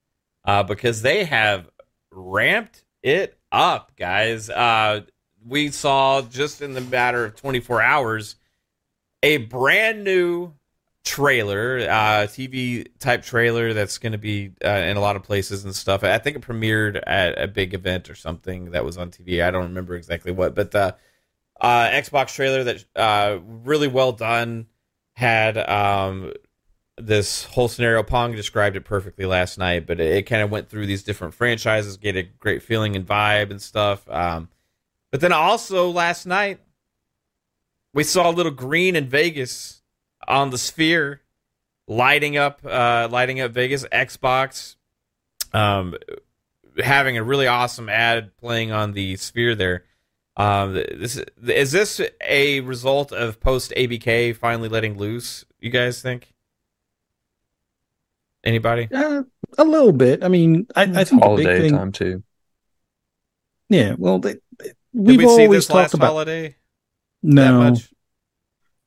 [0.45, 1.69] uh, because they have
[2.13, 4.49] ramped it up, guys.
[4.49, 5.01] Uh,
[5.45, 8.37] we saw just in the matter of 24 hours
[9.23, 10.53] a brand new
[11.07, 15.65] trailer, uh, TV type trailer that's going to be uh, in a lot of places
[15.65, 16.03] and stuff.
[16.03, 19.43] I think it premiered at a big event or something that was on TV.
[19.43, 20.97] I don't remember exactly what, but the
[21.61, 24.67] uh, Xbox trailer that uh, really well done
[25.15, 26.33] had um,
[26.99, 28.03] this whole scenario.
[28.03, 31.35] Pong described it perfectly last night, but it, it kind of went through these different
[31.35, 34.11] franchises, get a great feeling and vibe and stuff.
[34.11, 34.49] Um,
[35.13, 36.59] but then also last night,
[37.95, 39.76] we saw a little green in Vegas
[40.29, 41.21] on the sphere
[41.89, 44.77] lighting up uh lighting up Vegas Xbox
[45.53, 45.95] um
[46.83, 49.85] having a really awesome ad playing on the sphere there
[50.37, 56.35] um this is this a result of post ABK finally letting loose you guys think
[58.45, 59.23] anybody Uh,
[59.59, 60.23] a little bit.
[60.23, 61.73] I mean, I, I think the big Holiday thing.
[61.73, 62.23] time too.
[63.71, 63.95] Yeah.
[63.97, 67.93] Well, they, they- we've we see always this last talked about holiday that no, much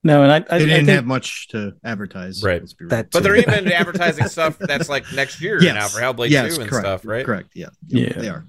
[0.04, 2.42] no, and I, I, They didn't think have much to advertise.
[2.44, 2.62] Right.
[2.62, 2.90] let's be real.
[2.90, 5.76] that but they're even advertising stuff that's like next year Yes.
[5.76, 7.50] now for Hellblade yes, 2 and correct, stuff right Correct.
[7.54, 7.70] Yeah.
[7.88, 8.14] Yeah.
[8.14, 8.46] They are.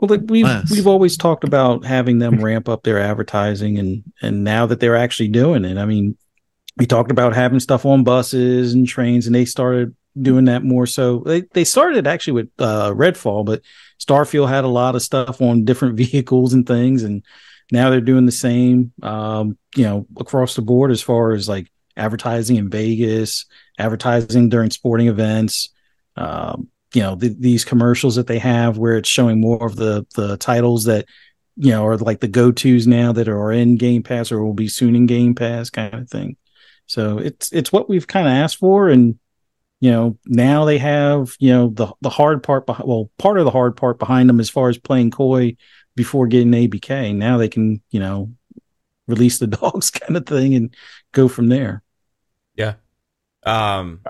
[0.00, 0.70] Well, like we've Less.
[0.70, 4.96] we've always talked about having them ramp up their advertising, and and now that they're
[4.96, 6.16] actually doing it, I mean,
[6.76, 10.86] we talked about having stuff on buses and trains, and they started doing that more.
[10.86, 13.62] So they they started actually with uh, Redfall, but
[14.04, 17.22] Starfield had a lot of stuff on different vehicles and things, and
[17.72, 21.72] now they're doing the same, um, you know, across the board as far as like
[21.96, 23.46] advertising in Vegas,
[23.78, 25.70] advertising during sporting events.
[26.16, 30.06] Um, you know the, these commercials that they have where it's showing more of the
[30.14, 31.06] the titles that
[31.56, 34.68] you know are like the go-to's now that are in game pass or will be
[34.68, 36.36] soon in game pass kind of thing
[36.86, 39.18] so it's it's what we've kind of asked for and
[39.82, 43.44] you know, now they have, you know, the the hard part behind well, part of
[43.44, 45.56] the hard part behind them as far as playing coy
[45.94, 47.14] before getting ABK.
[47.14, 48.30] Now they can, you know,
[49.06, 50.74] release the dogs kind of thing and
[51.12, 51.82] go from there.
[52.54, 52.74] Yeah.
[53.44, 54.00] Um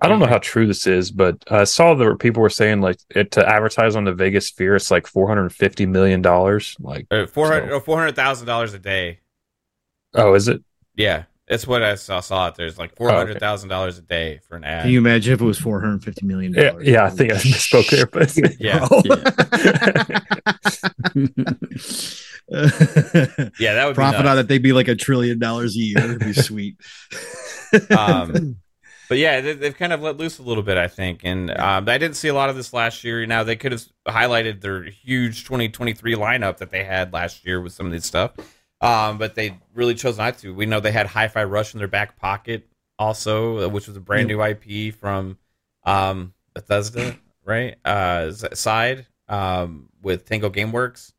[0.00, 2.98] I don't know how true this is, but I saw that people were saying like
[3.10, 6.76] it, to advertise on the Vegas Sphere, it's like four hundred fifty million dollars.
[6.78, 9.20] Like uh, four hundred So- four hundred thousand dollars a day.
[10.14, 10.62] oh, is it?
[10.94, 12.20] Yeah, that's what I saw.
[12.20, 12.54] Saw it.
[12.56, 14.82] There's like four hundred thousand dollars a day for an ad.
[14.82, 16.52] Can you imagine if it was four hundred fifty million?
[16.54, 17.04] Yeah, yeah.
[17.04, 18.86] I think I misspoke there, but yeah,
[23.58, 24.28] yeah, that would Profit nuts.
[24.30, 25.98] on it, they'd be like a trillion dollars a year.
[25.98, 26.76] It'd be sweet.
[27.96, 28.56] Um,
[29.08, 31.22] But yeah, they, they've kind of let loose a little bit, I think.
[31.24, 33.24] And um, I didn't see a lot of this last year.
[33.24, 37.72] Now they could have highlighted their huge 2023 lineup that they had last year with
[37.72, 38.32] some of this stuff,
[38.80, 40.54] um, but they really chose not to.
[40.54, 42.66] We know they had Hi-Fi Rush in their back pocket,
[42.98, 45.38] also, uh, which was a brand new IP from
[45.84, 47.76] um, Bethesda, right?
[47.84, 51.12] Uh, side um, with Tango GameWorks.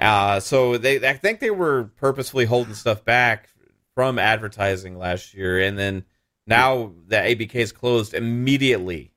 [0.00, 3.48] Uh, so they, I think they were purposefully holding stuff back
[3.94, 6.04] from advertising last year, and then
[6.46, 9.12] now that ABK is closed, immediately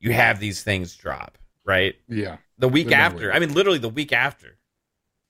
[0.00, 1.94] you have these things drop, right?
[2.08, 3.32] Yeah, The week after, waiting.
[3.34, 4.58] I mean, literally the week after.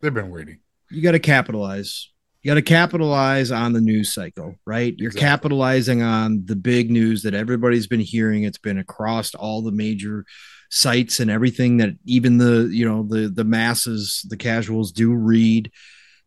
[0.00, 0.58] they've been waiting.
[0.92, 2.08] You got to capitalize.
[2.42, 4.94] You got to capitalize on the news cycle, right?
[4.98, 5.20] You're Exactly.
[5.28, 8.42] capitalizing on the big news that everybody's been hearing.
[8.42, 10.24] It's been across all the major
[10.70, 15.70] sites and everything that even the you know the the masses, the casuals do read.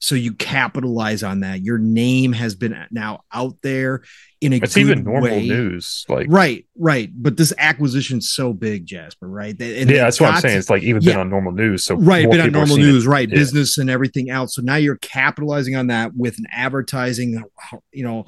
[0.06, 1.62] So you capitalize on that.
[1.64, 4.04] Your name has been now out there
[4.40, 5.48] in a it's good even normal way.
[5.48, 6.06] news.
[6.08, 7.10] Like, Right, right.
[7.12, 9.60] But this acquisition's so big, Jasper, right?
[9.60, 10.60] And yeah, that's what I'm saying.
[10.60, 11.86] It's like even been on normal news.
[11.86, 12.92] So right been on normal seeing it.
[12.92, 13.34] news right Yeah.
[13.36, 17.44] business and everything else so now you're capitalizing on that with an advertising
[17.92, 18.26] you know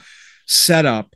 [0.48, 1.14] setup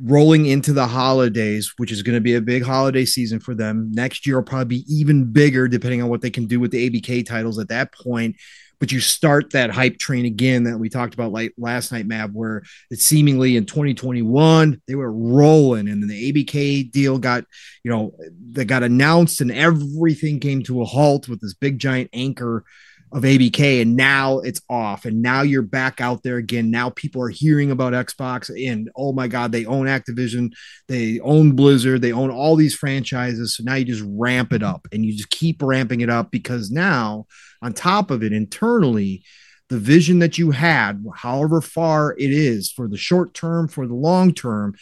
[0.00, 3.90] rolling into the holidays which is going to be a big holiday season for them
[3.92, 6.88] next year will probably be even bigger depending on what they can do with the
[6.88, 8.36] abk titles at that point
[8.80, 12.32] but you start that hype train again that we talked about like last night Mav,
[12.32, 17.44] where it seemingly in 2021 they were rolling and then the abk deal got
[17.82, 18.12] you know
[18.52, 22.64] that got announced and everything came to a halt with this big giant anchor
[23.12, 26.70] of ABK and now it's off and now you're back out there again.
[26.70, 30.52] Now people are hearing about Xbox and oh my god they own Activision
[30.88, 34.86] they own Blizzard they own all these franchises so now you just ramp it up
[34.92, 37.26] and you just keep ramping it up because now
[37.62, 39.22] on top of it internally
[39.68, 43.94] the vision that you had however far it is for the short term for the
[43.94, 44.74] long term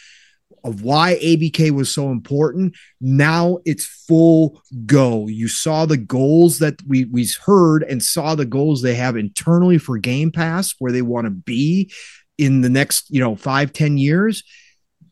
[0.67, 2.75] of why ABK was so important.
[2.99, 5.27] Now it's full go.
[5.27, 9.77] You saw the goals that we we heard and saw the goals they have internally
[9.77, 11.91] for Game Pass, where they want to be
[12.37, 14.43] in the next, you know, five ten years.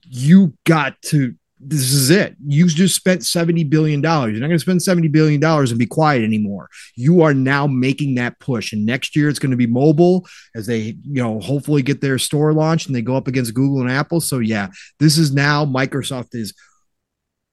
[0.03, 1.35] You got to.
[1.67, 2.35] This is it.
[2.45, 4.01] You just spent $70 billion.
[4.01, 6.69] You're not going to spend $70 billion and be quiet anymore.
[6.95, 8.71] You are now making that push.
[8.71, 12.19] And next year it's going to be mobile as they, you know, hopefully get their
[12.19, 14.21] store launched and they go up against Google and Apple.
[14.21, 14.67] So yeah,
[14.99, 16.53] this is now Microsoft is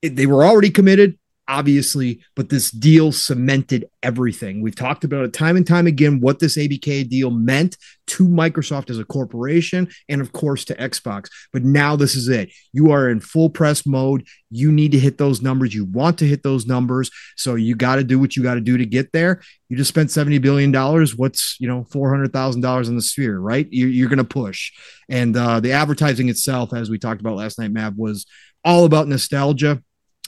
[0.02, 1.18] they were already committed
[1.52, 4.62] obviously but this deal cemented everything.
[4.62, 7.76] We've talked about it time and time again what this abk deal meant
[8.06, 11.28] to microsoft as a corporation and of course to xbox.
[11.52, 12.50] But now this is it.
[12.72, 14.26] You are in full press mode.
[14.50, 15.74] You need to hit those numbers.
[15.74, 17.10] You want to hit those numbers.
[17.36, 19.42] So you got to do what you got to do to get there.
[19.68, 21.16] You just spent 70 billion dollars.
[21.16, 23.68] What's you know 400,000 dollars in the sphere right?
[23.70, 24.72] You're, you're going to push.
[25.10, 28.24] And uh, the advertising itself as we talked about last night mav was
[28.64, 29.82] all about nostalgia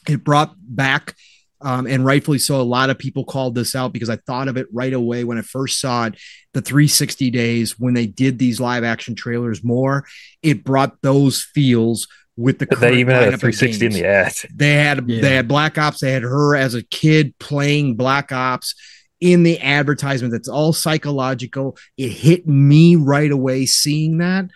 [0.09, 1.15] it brought back
[1.61, 4.57] um, and rightfully so a lot of people called this out because i thought of
[4.57, 6.15] it right away when i first saw it
[6.53, 10.05] the 360 days when they did these live action trailers more
[10.43, 12.07] it brought those feels
[12.37, 14.33] with the they even had a 360 in the ad.
[14.53, 15.21] They had Yeah.
[15.21, 16.01] they had Black Ops.
[16.01, 18.75] They had her as a kid playing Black Ops
[19.21, 20.33] in the advertisement.
[20.33, 21.79] That's all psychological.
[21.97, 24.47] It hit me right away seeing that,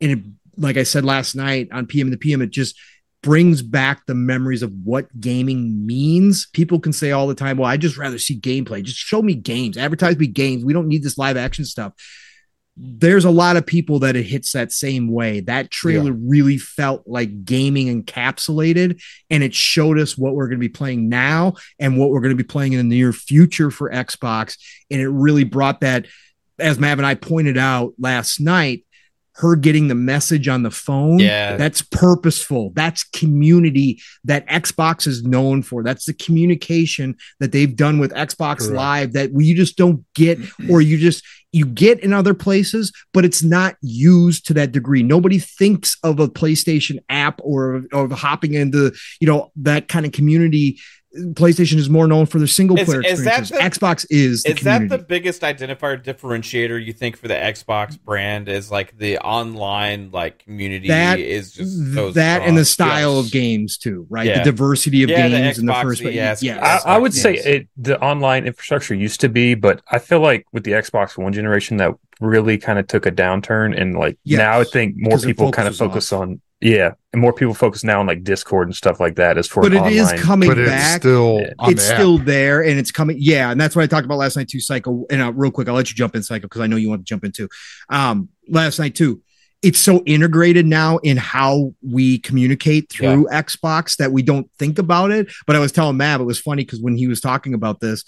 [0.00, 0.18] and it,
[0.56, 2.74] like I said last night on PM and the PM, it just
[3.26, 6.46] brings back the memories of what gaming means.
[6.52, 8.84] People can say all the time, "Well, I just rather see gameplay.
[8.84, 9.76] Just show me games.
[9.76, 10.64] Advertise me games.
[10.64, 11.92] We don't need this live action stuff."
[12.76, 15.40] there's a lot of people that it hits that same way.
[15.40, 20.68] That trailer really felt like gaming encapsulated, and it showed us what we're going to
[20.68, 23.90] be playing now and what we're going to be playing in the near future for
[23.90, 24.58] Xbox.
[24.90, 26.06] And it really brought that,
[26.58, 28.84] as Mav and I pointed out last night,
[29.36, 31.18] her getting the message on the phone.
[31.18, 31.56] Yeah.
[31.56, 32.72] That's purposeful.
[32.74, 35.82] That's community that Xbox is known for.
[35.82, 38.72] That's the communication that they've done with Xbox Correct.
[38.72, 40.38] Live that you just don't get,
[40.70, 41.22] or you just
[41.52, 45.02] you get in other places, but it's not used to that degree.
[45.02, 50.12] Nobody thinks of a PlayStation app or of hopping into, you know, that kind of
[50.12, 50.78] community
[51.34, 53.78] PlayStation is more known for their single player Is- is that experiences.
[53.78, 57.98] the- Xbox is the is that the biggest identifier differentiator you think for the Xbox
[58.02, 62.48] brand is like the online like community That- is just so that strong.
[62.48, 63.26] and the style Yes.
[63.26, 64.26] of games too, right?
[64.26, 64.38] Yeah.
[64.38, 66.82] The diversity of Yeah, the games in the Xbox, first yes, yes.
[66.84, 67.22] I, I would Yes.
[67.22, 71.16] say it the online infrastructure used to be, but I feel like with the Xbox
[71.16, 74.94] One generation that really kind of took a downturn, and like Yes, now I think
[74.96, 78.06] more because people kind of was focus on yeah, and more people focus now on
[78.06, 79.92] like Discord and stuff like that as for but it online.
[79.92, 81.00] is coming but it's back.
[81.00, 81.52] still Yeah.
[81.68, 83.16] it's the still there and it's coming.
[83.20, 84.60] Yeah, and that's what I talked about last night too.
[84.60, 86.88] Psycho, and uh, real quick, I'll let you jump in, Psycho, because I know you
[86.88, 87.48] want to jump into.
[87.90, 89.22] Um, last night too.
[89.62, 95.10] It's so integrated now in how we communicate through Xbox that we don't think about
[95.10, 95.28] it.
[95.46, 98.04] But I was telling Mav, it was funny because when he was talking about this,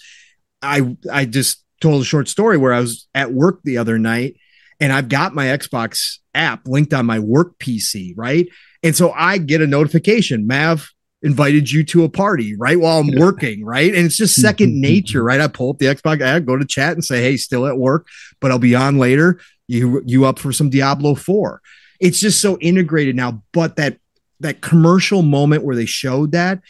[0.61, 4.35] I I just told a short story where I was at work the other night
[4.79, 8.47] and I've got my Xbox app linked on my work PC, right?
[8.83, 10.89] And so I get a notification, Mav
[11.21, 12.79] invited you to a party, right?
[12.79, 13.93] While I'm working, right?
[13.93, 15.41] And it's just second nature, right?
[15.41, 18.07] I pull up the Xbox app, go to chat and say, Hey, still at work,
[18.39, 19.39] but I'll be on later.
[19.67, 21.61] You you up for some Diablo 4.
[21.99, 23.43] It's just so integrated now.
[23.51, 23.97] But that
[24.39, 26.61] that commercial moment where they showed that,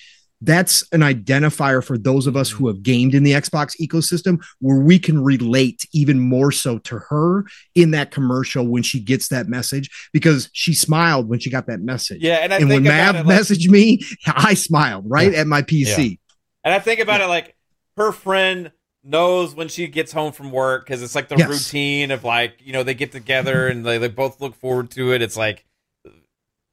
[0.41, 2.55] that's an identifier for those of us mm.
[2.55, 6.99] who have gamed in the Xbox ecosystem where we can relate even more so to
[6.99, 7.45] her
[7.75, 11.81] in that commercial when she gets that message because she smiled when she got that
[11.81, 12.21] message.
[12.21, 15.33] Yeah, and I and when think about Mav it, like- messaged me, I smiled right
[15.33, 16.19] at my PC.
[16.63, 17.55] And I think about it like
[17.97, 18.71] her friend
[19.03, 21.49] knows when she gets home from work because it's like the Yes.
[21.49, 25.13] routine of like, you know, they get together and they, they both look forward to
[25.13, 25.21] it.
[25.21, 25.65] It's like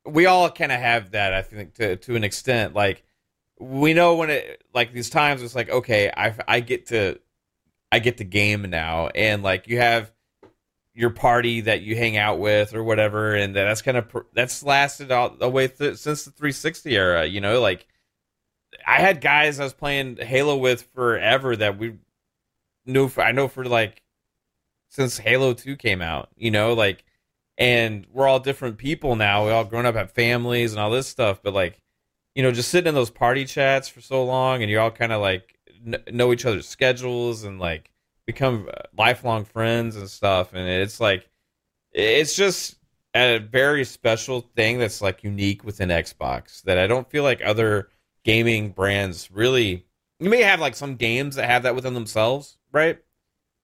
[0.05, 2.75] we all kind of have that, I think, to, to an extent.
[2.75, 3.05] Like
[3.59, 7.19] we know when it like these times it's like, okay, I, I get to
[7.91, 9.09] I get to game now.
[9.09, 10.13] And like you have
[10.95, 15.13] your party that you hang out with or whatever, and that's kind of that's lasted
[15.13, 17.27] all the way th- since the 360 era.
[17.27, 17.87] You know, like
[18.87, 21.97] I had guys I was playing Halo with forever that we
[22.87, 23.09] knew.
[23.09, 24.03] For, I know for like
[24.89, 26.31] since Halo Two came out.
[26.37, 27.05] You know, like,
[27.59, 29.45] and we're all different people now.
[29.47, 31.41] We all grown up, have families, and all this stuff.
[31.43, 31.81] But like,
[32.37, 35.11] you know, just sitting in those party chats for so long, and you all kind
[35.11, 37.91] of like kn- know each other's schedules and like
[38.27, 40.53] become uh, lifelong friends and stuff.
[40.53, 41.27] And it's like,
[41.93, 42.77] it's just
[43.15, 47.89] a very special thing that's like unique within Xbox that I don't feel like other
[48.23, 49.87] gaming brands really.
[50.21, 52.99] You may have like some games that have that within themselves, right?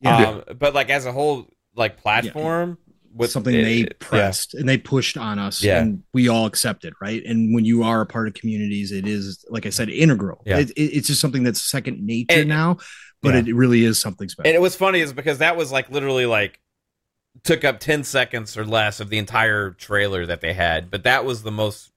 [0.00, 0.28] Yeah.
[0.28, 1.46] Um, but like as a whole,
[1.76, 2.78] like platform
[3.14, 5.80] with something it- they it- pressed and they pushed on us Yeah.
[5.80, 9.44] and we all accepted right and when you are a part of communities it is
[9.50, 10.58] like i said integral Yeah.
[10.58, 12.78] it, it- it's just something that's second nature And- now
[13.22, 13.40] but yeah.
[13.50, 16.26] it really is something special And it was funny is because that was like literally
[16.26, 16.58] like
[17.44, 21.24] took up 10 seconds or less of the entire trailer that they had, but that
[21.24, 21.91] was the most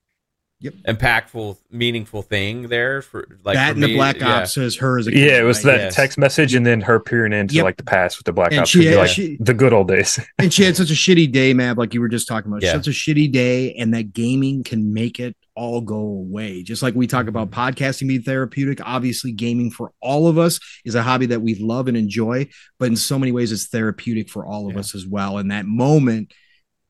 [0.62, 0.74] Yep.
[0.88, 4.38] impactful, meaningful thing there for like that for and the black yeah.
[4.40, 5.74] ops as her as a Yeah, it was right?
[5.74, 5.96] that Yes.
[5.96, 7.64] text message and then her peering into Yep.
[7.66, 8.70] like the past with the Black And Ops.
[8.70, 10.18] she would be had- like she- the good old days.
[10.40, 11.76] and she had such a shitty day, man.
[11.76, 12.72] Like you were just talking about, Yeah.
[12.72, 16.64] such a shitty day, and that gaming can make it all go away.
[16.64, 17.60] Just like we talk about mm-hmm.
[17.60, 21.88] podcasting being therapeutic, obviously, gaming for all of us is a hobby that we love
[21.90, 22.48] and enjoy,
[22.80, 24.80] but in so many ways, it's therapeutic for all of Yeah.
[24.80, 25.38] us as well.
[25.38, 26.32] And that moment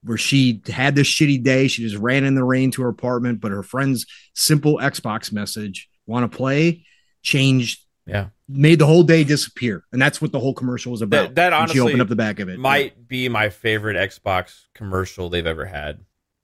[0.06, 3.42] where she had this shitty day, she just ran in the rain to her apartment,
[3.42, 6.86] but her friend's simple Xbox message, "Want to play?"
[7.22, 7.82] changed.
[8.06, 8.28] Yeah.
[8.48, 11.30] Made the whole day disappear, and that's what the whole commercial was about.
[11.30, 12.60] That, that honestly she opened up the back of it.
[12.60, 16.00] might be my favorite Xbox commercial they've ever had.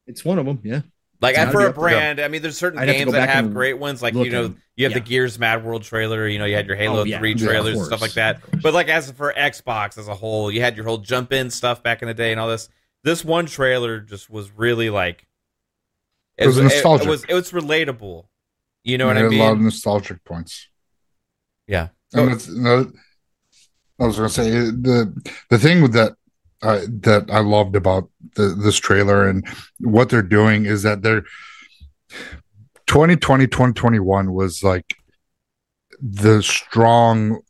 [0.08, 0.82] It's one of them, yeah.
[1.22, 4.02] Like for a brand, I mean, there's certain I'd games that have great ones.
[4.02, 4.62] Like you know, 'em.
[4.76, 6.28] you have the Gears Mad World trailer.
[6.28, 7.20] You know, you had your Halo Oh, yeah.
[7.20, 7.88] Three Yeah, trailers and course.
[7.90, 8.42] stuff like that.
[8.64, 11.84] But like as for Xbox as a whole, you had your whole jump in stuff
[11.84, 12.70] back in the day and all this.
[13.04, 15.26] This one trailer just was really like
[16.38, 17.08] It was nostalgic.
[17.08, 18.26] It, was it was relatable.
[18.84, 20.68] You know It what I had a lot of nostalgic points.
[21.68, 21.90] Yeah.
[22.14, 22.92] And it's, no,
[24.00, 26.14] I was going to say the the thing with that
[26.62, 29.48] uh, that I loved about the, this trailer and
[29.80, 31.24] what they're doing is that they're
[32.88, 34.96] 2020 2021 was like
[36.02, 37.42] the strong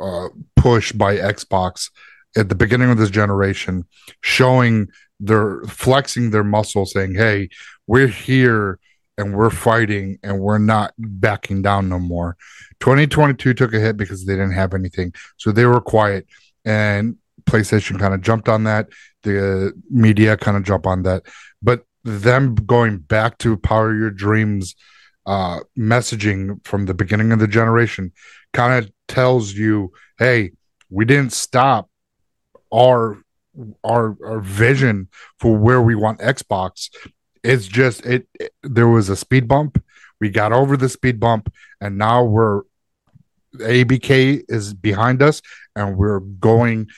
[0.00, 1.90] uh, push by Xbox
[2.36, 3.84] at the beginning of this generation,
[4.20, 4.88] showing
[5.18, 7.48] their flexing their muscle, saying, "Hey,
[7.86, 8.78] we're here
[9.18, 12.36] and we're fighting and we're not backing down no more."
[12.80, 16.26] 2022 took a hit because they didn't have anything, so they were quiet,
[16.64, 18.88] and PlayStation kind of jumped on that.
[19.22, 21.22] The media kind of jumped on that,
[21.62, 24.76] but them going back to power your dreams
[25.26, 28.12] uh messaging from the beginning of the generation
[28.52, 29.90] kind of tells you
[30.20, 30.52] hey
[30.88, 31.90] we didn't stop
[32.72, 33.18] our
[33.84, 36.90] our our vision for where we want Xbox.
[37.42, 39.82] It's just it, it there was a speed bump.
[40.20, 42.62] We got over the speed bump and now we're
[43.54, 45.40] ABK is behind us
[45.74, 46.88] and we're going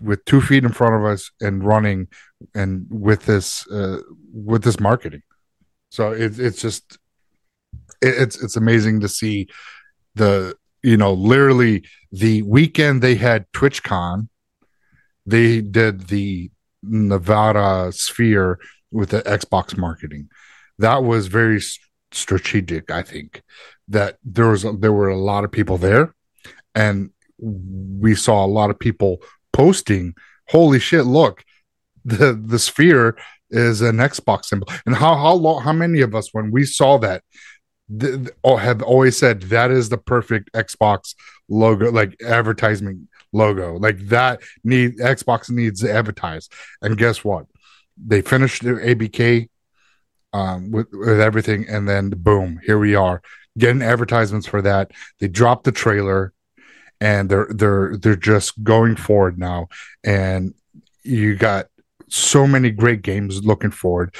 [0.00, 2.08] with two feet in front of us and running
[2.54, 3.98] and with this uh,
[4.32, 5.22] with this marketing.
[5.90, 6.98] So it, it's just
[8.02, 9.48] it, it's it's amazing to see
[10.14, 14.28] the you know literally the weekend they had TwitchCon,
[15.26, 16.50] they did the
[16.82, 18.58] Nevada Sphere
[18.90, 20.28] with the Xbox marketing.
[20.78, 21.60] That was very
[22.12, 23.42] strategic, I think.
[23.88, 26.14] That there was there were a lot of people there,
[26.74, 29.18] and we saw a lot of people
[29.52, 30.14] posting,
[30.48, 31.04] "Holy shit!
[31.04, 31.44] Look,
[32.04, 33.16] the the Sphere
[33.50, 35.62] is an Xbox symbol." And how how long?
[35.62, 37.22] How many of us, when we saw that,
[38.00, 41.14] th- th- oh, have always said that is the perfect Xbox
[41.48, 46.48] logo, like advertisement logo, like that need Xbox needs to advertise.
[46.80, 47.46] And guess what?
[47.96, 49.48] They finished their ABK
[50.32, 53.22] um, with, with everything, and then boom, here we are
[53.56, 54.90] getting advertisements for that.
[55.20, 56.32] They dropped the trailer,
[57.00, 59.68] and they're they're they're just going forward now.
[60.02, 60.54] And
[61.02, 61.66] you got
[62.08, 64.14] so many great games looking forward.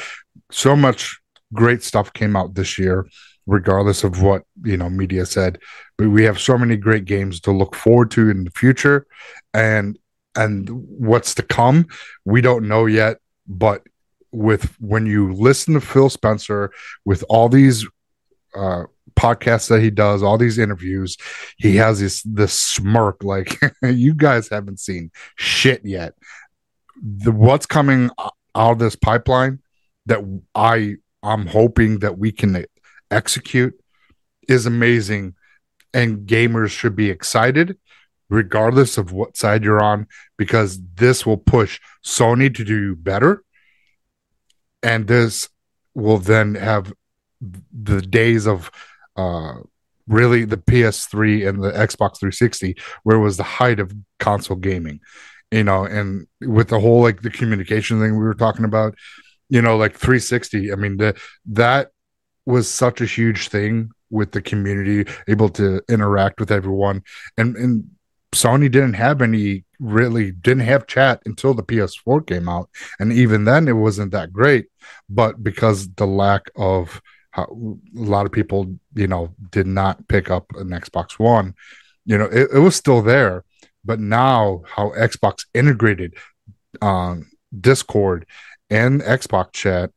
[0.51, 1.19] So much
[1.53, 3.07] great stuff came out this year,
[3.47, 5.59] regardless of what you know media said.
[5.97, 9.07] But we have so many great games to look forward to in the future,
[9.53, 9.99] and
[10.37, 11.87] and what's to come,
[12.25, 13.19] we don't know yet.
[13.47, 13.83] But
[14.33, 16.73] with when you listen to Phil Spencer
[17.05, 17.87] with all these
[18.55, 18.85] uh,
[19.17, 21.17] podcasts that he does, all these interviews,
[21.57, 26.15] he has this this smirk like you guys haven't seen shit yet.
[27.03, 28.11] The what's coming
[28.55, 29.61] out of this pipeline
[30.07, 30.21] that
[30.55, 32.65] I I'm hoping that we can
[33.11, 33.75] execute
[34.49, 35.35] is amazing
[35.93, 37.79] and gamers should be excited
[38.29, 40.07] regardless of what side you're on
[40.37, 43.45] because this will push Sony to do better
[44.83, 45.49] and this
[45.95, 46.93] will then have
[47.41, 48.71] the days of
[49.17, 49.55] uh,
[50.07, 55.01] really the PS3 and the Xbox 360, where was the height of console gaming,
[55.51, 58.95] you know, and with the whole like the communication thing we were talking about,
[59.49, 60.73] you know, like 360.
[60.73, 61.17] I mean, the
[61.47, 61.91] that
[62.47, 67.03] was such a huge thing with the community, able to interact with everyone,
[67.37, 67.91] and and
[68.35, 72.69] Sony didn't have any really didn't have chat until the PS4 came out,
[72.99, 74.67] and even then it wasn't that great.
[75.09, 77.01] But because the lack of
[77.31, 81.55] how, a lot of people, you know, did not pick up an Xbox One,
[82.05, 83.45] you know, it, it was still there.
[83.85, 86.15] But now how Xbox integrated
[86.81, 88.27] um, Discord
[88.71, 89.91] and Xbox chat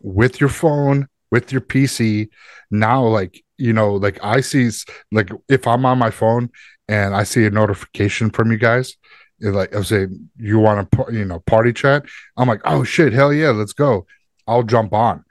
[0.00, 2.28] with your phone, with your PC,
[2.70, 4.70] now like you know, like I see,
[5.12, 6.50] like if I'm on my phone
[6.88, 8.96] and I see a notification from you guys,
[9.40, 10.06] like I say,
[10.38, 12.04] you want to, you know, party chat.
[12.36, 14.06] I'm like, oh shit, hell yeah, let's go.
[14.46, 15.24] I'll jump on,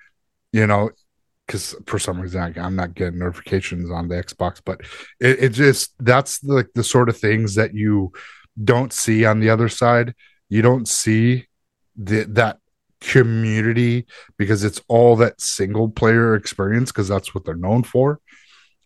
[0.51, 0.91] you know,
[1.47, 4.81] because for some reason I, am not getting notifications on the Xbox, but
[5.19, 8.11] it, it just that's like the, sort of things that you
[8.61, 10.15] don't see on the other side.
[10.49, 11.47] You don't see
[11.95, 12.59] the that
[13.03, 14.05] community
[14.38, 18.19] because it's all that single player experience because that's what they're known for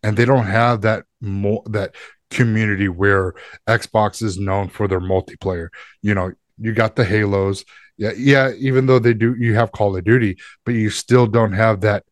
[0.04, 1.96] and they don't have that more that
[2.30, 3.34] community where
[3.68, 5.70] Xbox is known for their multiplayer.
[6.02, 7.64] You know, you got the Halos.
[7.98, 11.54] Yeah, yeah, even though they do you have Call of Duty, but you still don't
[11.54, 12.04] have that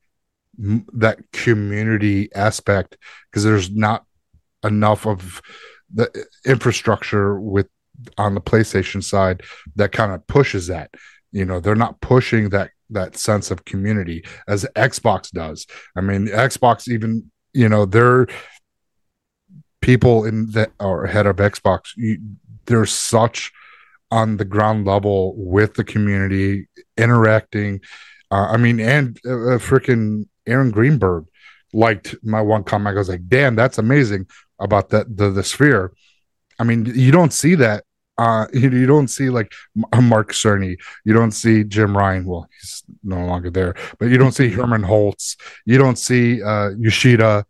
[0.57, 2.97] that community aspect
[3.29, 4.05] because there's not
[4.63, 5.41] enough of
[5.93, 7.67] the infrastructure with
[8.17, 9.43] on the PlayStation side
[9.75, 10.91] that kind of pushes that.
[11.31, 15.65] You know, they're not pushing that that sense of community as Xbox does.
[15.95, 18.27] I mean, Xbox even, you know, they're
[19.85, 22.19] people in the or head of Xbox, you,
[22.65, 23.51] they're such
[24.09, 27.81] on the ground level with the community interacting.
[28.31, 31.25] Uh, I mean, and uh, uh freaking Aaron Greenberg
[31.71, 32.95] liked my one comment.
[32.95, 34.27] I was like, "Damn, that's amazing
[34.59, 35.93] about that the the sphere."
[36.59, 37.83] I mean, you don't see that.
[38.17, 39.51] Uh, you, you don't see like
[40.01, 40.77] Mark Cerny.
[41.03, 42.25] You don't see Jim Ryan.
[42.25, 46.69] Well, he's no longer there, but you don't see Hermen Hulst, You don't see uh,
[46.77, 47.45] Yoshida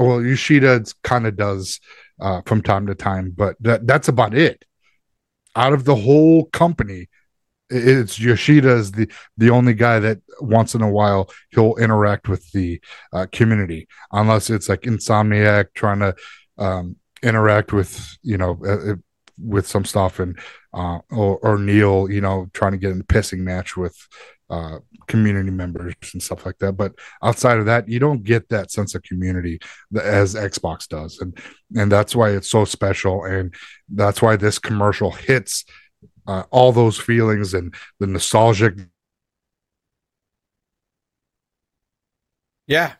[0.00, 1.80] well, Yoshida kind of does
[2.20, 4.64] uh, from time to time, but that, that's about it.
[5.56, 7.08] Out of the whole company,
[7.68, 12.50] it's Yoshida is the the only guy that once in a while he'll interact with
[12.50, 12.80] the
[13.12, 16.14] uh, community, unless it's like Insomniac trying to
[16.58, 18.94] um, interact with you know uh,
[19.42, 20.38] with some stuff and
[20.74, 23.96] uh or, or Neil, you know, trying to get in a pissing match with
[24.48, 26.72] uh community members and stuff like that.
[26.72, 29.60] But outside of that, you don't get that sense of community
[30.00, 31.18] as Xbox does.
[31.20, 31.36] And
[31.76, 33.24] and that's why it's so special.
[33.24, 33.54] And
[33.88, 35.64] that's why this commercial hits
[36.26, 38.74] uh, all those feelings and the nostalgic
[42.66, 42.92] Yeah,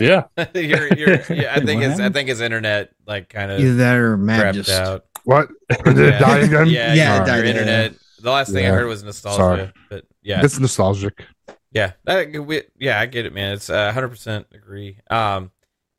[0.00, 0.24] Yeah.
[0.54, 3.74] you're, you're, yeah I think what his I think his internet like kind of Either
[3.74, 5.04] that or Matt just out.
[5.24, 5.48] What
[5.84, 6.66] did it die again?
[6.68, 7.50] Yeah, Yeah, yeah, it your died, yeah.
[7.50, 7.94] internet.
[8.20, 8.74] The last thing I Yeah.
[8.74, 9.72] heard was nostalgia, Sorry.
[9.90, 11.24] but yeah, It's nostalgic.
[11.72, 13.52] Yeah, that, we, yeah, I get it, man.
[13.54, 14.98] It's uh, 100% agree.
[15.10, 15.50] Um,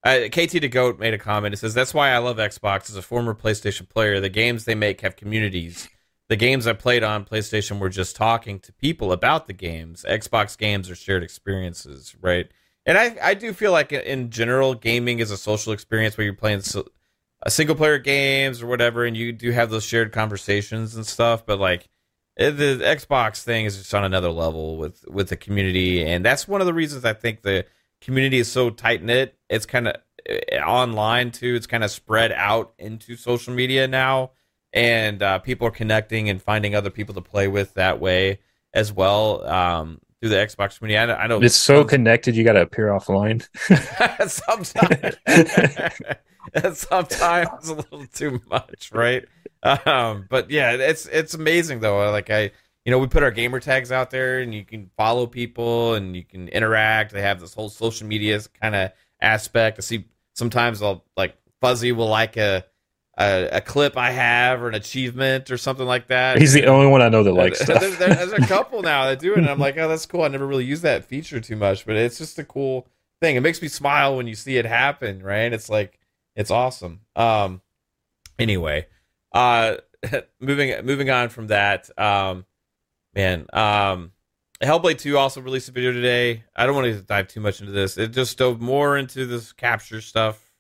[0.04, 1.54] uh, KT to Goat made a comment.
[1.54, 2.90] It says that's why I love Xbox.
[2.90, 5.90] As a former PlayStation player, the games they make have communities.
[6.30, 10.06] The games I played on PlayStation were just talking to people about the games.
[10.08, 12.48] Xbox games are shared experiences, right?
[12.86, 16.34] And I, I do feel like in general, gaming is a social experience where you're
[16.36, 16.86] playing so,
[17.46, 21.46] a single player games or whatever, and you do have those shared conversations and stuff.
[21.46, 21.88] But like,
[22.38, 26.48] it- the Xbox thing is just on another level with with the community, and that's
[26.48, 27.66] one of the reasons I think the
[28.02, 29.36] community is so tight knit.
[29.50, 29.96] It's kind of
[30.66, 31.56] online too.
[31.56, 34.32] It's kind of spread out into social media now,
[34.74, 38.40] and uh, people are connecting and finding other people to play with that way
[38.74, 40.98] as well um, through the Xbox community.
[40.98, 43.48] I, know- I know It's so connected, you got to appear offline.
[44.30, 45.16] sometimes
[46.74, 49.26] sometimes a little too much right
[49.64, 52.52] um but yeah it's it's amazing though like i
[52.86, 56.16] you know we put our gamer tags out there and you can follow people and
[56.16, 58.92] you can interact they have this whole social media kind of
[59.22, 60.06] aspect i see
[60.36, 62.64] sometimes i'll like fuzzy will like a,
[63.18, 66.88] a a clip i have or an achievement or something like that He's the only
[66.88, 67.98] one I know that likes there- stuff.
[67.98, 70.24] there- there's a couple now that do it, and I'm like, oh, that's cool.
[70.24, 72.88] I never really used that feature too much, but it's just a cool
[73.22, 73.38] thing.
[73.38, 75.52] It makes me smile when you see it happen, right?
[75.54, 75.98] It's like
[76.36, 77.02] it's awesome.
[77.16, 77.62] Um,
[78.38, 78.88] anyway,
[79.32, 79.78] uh,
[80.40, 82.46] moving moving on from that, um,
[83.14, 84.12] man, um,
[84.62, 86.44] Hellblade Two also released a video today.
[86.56, 87.98] I don't want to dive too much into this.
[87.98, 90.52] It just dove more into this capture stuff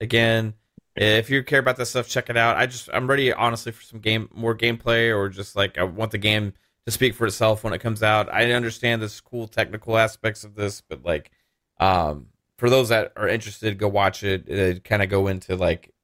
[0.00, 0.54] again.
[0.96, 2.56] If you care about that stuff, check it out.
[2.56, 6.10] I just I'm ready honestly for some game more gameplay or just like I want
[6.10, 6.54] the game
[6.86, 8.32] to speak for itself when it comes out.
[8.32, 11.30] I understand this cool technical aspects of this, but like
[11.78, 12.28] um
[12.58, 14.48] for those that are interested, go watch it.
[14.48, 15.94] It kind of go into like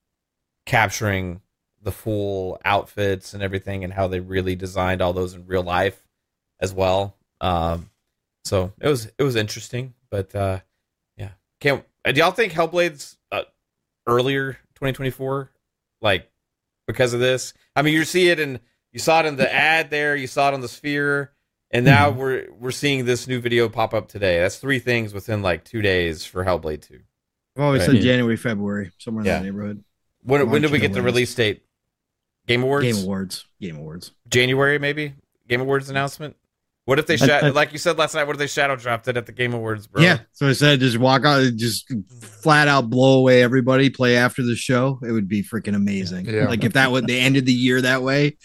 [0.66, 1.40] capturing
[1.82, 6.06] the full outfits and everything and how they really designed all those in real life
[6.60, 7.16] as well.
[7.40, 7.90] Um
[8.44, 10.60] so it was it was interesting, but uh
[11.16, 11.30] yeah.
[11.60, 13.42] Can't uh, do y'all think Hellblade's uh,
[14.06, 15.50] earlier 2024
[16.02, 16.30] like
[16.86, 18.60] because of this i mean you see it in
[18.92, 21.32] you saw it in the ad there you saw it on the sphere
[21.74, 22.18] and now Mm-hmm.
[22.18, 25.82] we're we're seeing this new video pop up today that's three things within like two
[25.82, 27.00] days for hellblade 2
[27.56, 27.92] I've always Right.
[27.96, 29.38] said January, February, somewhere in Yeah.
[29.40, 29.84] that neighborhood.
[30.22, 31.62] when, when Launch did we get the the release date
[32.46, 33.44] game awards Game Awards.
[33.60, 34.12] Game Awards.
[34.28, 35.14] january maybe
[35.48, 36.36] game awards announcement
[36.86, 38.76] what if they I- sha- I- like you said last night what if they shadow
[38.76, 40.18] dropped it at the game awards bro Yeah.
[40.32, 41.90] So I said just walk out, just
[42.42, 44.98] flat out blow away everybody, play after the show.
[45.02, 46.26] It would be freaking amazing.
[46.26, 46.46] Yeah.
[46.48, 48.36] Like if that would they ended the year that way,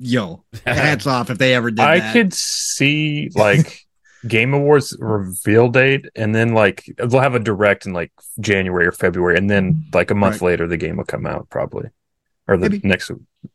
[0.00, 2.12] yo, hats off if they ever did I that.
[2.12, 3.86] could see like
[4.26, 8.92] Game Awards reveal date, and then like they'll have a direct in like January or
[8.92, 10.42] February, and then like a month Right.
[10.42, 11.88] later the game will come out probably,
[12.50, 12.86] or the Maybe.
[12.88, 13.10] next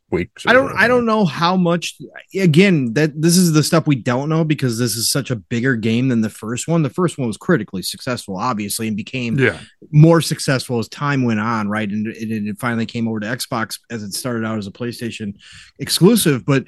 [0.10, 0.30] week.
[0.48, 1.96] I don't I don't know how much
[2.34, 5.76] again that this is the stuff we don't know because this is such a bigger
[5.76, 6.82] game than the first one.
[6.82, 9.60] The first one was critically successful, obviously, and became Yeah.
[9.92, 11.90] more successful as time went on, right?
[11.90, 15.34] And it, it finally came over to Xbox as it started out as a PlayStation
[15.80, 16.46] exclusive.
[16.46, 16.66] But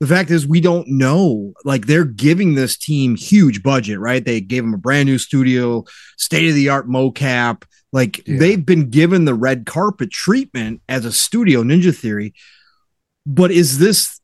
[0.00, 1.52] the fact is, we don't know.
[1.64, 4.24] Like they're giving this team huge budget, right?
[4.24, 5.84] They gave them a brand new studio,
[6.16, 7.62] state of the art mocap.
[7.92, 8.38] Like Yeah.
[8.38, 12.34] they've been given the red carpet treatment as a studio, Ninja Theory.
[13.26, 14.20] But is this?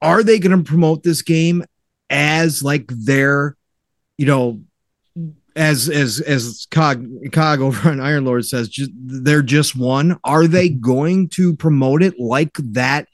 [0.00, 1.64] Are they going to promote this game
[2.08, 3.56] as like their,
[4.16, 4.60] you know,
[5.56, 10.46] as as as cog cog over on iron lord says just, they're just one are
[10.46, 10.80] they mm-hmm.
[10.80, 13.08] going to promote it like that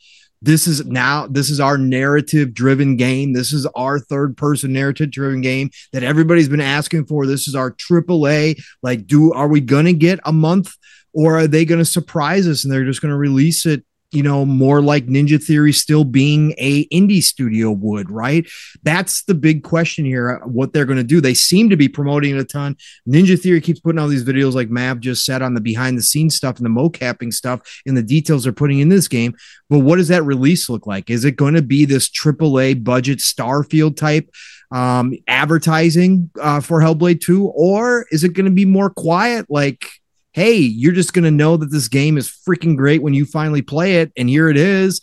[0.45, 3.33] this is now this is our narrative driven game.
[3.33, 7.27] This is our third person narrative driven game that everybody's been asking for.
[7.27, 8.55] This is our triple a.
[8.83, 10.75] Like do are we gonna get a month
[11.15, 13.85] or are they gonna surprise us and they're just gonna release it
[14.15, 18.47] you know more like ninja theory still being a indie studio would right?
[18.83, 21.21] That's the big question here what they're going to do.
[21.21, 22.77] They seem to be promoting it a ton.
[23.09, 26.03] Ninja theory keeps putting all these videos like mav just said on the behind the
[26.03, 29.35] scenes stuff and the mocapping stuff and the details they're putting in this game.
[29.69, 31.11] But what does that release look like?
[31.11, 34.31] Is it going to be this aaa budget starfield type
[34.71, 39.87] um advertising uh for hellblade 2 or is it going to be more quiet like
[40.35, 43.63] hey, you're just going to know that this game is freaking great when you finally
[43.63, 44.13] play it.
[44.17, 45.01] And here it is.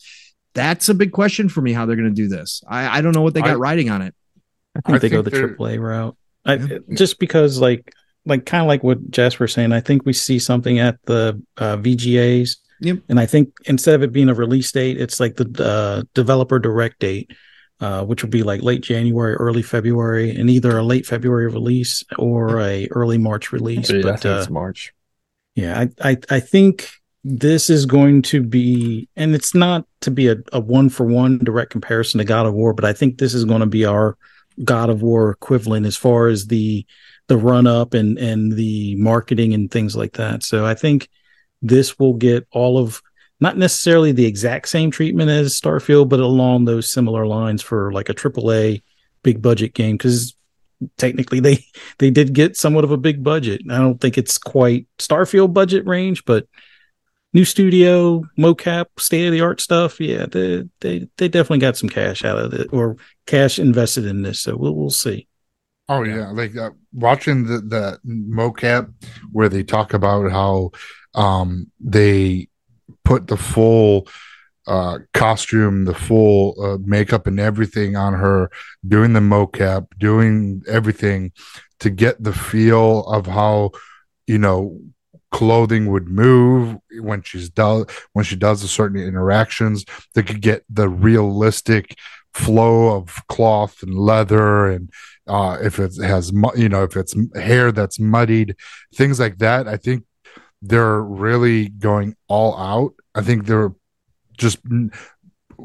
[0.54, 2.62] That's a big question for me how they're going to do this.
[2.68, 4.14] I, I don't know what they got I- riding on it.
[4.76, 6.16] I think I they go the they're- AAA route.
[6.46, 6.78] I, Yeah.
[6.94, 7.94] Just because, like,
[8.26, 11.42] like kind of like what Jasper was saying, I think we see something at the
[11.58, 12.58] uh, VGAs.
[12.82, 12.98] Yep.
[13.10, 16.58] And I think instead of it being a release date, it's like the uh, developer
[16.60, 17.32] direct date,
[17.80, 22.04] uh, which would be like late January, early February, and either a late February release
[22.18, 23.90] or a early March release.
[23.90, 24.94] Yeah, I but think uh, it's March.
[25.62, 26.90] Yeah, I, I I think
[27.24, 31.38] this is going to be, and it's not to be a, a one for one
[31.38, 34.18] direct comparison to God of War, but I think this is going to be our
[34.64, 36.86] God of War equivalent as far as the
[37.28, 40.44] the run up and and the marketing and things like that.
[40.44, 41.10] So I think
[41.62, 43.02] this will get all of
[43.40, 48.10] not necessarily the exact same treatment as Starfield, but along those similar lines for like
[48.10, 48.82] a AAA
[49.24, 50.36] big budget game because
[50.98, 51.66] technically they
[52.00, 53.62] they did get somewhat of a big budget.
[53.70, 56.48] I don't think it's quite Starfield budget range, but
[57.34, 60.00] new studio, mocap, state of the art stuff.
[60.00, 64.22] Yeah, they, they they definitely got some cash out of it or cash invested in
[64.22, 64.42] this.
[64.42, 65.28] So we'll we'll see.
[65.90, 68.94] Oh yeah, like uh, watching the the mocap
[69.32, 70.72] where they talk about how
[71.14, 72.48] um they
[73.04, 74.08] put the full
[74.68, 78.50] uh costume, the full uh, makeup and everything on her,
[78.88, 81.32] doing the mocap, doing everything
[81.80, 83.72] to get the feel of how
[84.28, 84.80] you know
[85.32, 90.66] clothing would move when she's does when she does the certain interactions they could get
[90.70, 91.96] the realistic
[92.34, 94.90] flow of cloth and leather and
[95.28, 98.56] uh, if it has you know if it's hair that's muddied
[98.94, 99.68] things like that.
[99.68, 100.04] I think
[100.62, 102.94] they're really going all out.
[103.16, 103.74] I think they're
[104.42, 104.60] just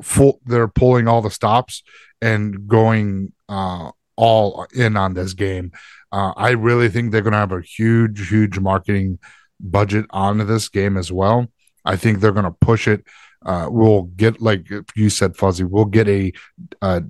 [0.02, 1.82] full they're pulling all the stops
[2.20, 5.72] and going uh, all in on this game.
[6.12, 9.18] Uh, i really think they're going to have a huge huge marketing
[9.58, 11.48] budget onto this game as well.
[11.84, 13.04] I think they're going to push it.
[13.44, 16.32] Uh, we'll get like you said fuzzy we'll get a
[16.82, 17.00] uh,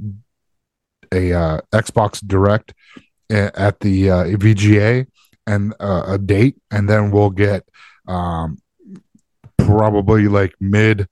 [1.12, 2.72] a uh, Xbox Direct
[3.30, 5.06] at the uh, VGA
[5.47, 7.64] and a date, and then we'll get
[8.09, 8.59] um,
[9.59, 11.09] probably like mid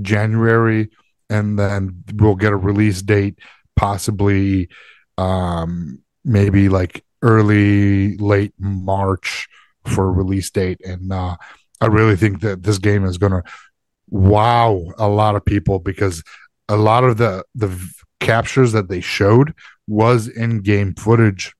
[0.00, 0.90] January,
[1.28, 3.38] and then we'll get a release date,
[3.76, 4.68] possibly
[5.18, 9.48] um, maybe like early late March
[9.84, 11.36] for release date, and uh,
[11.80, 13.42] I really think that this game is gonna
[14.08, 16.22] wow a lot of people because
[16.68, 17.76] a lot of the the
[18.20, 19.54] captures that they showed
[19.88, 21.54] was in game footage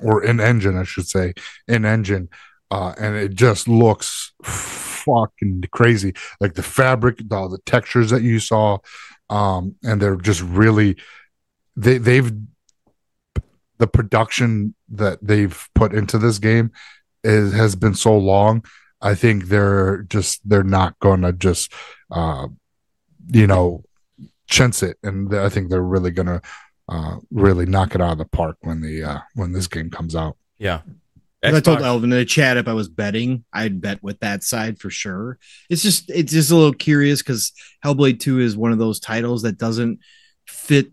[0.00, 1.34] or in engine i should say
[1.68, 2.28] in engine
[2.70, 4.32] uh, and it just looks
[5.04, 6.14] fucking crazy.
[6.40, 8.78] Like the fabric all the textures that you saw
[9.30, 10.96] um and they're just really
[11.76, 12.32] they they've
[13.78, 16.70] the production that they've put into this game
[17.24, 18.62] is has been so long
[19.00, 21.72] i think they're just they're not gonna just
[22.10, 22.46] uh
[23.32, 23.82] you know
[24.52, 24.98] chintz it.
[25.02, 26.42] And i think they're really gonna
[26.88, 30.14] uh really knock it out of the park when the uh when this game comes
[30.14, 30.36] out.
[30.58, 30.82] Yeah.
[31.42, 34.78] I told Elvin in the chat if I was betting, I'd bet with that side
[34.78, 35.38] for sure.
[35.68, 37.52] It's just it's just a little curious because
[37.84, 39.98] Hellblade 2 is one of those titles that doesn't
[40.46, 40.92] fit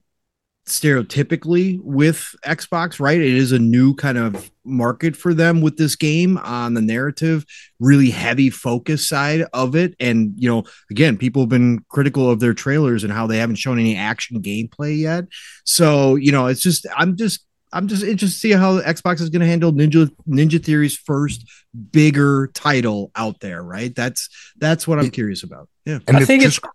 [0.69, 3.19] stereotypically with Xbox, right?
[3.19, 7.45] It is a new kind of market for them with this game on the narrative,
[7.79, 9.95] really heavy focus side of it.
[9.99, 13.57] And you know, again, people have been critical of their trailers and how they haven't
[13.57, 15.25] shown any action gameplay yet.
[15.65, 19.29] So, you know, it's just I'm just I'm just interested to see how Xbox is
[19.29, 21.45] going to handle Ninja Ninja Theory's first
[21.91, 23.93] bigger title out there, right?
[23.93, 25.69] That's that's what I'm curious about.
[25.85, 25.99] Yeah.
[26.07, 26.67] and I it's think just it's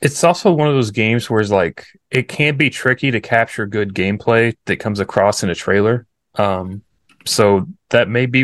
[0.00, 3.66] it's also one of those games where it's like it can be tricky to capture
[3.66, 6.06] good gameplay that comes across in a trailer.
[6.36, 6.82] Um,
[7.24, 8.42] so that may be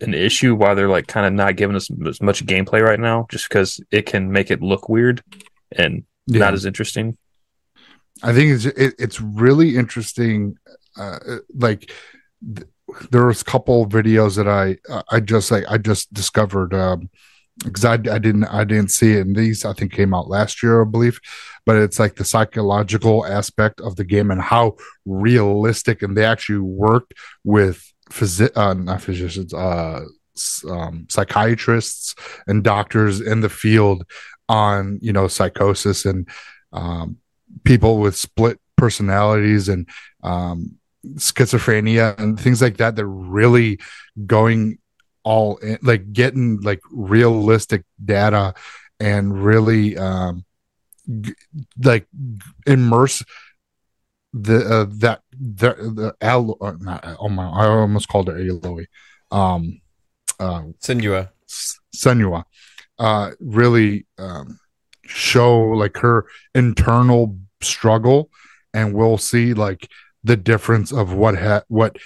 [0.00, 3.26] an issue why they're like kind of not giving us as much gameplay right now,
[3.30, 5.22] just because it can make it look weird
[5.72, 6.40] and yeah.
[6.40, 7.16] not as interesting.
[8.22, 10.56] I think it's it, it's really interesting.
[10.96, 11.18] Uh,
[11.54, 11.90] like
[12.54, 12.68] th-
[13.10, 14.76] there was a couple videos that I
[15.10, 17.08] I just like I just discovered um
[17.64, 19.26] because I, I didn't I didn't see it.
[19.26, 21.20] And these I think came out last year I believe,
[21.66, 26.60] but it's like the psychological aspect of the game and how realistic and they actually
[26.60, 27.14] worked
[27.44, 30.04] with physi- uh, not physicians uh
[30.68, 32.14] um, psychiatrists
[32.46, 34.04] and doctors in the field
[34.48, 36.28] on you know psychosis and
[36.72, 37.18] um,
[37.64, 39.88] people with split personalities and
[40.22, 40.76] um,
[41.14, 42.96] schizophrenia and things like that.
[42.96, 43.80] They're really
[44.26, 44.78] going
[45.22, 48.54] all in, like getting like realistic data
[48.98, 50.44] and really um,
[51.20, 51.34] g-
[51.82, 52.06] like
[52.66, 53.22] immerse
[54.32, 58.86] the uh, that the the alo- uh, not oh my I almost called it Aloy.
[59.30, 59.80] Um,
[60.38, 61.30] uh, Senua.
[61.94, 62.44] Senua
[63.00, 64.60] uh, really um,
[65.04, 68.30] show like her internal struggle,
[68.72, 69.88] and we'll see like
[70.22, 71.96] the difference of what ha- what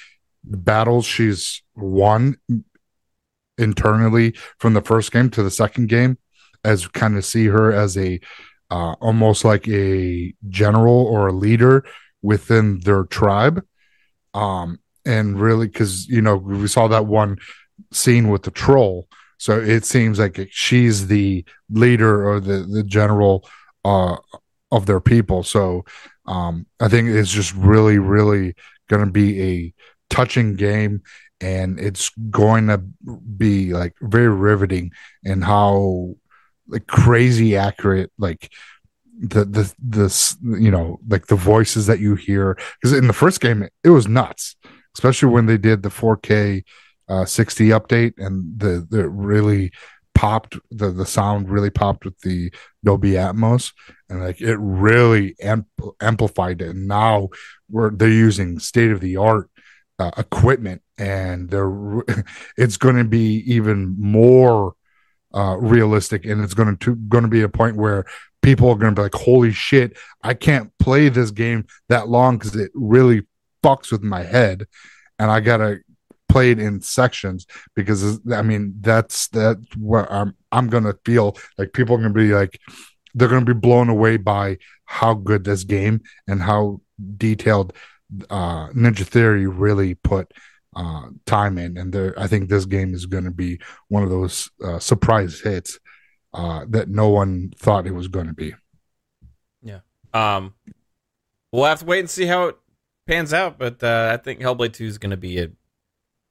[0.44, 2.36] battles she's won
[3.58, 6.18] internally from the first game to the second game,
[6.64, 8.20] as kind of see her as a
[8.70, 11.84] uh, almost like a general or a leader
[12.22, 13.64] within their tribe.
[14.32, 17.38] Um, and really, because you know, we saw that one
[17.92, 19.08] scene with the troll.
[19.38, 23.48] So it seems like she's the leader or the the general
[23.84, 24.16] uh,
[24.70, 25.42] of their people.
[25.42, 25.84] So
[26.26, 28.54] um, I think it's just really, really
[28.88, 29.74] going to be a
[30.10, 31.02] touching game,
[31.40, 32.78] and it's going to
[33.36, 34.92] be like very riveting
[35.22, 36.14] in how
[36.68, 38.50] like crazy accurate like
[39.20, 42.58] the the this you know like the voices that you hear.
[42.80, 44.56] Because in the first game it was nuts
[44.94, 46.62] especially when they did the 4k
[47.08, 49.70] uh 60 update and the the really
[50.14, 52.52] popped the the sound really popped with the
[52.84, 53.72] Dolby Atmos
[54.08, 55.66] and like it really amp-
[56.00, 56.70] amplified it.
[56.70, 57.30] And now
[57.68, 59.50] we're they're using state of the art
[59.98, 62.02] uh, equipment and they're
[62.56, 64.74] it's going to be even more
[65.34, 68.04] uh, realistic and it's going to going to be a point where
[68.42, 72.38] people are going to be like holy shit i can't play this game that long
[72.38, 73.22] because it really
[73.62, 74.66] fucks with my head
[75.18, 75.78] and i gotta
[76.28, 81.72] play it in sections because i mean that's that what i'm i'm gonna feel like
[81.72, 82.58] people are gonna be like
[83.14, 84.56] they're gonna be blown away by
[84.86, 86.80] how good this game and how
[87.16, 87.72] detailed
[88.30, 90.32] uh ninja theory really put
[90.76, 94.50] uh, time in, and there, I think this game is to be one of those
[94.62, 95.78] uh, surprise hits
[96.32, 98.54] uh, that no one thought it was to be.
[99.62, 99.80] Yeah.
[100.12, 100.54] Um,
[101.52, 102.56] we'll have to wait and see how it
[103.06, 105.50] pans out, but uh, I think Hellblade Two is to be a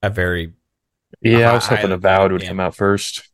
[0.04, 0.54] a very
[1.22, 2.50] Yeah, I was hoping I- Avowed would yeah.
[2.50, 3.28] come out first.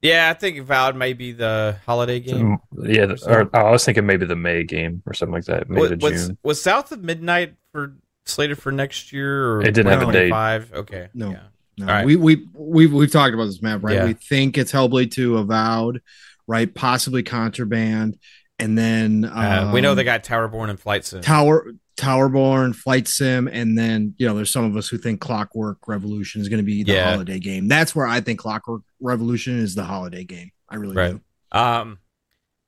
[0.00, 0.30] yeah.
[0.30, 2.58] I think Avowed may be the holiday game.
[2.82, 5.68] Yeah, the- or I was thinking maybe the May game or something like that.
[5.68, 6.38] May Was, to was, June.
[6.42, 9.52] was South of Midnight for slated for next year?
[9.52, 10.30] Or It didn't have a date.
[10.30, 10.72] Five.
[10.72, 11.08] Okay.
[11.12, 11.30] No.
[11.32, 11.40] Yeah.
[11.78, 12.06] No, All right.
[12.06, 13.96] we we we've we've talked about this map, right?
[13.96, 14.04] Yeah.
[14.06, 16.00] We think it's Hellblade 2 Avowed,
[16.46, 16.74] right?
[16.74, 18.18] Possibly Contraband,
[18.58, 21.20] and then Uh, we know um, they got Towerborn and Flight Sim.
[21.20, 21.66] Tower
[21.96, 26.40] Towerborn, Flight Sim, and then you know there's some of us who think Clockwork Revolution
[26.40, 27.10] is going to be the Yeah.
[27.12, 27.68] holiday game.
[27.68, 30.50] That's where I think Clockwork Revolution is the holiday game.
[30.68, 31.12] I really Right.
[31.12, 31.58] do.
[31.58, 31.98] Um,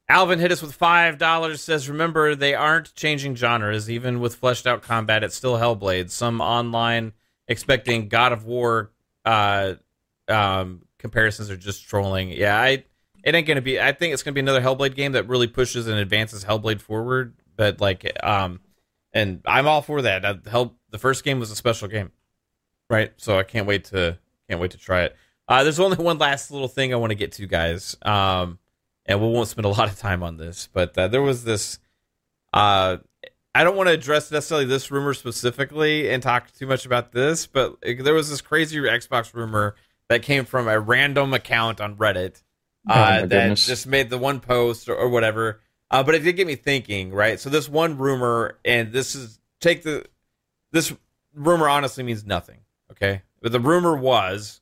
[0.09, 1.61] Alvin hit us with five dollars.
[1.61, 3.91] Says, remember they aren't changing genres.
[3.91, 6.11] Even with fleshed out combat, it's still Hellblade.
[6.11, 7.13] Some online
[7.47, 8.91] expecting God of War
[9.27, 9.75] uh,
[10.29, 12.31] um, comparisons are just trolling.
[12.31, 12.85] Yeah, I
[13.25, 13.79] it ain't gonna be.
[13.79, 17.35] I think it's gonna be another Hellblade game that really pushes and advances Hellblade forward.
[17.57, 18.61] But like, um,
[19.13, 20.47] and I'm all for that.
[20.47, 22.13] Hell, the first game was a special game,
[22.91, 23.13] right?
[23.17, 24.19] So I can't wait to
[24.49, 25.17] can't wait to try it.
[25.47, 27.97] Uh, there's only one last little thing I want to get to, guys.
[28.03, 28.59] Um,
[29.07, 31.79] and we won't spend a lot of time on this, but uh, there was this.
[32.53, 32.99] Uh,
[33.55, 37.47] I don't want to address necessarily this rumor specifically and talk too much about this,
[37.47, 39.75] but there was this crazy Xbox rumor
[40.09, 42.43] that came from a random account on Reddit
[42.89, 43.67] Oh, uh, that goodness.
[43.67, 45.61] just made the one post or, or whatever.
[45.91, 47.41] Uh, but it did get me thinking, right?
[47.41, 50.05] So this one rumor, and this is take the
[50.73, 50.95] this
[51.35, 52.61] rumor honestly means nothing,
[52.91, 53.23] okay?
[53.41, 54.61] But the rumor was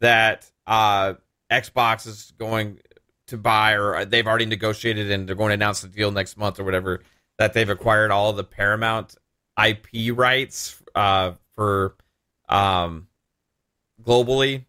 [0.00, 1.14] that uh,
[1.50, 2.78] Xbox is going
[3.26, 6.58] to buy, or they've already negotiated, and they're going to announce the deal next month
[6.58, 7.02] or whatever.
[7.36, 9.16] That they've acquired all the Paramount
[9.62, 11.96] IP rights uh, for
[12.48, 13.08] um,
[14.02, 14.64] globally,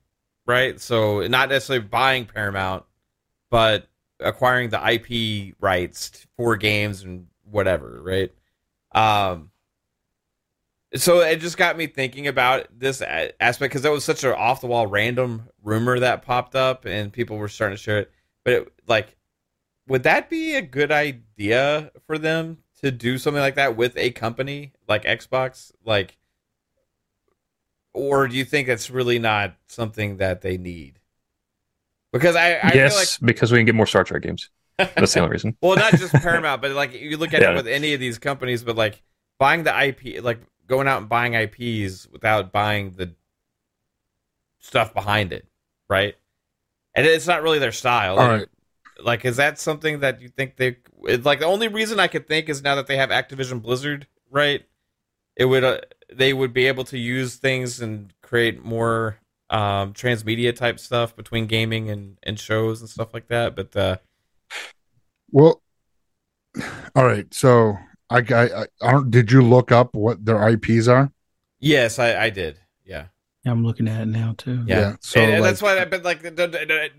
[0.47, 0.79] right?
[0.79, 2.85] So not necessarily buying Paramount,
[3.51, 3.87] but
[4.19, 8.31] acquiring the IP rights for games and whatever, right?
[8.93, 9.51] Um,
[10.95, 14.61] so it just got me thinking about this aspect because that was such an off
[14.61, 18.11] the wall random rumor that popped up and people were starting to share it.
[18.43, 19.15] But it, like,
[19.87, 24.11] would that be a good idea for them to do something like that with a
[24.11, 25.71] company like Xbox?
[25.83, 26.17] Like,
[27.93, 30.99] or do you think that's really not something that they need?
[32.15, 34.49] Because I, I feel like yes, because we can get more Star Trek games.
[34.77, 35.57] That's the only reason.
[35.61, 37.51] well, not just Paramount, but like you look at Yeah.
[37.51, 39.03] it with any of these companies, but like
[39.37, 43.13] buying the IP, like going out and buying IPs without buying the
[44.59, 45.45] stuff behind it,
[45.89, 46.15] right?
[46.93, 48.17] And it's not really their style.
[48.17, 48.47] All right.
[49.03, 51.39] Like, is that something that you think they like?
[51.39, 54.65] The only reason I could think is now that they have Activision Blizzard, right?
[55.35, 55.81] It would uh,
[56.13, 59.17] they would be able to use things and create more
[59.49, 63.55] um, transmedia type stuff between gaming and, and shows and stuff like that.
[63.55, 63.97] But uh,
[65.31, 65.61] well,
[66.95, 67.31] all right.
[67.33, 67.77] So
[68.09, 69.11] I, I, I, I don't.
[69.11, 71.11] Did you look up what their IPs are?
[71.59, 72.59] Yes, I, I did.
[72.83, 73.07] Yeah.
[73.47, 74.63] I'm looking at it now too.
[74.65, 76.23] Yeah, yeah so and, and like, that's why I've been like,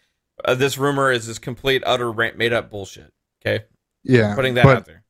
[0.45, 3.13] uh, this rumor is this complete utter made up bullshit.
[3.41, 3.67] Okay.
[4.03, 4.31] Yeah.
[4.31, 5.05] I'm putting that but, out there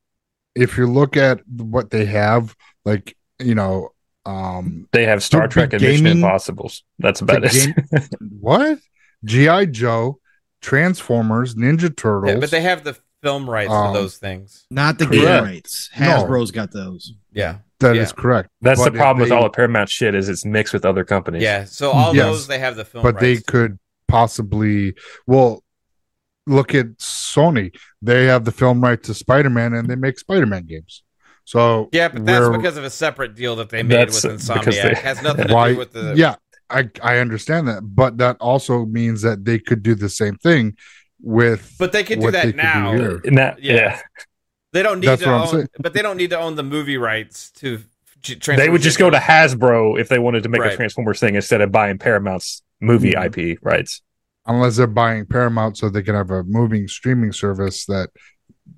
[0.54, 2.54] if you look at what they have,
[2.84, 3.90] like you know,
[4.26, 6.84] um, They have Star Trek the and Mission gaming- Impossibles.
[6.98, 8.08] That's about the it.
[8.40, 8.78] what
[9.24, 10.18] GI Joe,
[10.60, 12.32] Transformers, Ninja Turtles.
[12.34, 14.64] Yeah, but they have the film rights Um, for those things.
[14.70, 15.22] Not the Correct.
[15.22, 15.90] game rights.
[15.98, 16.06] No.
[16.06, 17.12] Hasbro's got those.
[17.32, 18.20] Yeah, That is yeah.
[18.20, 18.48] correct.
[18.60, 21.04] That's But the if problem with all the Paramount shit is it's mixed with other
[21.04, 21.42] companies.
[21.42, 21.64] yeah.
[21.64, 22.26] So all Yes.
[22.26, 24.94] those they have the film but they could possibly
[25.26, 25.61] well
[26.46, 27.74] look at Sony.
[28.00, 31.02] They have the film right to Spider-Man and they make Spider-Man games.
[31.44, 34.64] So yeah, but that's because of a separate deal that they made with because Insomniac.
[34.82, 36.36] they- It has nothing to why do with the yeah,
[36.70, 40.76] I I understand that, but that also means that they could do the same thing
[41.20, 42.92] with But they could do that they could do now.
[43.52, 43.74] that, Yeah.
[43.74, 44.00] yeah.
[44.72, 45.68] They don't need That's to what I'm own, saying.
[45.80, 47.82] but they don't need to own the movie rights to.
[48.22, 50.72] to They would just go to Hasbro if they wanted to make Right.
[50.72, 53.24] a Transformers thing instead of buying Paramount's movie Mhm.
[53.26, 54.00] IP rights.
[54.46, 58.10] Unless they're buying Paramount so they can have a moving streaming service that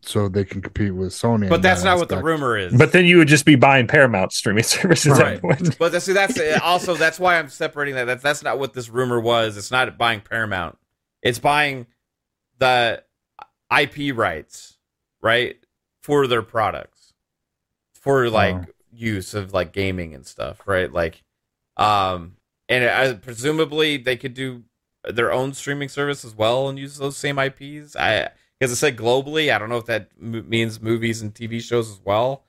[0.02, 1.48] so they can compete with Sony.
[1.48, 2.74] But that's that not what the rumor is.
[2.76, 5.34] But then you would just be buying Paramount streaming services at Right.
[5.34, 5.78] that point.
[5.78, 8.04] But see, that's also that's why I'm separating that.
[8.06, 9.56] That's that's not what this rumor was.
[9.56, 10.78] It's not buying Paramount.
[11.22, 11.86] It's buying
[12.58, 13.02] the
[13.70, 14.76] IP rights,
[15.22, 15.56] right,
[16.02, 17.12] for their products,
[17.94, 18.64] for like Oh.
[18.92, 20.92] use of like gaming and stuff, right?
[20.92, 21.22] Like,
[21.76, 22.36] um,
[22.68, 24.64] and I, presumably they could do
[25.10, 27.96] their own streaming service as well and use those same IPs.
[27.96, 29.52] I because I said globally.
[29.54, 32.44] I don't know if that m- means movies and TV shows as well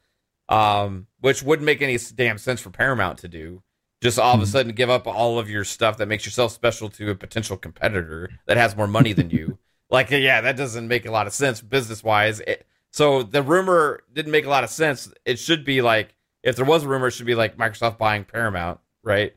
[0.50, 3.64] um, which wouldn't make any damn sense for Paramount to do.
[4.04, 4.50] Just all of a Hmm.
[4.52, 8.30] sudden give up all of your stuff that makes yourself special to a potential competitor
[8.46, 9.58] that has more money than you.
[9.92, 12.42] Like, yeah, that doesn't make a lot of sense business wise.
[12.92, 15.12] So the rumor didn't make a lot of sense.
[15.26, 18.24] It should be like, if there was a rumor, it should be like Microsoft buying
[18.24, 19.36] Paramount, right?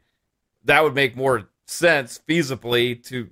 [0.65, 3.31] That would make more sense feasibly to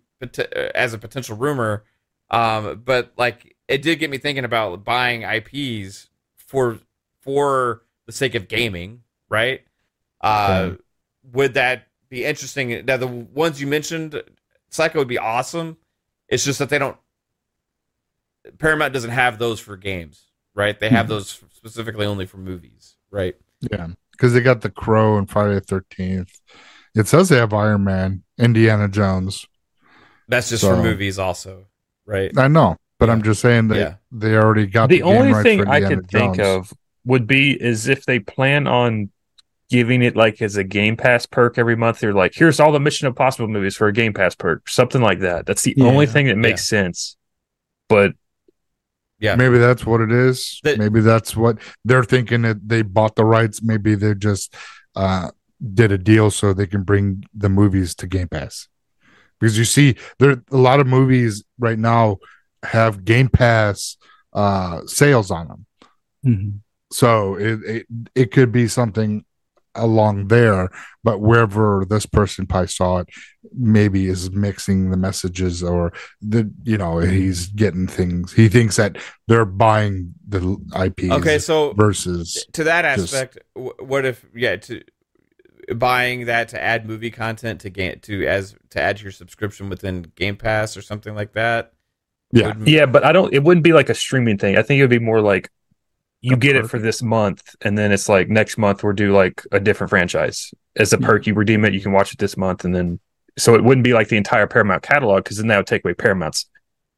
[0.75, 1.85] as a potential rumor.
[2.31, 6.79] Um, but like, it did get me thinking about buying IPs for
[7.21, 9.63] for the sake of gaming, right?
[10.21, 10.73] Uh.
[11.33, 12.85] Would that be interesting?
[12.87, 14.23] Now, the ones you mentioned,
[14.71, 15.77] Psycho would be awesome.
[16.29, 16.97] It's just that they don't.
[18.59, 20.23] Paramount doesn't have those for games,
[20.55, 20.79] right?
[20.79, 23.35] They have those specifically only for movies, right?
[23.73, 26.41] Yeah, because they got the Crow and Friday the Thirteenth.
[26.97, 29.47] It says they have Iron Man, Indiana Jones.
[30.29, 31.67] That's just So- for movies, also,
[32.07, 32.37] right?
[32.37, 33.13] I know, but Yeah.
[33.13, 33.95] I'm just saying that Yeah.
[34.11, 36.73] they already got the the, only rights thing for I Indiana could think of
[37.05, 39.11] would be is if they plan on
[39.69, 41.99] giving it like as a Game Pass perk every month.
[42.01, 45.19] They're like, here's all the Mission Impossible movies for a Game Pass perk, something like
[45.21, 45.45] that.
[45.45, 45.85] That's the Yeah.
[45.87, 47.17] only thing that makes sense.
[47.89, 48.13] But
[49.19, 49.35] Yeah.
[49.35, 50.61] Maybe that's what it is.
[50.63, 53.63] That- Maybe that's what they're thinking that they bought the rights.
[53.63, 54.55] Maybe they just
[54.95, 55.31] uh,
[55.75, 58.69] did a deal so they can bring the movies to Game Pass.
[59.41, 62.19] Because you see, there a lot of movies right now
[62.63, 63.97] have Game Pass
[64.33, 65.67] uh, sales on them.
[66.25, 66.61] Mhm.
[66.93, 69.25] So it, it it could be something
[69.75, 70.71] along there,
[71.05, 73.09] but wherever this person probably saw it,
[73.53, 75.93] maybe is mixing the messages or
[76.23, 78.33] the you know he's getting things.
[78.33, 78.97] He thinks that
[79.29, 81.11] they're buying the IP.
[81.11, 84.83] Okay, so versus to that aspect, wh- what if yeah to
[85.75, 89.69] buying that to add movie content to game to as to add to your subscription
[89.69, 91.73] within Game Pass or something like that?
[92.33, 92.57] Yeah.
[92.57, 93.33] Would- yeah, but I don't.
[93.33, 94.57] It wouldn't be like a streaming thing.
[94.57, 95.51] I think it would be more like
[96.21, 99.13] you A get it for this month, and then it's like next month we'll do
[99.13, 101.27] like a different franchise as a perk.
[101.27, 103.01] You redeem it, you can watch it this month, and then
[103.39, 105.95] so it wouldn't be like the entire Paramount catalog because then that would take away
[105.95, 106.47] Paramount's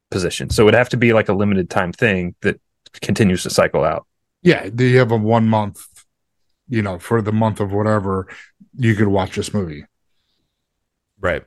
[0.09, 0.49] position.
[0.49, 2.59] So it would have to be like a limited time thing that
[3.01, 4.07] continues to cycle out.
[4.41, 5.85] yeah, do you have a one month,
[6.67, 8.27] you know, for the month of whatever
[8.79, 9.85] you could watch this movie
[11.19, 11.45] right.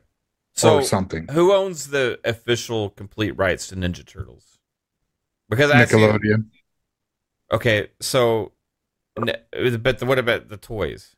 [0.55, 1.27] So or something.
[1.31, 4.59] who owns the official complete rights to Ninja Turtles?
[5.49, 6.45] Because I see- Nickelodeon.
[7.51, 8.53] okay, so
[9.15, 11.17] but the, what about the toys?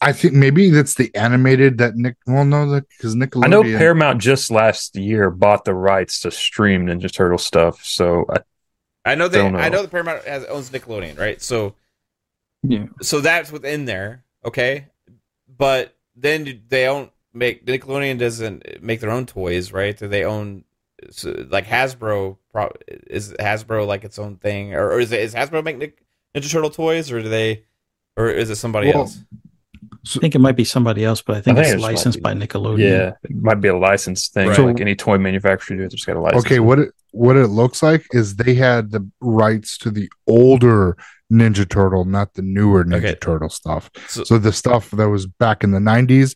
[0.00, 2.16] I think maybe that's the animated that Nick.
[2.26, 3.44] Well, no, because Nickelodeon.
[3.44, 8.26] I know Paramount just last year bought the rights to stream Ninja Turtle stuff, so
[8.28, 9.38] I, I know they.
[9.38, 9.60] Don't know.
[9.60, 11.40] I know the Paramount has, owns Nickelodeon, right?
[11.40, 11.74] So
[12.64, 12.86] Yeah.
[13.00, 14.88] so that's within there, okay.
[15.48, 19.96] But then they don't make Nickelodeon doesn't make their own toys, right?
[19.96, 20.64] Do they own
[21.10, 22.38] so, like Hasbro?
[22.52, 26.02] Pro, is Hasbro like its own thing, or, or is it is Hasbro make
[26.34, 27.64] Ninja Turtle toys, or do they,
[28.16, 29.18] or is it somebody Well, else?
[30.04, 31.92] I think it might be somebody else, but I think I think it's it might
[31.92, 32.22] licensed be.
[32.22, 32.78] by Nickelodeon.
[32.78, 34.58] Yeah, it might be a license thing, Right.
[34.58, 35.76] like any toy manufacturer.
[35.76, 36.44] They just got a license.
[36.44, 40.96] Okay, what it what it looks like is they had the rights to the older
[41.32, 43.14] Ninja Turtle, not the newer Ninja Okay.
[43.20, 43.90] Turtle stuff.
[44.08, 46.34] So- So the stuff that was back in the '90s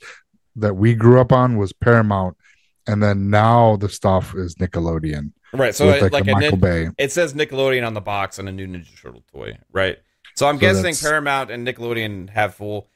[0.55, 2.37] that we grew up on was Paramount,
[2.87, 5.33] and then now the stuff is Nickelodeon.
[5.53, 5.75] Right.
[5.75, 6.91] So it- like, like a Michael nin- Bay.
[6.99, 9.99] it says Nickelodeon on the box on a new Ninja Turtle toy, right?
[10.37, 12.89] So I'm So guessing Paramount and Nickelodeon have full,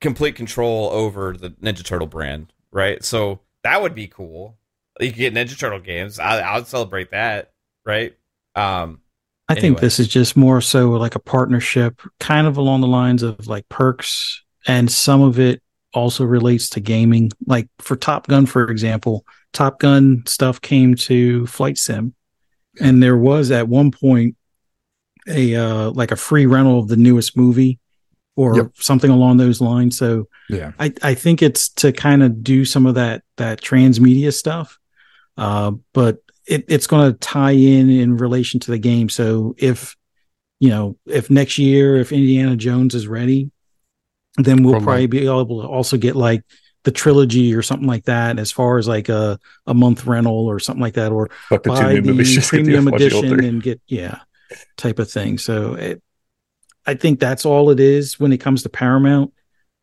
[0.00, 3.02] complete control over the Ninja Turtle brand, right?
[3.04, 4.58] So that would be cool.
[5.00, 6.18] You could get Ninja Turtle games.
[6.18, 7.52] I, I would celebrate that,
[7.84, 8.16] right?
[8.54, 9.00] Um,
[9.48, 13.22] I think this is just more so like a partnership, kind of along the lines
[13.22, 15.62] of like perks, and some of it
[15.94, 17.30] also relates to gaming.
[17.46, 22.14] Like for Top Gun, for example, Top Gun stuff came to Flight Sim,
[22.80, 24.36] and there was at one point
[25.28, 27.78] a uh, like a free rental of the newest movie
[28.36, 28.70] or Yep.
[28.76, 29.96] something along those lines.
[29.98, 34.32] So Yeah, I, I think it's to kind of do some of that that transmedia
[34.32, 34.78] stuff,
[35.36, 39.08] uh, but it, it's going to tie in in relation to the game.
[39.08, 39.96] So if
[40.60, 43.50] you know if next year if Indiana Jones is ready,
[44.36, 46.42] then we'll like- probably be able to also get like
[46.84, 50.60] the trilogy or something like that as far as like a a month rental or
[50.60, 54.20] something like that or Fuck the two buy new the premium edition and get yeah
[54.76, 56.00] type of thing so it
[56.86, 59.32] i think that's all it is when it comes to paramount.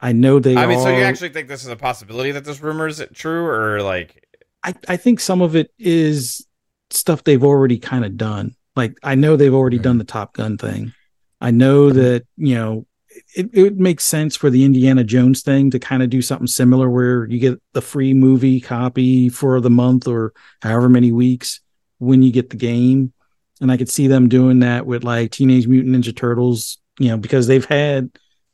[0.04, 2.60] I know they I mean, so you actually think this is a possibility that this
[2.60, 4.28] rumor is true, or like,
[4.62, 6.46] I, I think some of it is
[6.90, 8.56] stuff they've already kind of done.
[8.76, 10.94] Like i know they've already done the top gun thing.
[11.40, 12.86] I know that you know
[13.34, 16.48] it, it would make sense for the indiana jones thing to kind of do something
[16.48, 21.62] similar where you get the free movie copy for the month or however many weeks
[22.00, 23.14] when you get the game.
[23.62, 27.18] And i could see them doing that with like teenage mutant ninja turtles you know
[27.18, 28.10] because they've had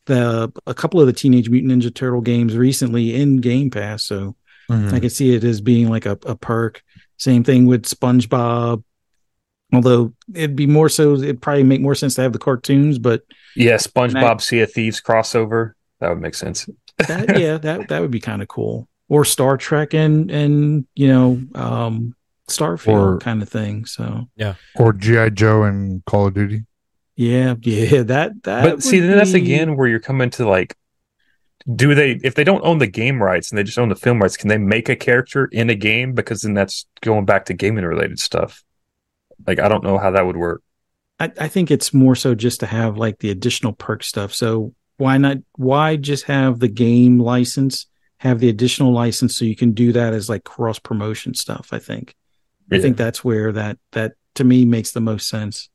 [0.06, 4.36] the a couple of the teenage mutant ninja turtle games recently in game pass so
[4.70, 4.94] Mhm.
[4.94, 6.84] I can see it as being like a, a perk.
[7.18, 8.84] Same thing with SpongeBob.
[9.74, 13.24] Although it'd be more so, it'd probably make more sense to have the cartoons, but
[13.56, 15.72] Yeah, SpongeBob Sea of Thieves crossover.
[15.99, 16.70] That would make sense.
[16.99, 18.88] that, yeah, that that would be kind of cool.
[19.07, 22.16] Or Star Trek and and you know, um,
[22.48, 23.86] Starfield Or- kind of thing.
[23.86, 26.64] So yeah, or GI Joe and Call of Duty.
[27.20, 28.64] Yeah, yeah, that that.
[28.64, 30.78] but see, would then that's again where you're coming to like,
[31.76, 34.22] do they if they don't own the game rights and they just own the film
[34.22, 36.14] rights, can they make a character in a game?
[36.14, 38.64] Because then that's going back to gaming related stuff.
[39.46, 40.64] Like I don't know how that would work.
[41.20, 44.34] I, I think it's more so just to have like the additional perk stuff.
[44.34, 45.40] So why not?
[45.58, 47.88] Why just have the game license?
[48.20, 51.74] Have the additional license so you can do that as like cross promotion stuff.
[51.74, 52.16] I think.
[52.72, 55.70] I think that's where that that to me makes the most sense.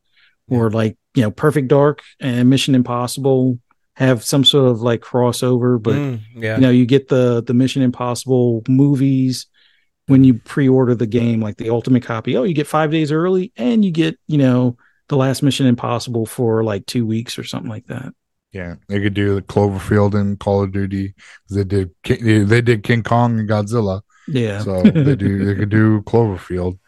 [0.49, 3.59] Or like you know, Perfect Dark and Mission Impossible
[3.97, 7.55] have some sort of like crossover, but mm, yeah, you know, you get the the
[7.55, 9.47] Mission Impossible movies
[10.07, 12.37] when you pre-order the game, like the ultimate copy.
[12.37, 14.77] Oh, you get five days early, and you get you know
[15.09, 18.12] the last Mission Impossible for like two weeks or something like that.
[18.53, 21.15] Yeah, they could do the Cloverfield and Call of Duty.
[21.51, 24.61] They did they did King Kong and Godzilla, Yeah.
[24.61, 26.79] so they do they could do Cloverfield.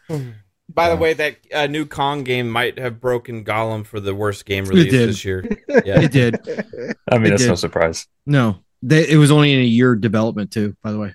[0.76, 4.44] By the way, that uh, new Kong game might have broken Gollum for the worst
[4.44, 5.42] game release this year.
[5.84, 6.36] Yeah, It did.
[7.10, 8.06] I mean, It that's no surprise.
[8.26, 10.76] No, they, it was only in a year development too.
[10.82, 11.14] By the way,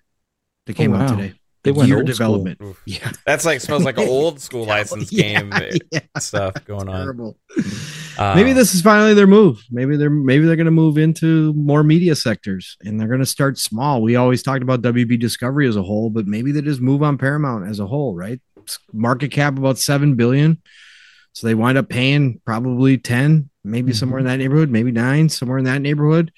[0.65, 1.15] they came out wow.
[1.15, 1.33] today.
[1.63, 2.15] They went year old school.
[2.15, 2.61] development.
[2.63, 2.81] Oof.
[2.88, 5.99] Yeah, that's like smells like an old school license Yeah, game yeah.
[6.17, 6.99] stuff going on.
[7.01, 7.38] terrible.
[8.17, 9.63] Uh, maybe this is finally their move.
[9.69, 13.27] Maybe they're maybe they're going to move into more media sectors and they're going to
[13.27, 14.01] start small.
[14.01, 17.19] We always talked about WB Discovery as a whole, but maybe they just move on
[17.19, 18.41] Paramount as a whole, right?
[18.93, 20.61] Market cap about 7 billion.
[21.33, 23.97] So they wind up paying probably 10, maybe Mm-hmm.
[23.97, 26.31] somewhere in that neighborhood, maybe 9, somewhere in that neighborhood.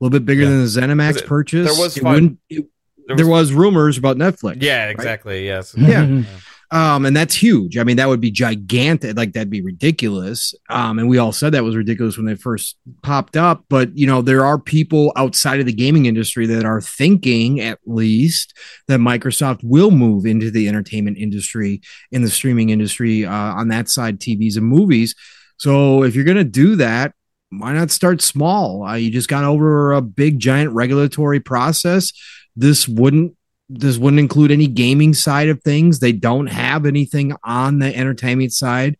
[0.00, 0.48] A little bit bigger Yeah.
[0.50, 1.66] than the ZeniMax it- purchase.
[1.66, 2.66] there was It fun- wouldn't- it-
[3.08, 4.62] there there was- was rumors about Netflix.
[4.62, 4.90] Yeah, right?
[4.90, 5.44] exactly.
[5.46, 5.74] Yes.
[5.76, 6.22] Yeah.
[6.70, 7.78] Um, and that's huge.
[7.78, 9.16] I mean, that would be gigantic.
[9.16, 10.54] Like that'd be ridiculous.
[10.68, 13.64] Um, and we all said that was ridiculous when they first popped up.
[13.70, 17.78] But you know, there are people outside of the gaming industry that are thinking, at
[17.86, 18.54] least,
[18.86, 21.80] that Microsoft will move into the entertainment industry,
[22.12, 25.14] in the streaming industry, uh, on that side, TVs and movies.
[25.56, 27.14] So if you're gonna do that,
[27.50, 28.84] why not start small?
[28.84, 32.12] Uh, you just got over a big giant regulatory process.
[32.54, 33.37] This wouldn't
[33.68, 35.98] this wouldn't include any gaming side of things.
[36.00, 38.96] They don't have anything on the entertainment side.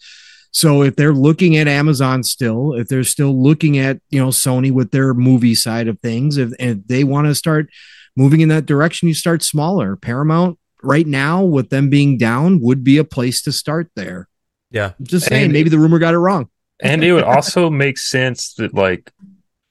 [0.50, 4.70] So if they're looking at Amazon still, if they're still looking at, you know, Sony
[4.72, 7.68] with their movie side of things, if, if they want to start
[8.16, 9.94] moving in that direction, you start smaller.
[9.96, 14.28] Paramount right now with them being down would be a place to start there.
[14.70, 14.92] Yeah.
[14.98, 16.48] I'm just saying And- maybe the rumor got it wrong.
[16.82, 19.10] and it would also make sense that like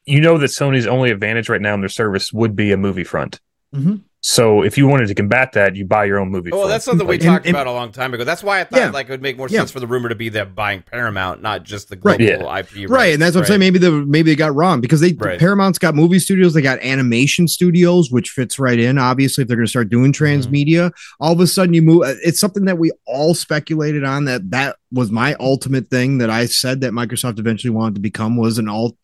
[0.06, 3.04] you know that Sony's only advantage right now in their service would be a movie
[3.04, 3.40] front.
[3.76, 4.02] Mhm.
[4.22, 6.50] So if you wanted to combat that, you buy your own movie.
[6.52, 6.72] Well, front.
[6.72, 8.24] that's something we And- talked and- about a long time ago.
[8.24, 8.90] That's why I thought Yeah.
[8.90, 9.60] like it would make more Yeah.
[9.60, 12.20] sense for the rumor to be that buying Paramount, not just the Right.
[12.20, 12.88] global IP.
[12.90, 15.40] right and that's what i'm saying maybe the maybe they got wrong because they Right.
[15.40, 19.58] paramount's got movie studios they got animation studios which fits right in obviously if they're
[19.58, 20.24] going to start doing mm-hmm.
[20.24, 24.26] transmedia all of a sudden you move uh, it's something that we all speculated on
[24.26, 28.38] that that was my ultimate thing that i said that microsoft eventually wanted to become
[28.38, 28.98] was an all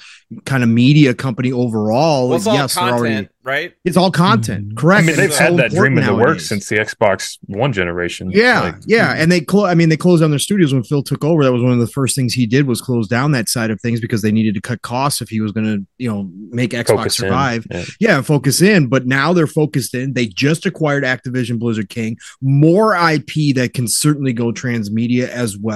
[0.45, 3.73] kind of media company overall Well, it's all yes they're content, already right?
[3.83, 4.77] it's all content Mhm.
[4.77, 7.37] correct I mean, they've it's had so that dream in the works since the Xbox
[7.47, 8.31] One generation.
[8.31, 9.69] Yeah, Like, yeah, and they close.
[9.69, 11.43] I mean, they closed down their studios when Phil took over.
[11.43, 13.81] That was one of the first things he did was close down that side of
[13.81, 16.71] things because they needed to cut costs if he was going to, you know, make
[16.71, 17.25] Xbox focus in.
[17.25, 17.67] survive.
[17.69, 17.83] Yeah.
[17.99, 18.87] Yeah, focus in.
[18.87, 20.13] But now they're focused in.
[20.13, 25.72] They just acquired Activision Blizzard King, more IP that can certainly go transmedia as well.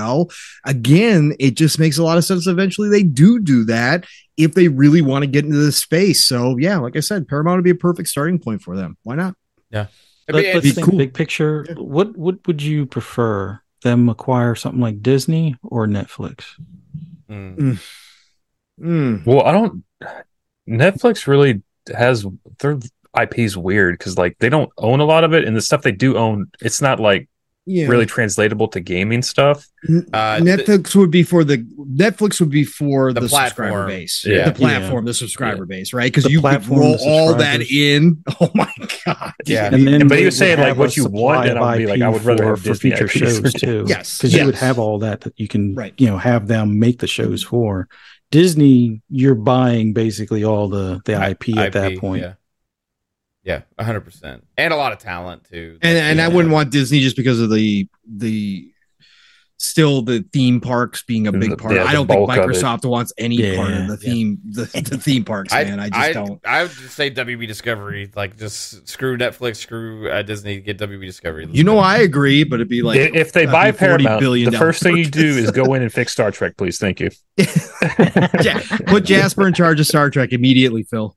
[0.66, 2.48] Again, it just makes a lot of sense.
[2.48, 4.06] Eventually, they do do that
[4.38, 6.26] if they really want to get into this space.
[6.26, 8.98] So yeah, like I said, Paramount would be a perfect starting point for them.
[9.04, 9.36] Why not?
[10.28, 10.98] It'd Let, us think cool.
[10.98, 11.66] big picture.
[11.68, 11.76] Yeah.
[11.76, 13.62] What what would you prefer?
[13.84, 16.60] Them acquire something like Disney or Netflix?
[17.30, 17.80] Mm.
[18.82, 19.26] Mm.
[19.26, 19.84] Well, I don't.
[20.68, 21.62] Netflix really
[21.96, 22.26] has
[22.60, 22.80] their
[23.18, 25.92] IP's weird because like they don't own a lot of it, and the stuff they
[25.92, 27.30] do own, it's not like
[27.70, 27.88] Yeah.
[27.88, 29.68] really translatable to gaming stuff.
[29.90, 34.46] Uh, Netflix would be for the Netflix would be for The the, subscriber base, Yeah.
[34.50, 36.12] the platform, the subscriber base, right?
[36.12, 38.24] Because you could platform, roll all that in.
[38.42, 38.72] Oh my
[39.06, 39.34] god!
[39.46, 39.70] Yeah.
[39.74, 41.78] And then but he they was saying, like, what you want, supply and I would
[41.80, 43.14] be like, I would rather for, have for Disney future IPs.
[43.42, 43.86] shows too.
[43.88, 45.94] Yes, because you would have all that that you can, Right.
[45.98, 47.88] you know, have them make the shows for.
[48.32, 52.22] Disney, you're buying basically all the the IP at that point.
[52.24, 52.34] Yeah,
[53.48, 55.80] yeah, hundred percent, and a lot of talent too.
[55.82, 58.74] And and I wouldn't want Disney just because of the the
[59.60, 61.74] still the theme parks being a big part.
[61.74, 62.56] yeah, I don't think bulk of it.
[62.56, 64.14] Microsoft wants any Yeah, part of the yeah.
[64.14, 65.80] theme the, the theme parks, man.
[65.80, 66.46] I just I'd, don't.
[66.46, 68.12] I would just say WB Discovery.
[68.18, 71.46] Like, just screw Netflix, screw uh, Disney, get WB Discovery.
[71.46, 71.80] Let's You know.
[71.80, 74.84] I agree, but it'd be like if they buy be 40 Paramount, billion the first
[74.84, 76.78] thing you do is go in and fix Star Trek, please.
[76.80, 77.10] Thank you.
[78.44, 81.16] Ja- put Jasper in charge of Star Trek immediately, Phil.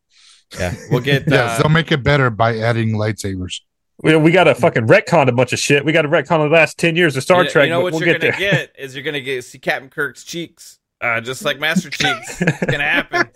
[0.58, 1.24] Yeah, we'll get.
[1.28, 3.60] Yes, Uh, they'll make it better by adding lightsabers.
[4.02, 5.84] We, we got to fucking retcon a bunch of shit.
[5.84, 7.64] We got to retcon of the last ten years of Star you, Trek.
[7.64, 8.52] You know what we'll you're get gonna there.
[8.52, 12.40] get is you're gonna get see Captain Kirk's cheeks, uh, just like Master Cheeks.
[12.40, 13.28] it's gonna happen.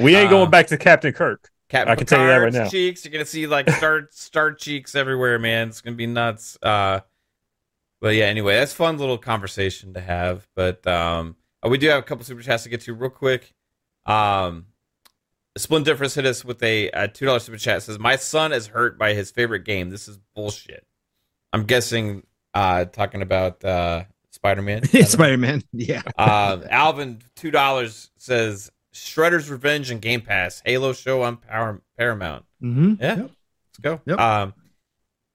[0.00, 1.48] We ain't Uh, going back to Captain Kirk.
[1.68, 2.68] Captain I can tell you that right now.
[2.68, 5.68] Cheeks, you're gonna see like star star cheeks everywhere, man.
[5.68, 6.58] It's gonna be nuts.
[6.62, 7.00] Uh,
[8.00, 10.48] but yeah, anyway, that's a fun little conversation to have.
[10.56, 13.54] But um, uh, we do have a couple super chats to get to real quick.
[14.04, 14.66] Um,
[15.56, 17.78] Splendiferous hit us with a, a two dollar super chat.
[17.78, 19.90] It says my son is hurt by his favorite game.
[19.90, 20.86] This is bullshit.
[21.52, 24.84] I'm guessing uh, talking about uh, Spider Man.
[25.04, 25.62] Spider Man.
[25.72, 26.02] Yeah.
[26.16, 32.44] Uh, Alvin, two dollars says Shredder's Revenge and Game Pass Halo show on Power, Paramount.
[32.62, 32.94] Mm-hmm.
[33.02, 33.18] Yeah, Yep.
[33.26, 34.00] let's go.
[34.06, 34.18] Yep.
[34.18, 34.54] Um,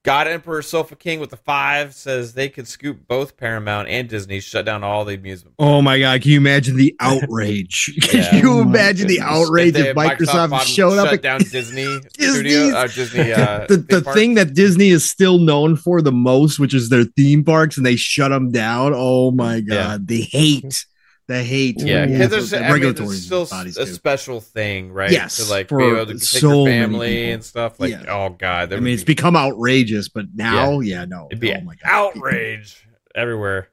[0.08, 4.40] God Emperor Sofa King with the five says they could scoop both Paramount and Disney,
[4.40, 5.54] shut down all the amusement.
[5.58, 6.22] Oh my god!
[6.22, 7.94] Can you imagine the outrage?
[8.02, 8.36] Can Yeah.
[8.36, 11.10] you Oh my imagine the outrage they- if Microsoft bought- showed up?
[11.10, 13.32] shut down Disney Studio, uh, Disney.
[13.38, 17.04] Uh, the the thing that Disney is still known for the most, which is their
[17.04, 18.92] theme parks, and they shut them down.
[18.94, 20.08] Oh my god!
[20.08, 20.86] The hate,
[21.28, 21.78] the hate.
[21.78, 23.86] Yeah, because there's, the I mean, regulatory there's still a too.
[23.86, 25.10] special thing, right?
[25.10, 27.78] Yes, to like for be able to take so your family and stuff.
[27.78, 28.04] Like, Yeah.
[28.08, 31.60] oh god, I mean, it's be- become outrageous, but now, yeah, no, It'd be oh
[31.60, 32.84] my god, outrage
[33.14, 33.68] everywhere.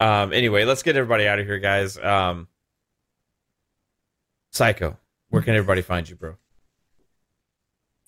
[0.00, 0.32] Um.
[0.32, 1.98] Anyway, let's get everybody out of here, guys.
[1.98, 2.48] Um.
[4.52, 4.96] Psycho,
[5.28, 6.36] where can everybody find you, bro?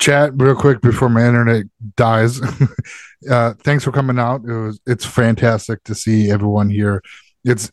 [0.00, 2.40] Chat real quick before my internet dies.
[3.30, 4.42] uh, thanks for coming out.
[4.44, 7.02] It was it's fantastic to see everyone here.
[7.44, 7.70] It's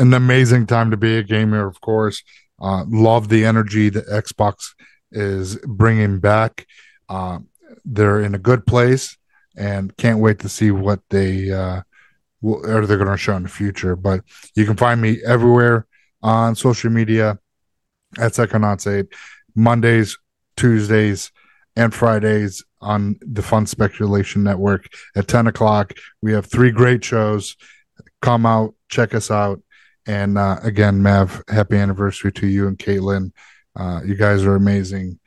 [0.00, 2.22] an amazing time to be a gamer, of course.
[2.60, 4.74] Uh, love the energy that Xbox
[5.12, 6.66] is bringing back.
[7.08, 7.38] Uh,
[7.84, 9.16] they're in a good place,
[9.56, 11.82] and can't wait to see what they uh,
[12.40, 13.94] will, or they're going to show in the future.
[13.94, 14.22] But
[14.54, 15.86] you can find me everywhere
[16.22, 17.38] on social media
[18.18, 19.06] at Psychonauts 8.
[19.54, 20.18] Mondays,
[20.56, 21.30] Tuesdays,
[21.76, 25.92] and Fridays on the Fun Speculation Network at 10 o'clock.
[26.22, 27.56] We have three great shows.
[28.22, 29.62] Come out, check us out.
[30.06, 33.32] And uh, again, Mav, happy anniversary to you and Kaitlin.
[33.76, 35.20] Uh, you guys are amazing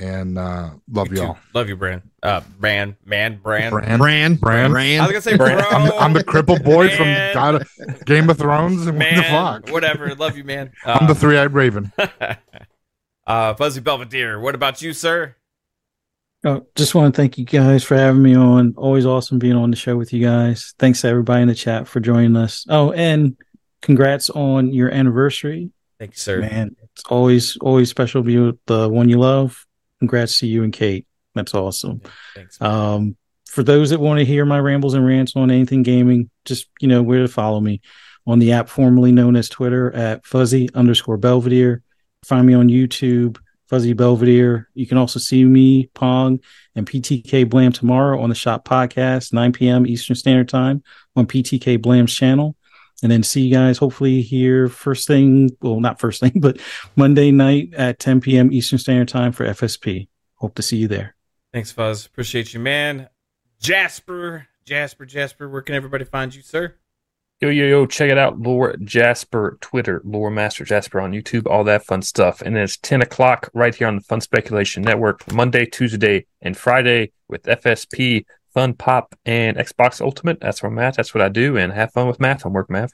[0.00, 1.38] and uh, love you y'all.
[1.54, 2.02] Love you, Brand.
[2.22, 3.70] Uh, Brand, man, Brand.
[3.72, 3.98] Brand.
[3.98, 4.72] Brand, Brand.
[4.72, 5.60] brand, I was gonna say, Brand.
[5.60, 5.68] bro.
[5.68, 9.16] I'm, the, I'm the crippled boy from God of, Game of Thrones and what the
[9.16, 9.70] man, fuck.
[9.70, 10.14] whatever.
[10.14, 10.72] Love you, man.
[10.84, 11.92] I'm the Uh, three eyed raven.
[13.26, 14.40] uh, Fuzzy Belvedere.
[14.40, 15.36] What about you, sir?
[16.42, 18.72] Oh, just want to thank you guys for having me on.
[18.78, 20.72] Always awesome being on the show with you guys.
[20.78, 22.64] Thanks to everybody in the chat for joining us.
[22.70, 23.36] Oh, and
[23.82, 25.70] congrats on your anniversary.
[25.98, 26.40] Thank you, sir.
[26.40, 29.66] Man, It's always always special to be with the one you love.
[29.98, 31.06] Congrats to you and Kate.
[31.34, 32.00] That's awesome.
[32.34, 32.60] Thanks.
[32.60, 32.70] man.
[32.70, 33.16] Um,
[33.46, 36.88] for those that want to hear my rambles and rants on anything gaming, just you
[36.88, 37.80] know where to follow me
[38.26, 41.82] on the app formerly known as Twitter at fuzzy underscore Belvedere.
[42.24, 43.38] Find me on YouTube,
[43.68, 44.68] Fuzzy Belvedere.
[44.74, 46.40] You can also see me, Pong,
[46.74, 49.86] and PTK Blam tomorrow on the Shop Podcast, 9 p.m.
[49.86, 50.82] Eastern Standard Time
[51.16, 52.56] on PTK Blam's channel.
[53.02, 56.58] And then see you guys hopefully here first thing, well, not first thing, but
[56.96, 58.52] Monday night at 10 p.m.
[58.52, 60.08] Eastern Standard Time for FSP.
[60.36, 61.14] Hope to see you there.
[61.52, 62.06] Thanks, Fuzz.
[62.06, 63.08] Appreciate you, man.
[63.60, 65.48] Jasper, Jasper, Jasper.
[65.48, 66.76] Where can everybody find you, sir?
[67.40, 68.38] Yo, yo, yo, check it out.
[68.38, 72.42] Lore Jasper, Twitter, Lore Master Jasper on YouTube, all that fun stuff.
[72.42, 76.54] And then it's 10 o'clock right here on the Fun Speculation Network, Monday, Tuesday, and
[76.54, 80.40] Friday with FSP, Fun Pop, and Xbox Ultimate.
[80.40, 80.96] That's where I'm at.
[80.96, 81.56] That's what I do.
[81.56, 82.92] And have fun with math homework, Mav.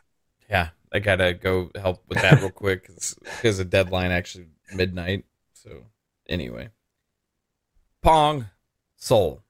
[0.50, 5.24] Yeah, I gotta go help with that real quick because the deadline actually midnight.
[5.52, 5.86] So
[6.28, 6.70] anyway,
[8.02, 8.46] Pong,
[8.96, 9.42] Soul.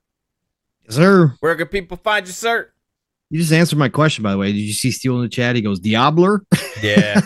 [0.89, 2.71] Sir, Where can people find you, sir?
[3.29, 4.53] You just answered my question, by the way.
[4.53, 5.57] Did you see Steel in the chat?
[5.57, 6.41] He goes, Diabler.
[6.81, 7.21] Yeah,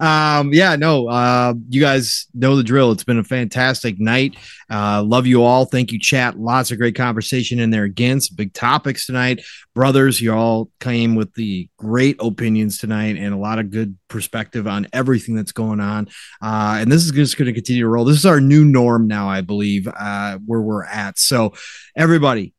[0.38, 2.92] um, yeah, no, uh, you guys know the drill.
[2.92, 4.36] It's been a fantastic night.
[4.68, 5.64] Uh, love you all.
[5.64, 6.38] Thank you, chat.
[6.38, 8.20] Lots of great conversation in there again.
[8.20, 9.42] Some big topics tonight.
[9.74, 14.66] Brothers, you all came with the great opinions tonight and a lot of good perspective
[14.66, 16.08] on everything that's going on.
[16.42, 18.04] Uh, and this is just going to continue to roll.
[18.04, 21.18] This is our new norm now, I believe, uh, where we're at.
[21.18, 21.54] So,
[21.96, 22.52] everybody,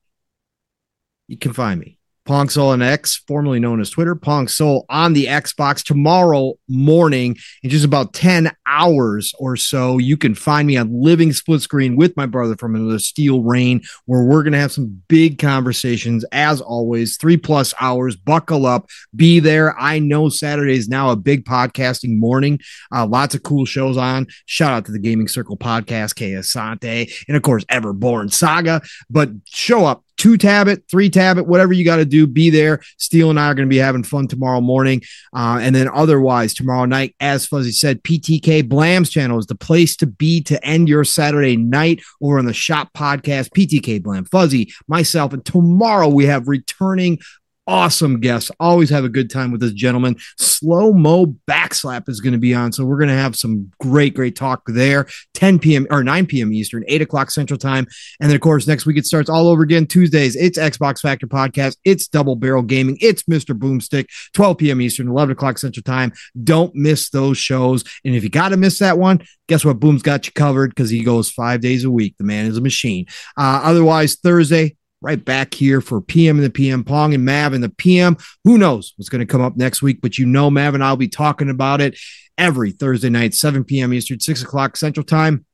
[1.27, 1.97] you can find me.
[2.25, 7.35] Pong Soul on X, formerly known as Twitter, Pong Soul on the Xbox tomorrow morning
[7.63, 9.97] in just about 10 hours or so.
[9.97, 13.81] You can find me on Living Split Screen with my brother from another Steel Rain,
[14.05, 17.17] where we're going to have some big conversations as always.
[17.17, 18.15] Three plus hours.
[18.15, 19.77] Buckle up, be there.
[19.77, 22.59] I know Saturday is now a big podcasting morning.
[22.93, 24.27] Uh, lots of cool shows on.
[24.45, 28.81] Shout out to the Gaming Circle podcast, KSante, and of course, Everborn Saga.
[29.09, 32.49] But show up two tab it, three tab it, whatever you got to do, be
[32.49, 32.81] there.
[32.97, 35.01] Steele and I are going to be having fun tomorrow morning.
[35.35, 39.95] Uh, and then otherwise, tomorrow night, as Fuzzy said, PTK Blam's channel is the place
[39.97, 44.71] to be to end your Saturday night over on the Shop Podcast, PTK Blam, Fuzzy,
[44.87, 45.33] myself.
[45.33, 47.19] And tomorrow we have returning
[47.67, 48.51] awesome guests.
[48.59, 50.17] Always have a good time with this gentleman.
[50.37, 52.71] Slow Mo Backslap is going to be on.
[52.71, 55.07] So we're going to have some great, great talk there.
[55.33, 55.87] 10 p.m.
[55.89, 56.53] or 9 p.m.
[56.53, 57.87] Eastern, 8 o'clock Central Time.
[58.19, 59.87] And then, of course, next week it starts all over again.
[59.87, 61.77] Tuesdays, it's Xbox Factor Podcast.
[61.85, 62.97] It's Double Barrel Gaming.
[63.01, 63.57] It's Mr.
[63.57, 64.81] Boomstick, 12 p.m.
[64.81, 66.13] Eastern, 11 o'clock Central Time.
[66.43, 67.83] Don't miss those shows.
[68.03, 69.79] And if you got to miss that one, guess what?
[69.79, 72.15] Boom's got you covered because he goes five days a week.
[72.17, 73.05] The man is a machine.
[73.37, 77.63] Uh, otherwise, Thursday, right back here for PM and the PM, Pong and Mav and
[77.63, 78.17] the PM.
[78.45, 79.99] Who knows what's going to come up next week?
[80.01, 81.99] But you know, Mav and I'll be talking about it
[82.37, 83.93] every Thursday night, 7 p.m.
[83.93, 85.45] Eastern, 6 o'clock Central Time.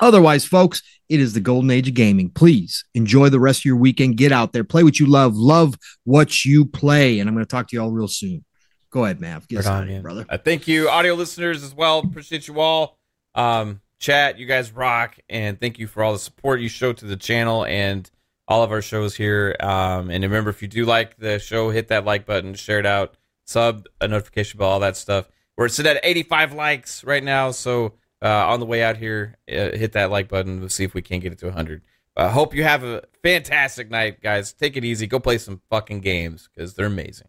[0.00, 2.28] Otherwise, folks, it is the golden age of gaming.
[2.28, 4.16] Please enjoy the rest of your weekend.
[4.18, 7.18] Get out there, play what you love, love what you play.
[7.18, 8.44] And I'm going to talk to you all real soon.
[8.90, 9.48] Go ahead, Mav.
[9.48, 10.02] Get Right us on, started, man.
[10.02, 10.26] brother.
[10.28, 12.00] Uh, thank you, audio listeners, as well.
[12.00, 12.98] Appreciate you all.
[13.34, 17.04] Um, chat, you guys rock, and thank you for all the support you show to
[17.06, 18.10] the channel and
[18.48, 19.56] all of our shows here.
[19.60, 22.86] Um, and remember, if you do like the show, hit that like button, share it
[22.86, 25.28] out, sub, a notification bell, all that stuff.
[25.56, 29.76] We're sitting at 85 likes right now, so uh, on the way out here, uh,
[29.76, 30.60] hit that like button.
[30.60, 31.82] We'll see if we can't get it to 100.
[32.16, 34.52] I hope you have a fantastic night, guys.
[34.52, 35.06] Take it easy.
[35.06, 37.28] Go play some fucking games because they're amazing.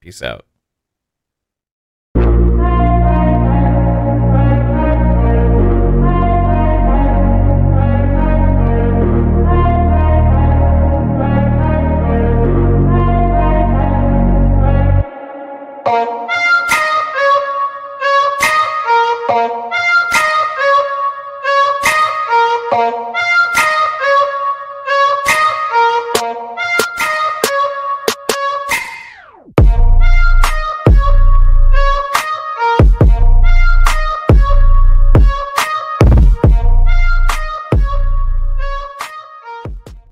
[0.00, 0.44] Peace out.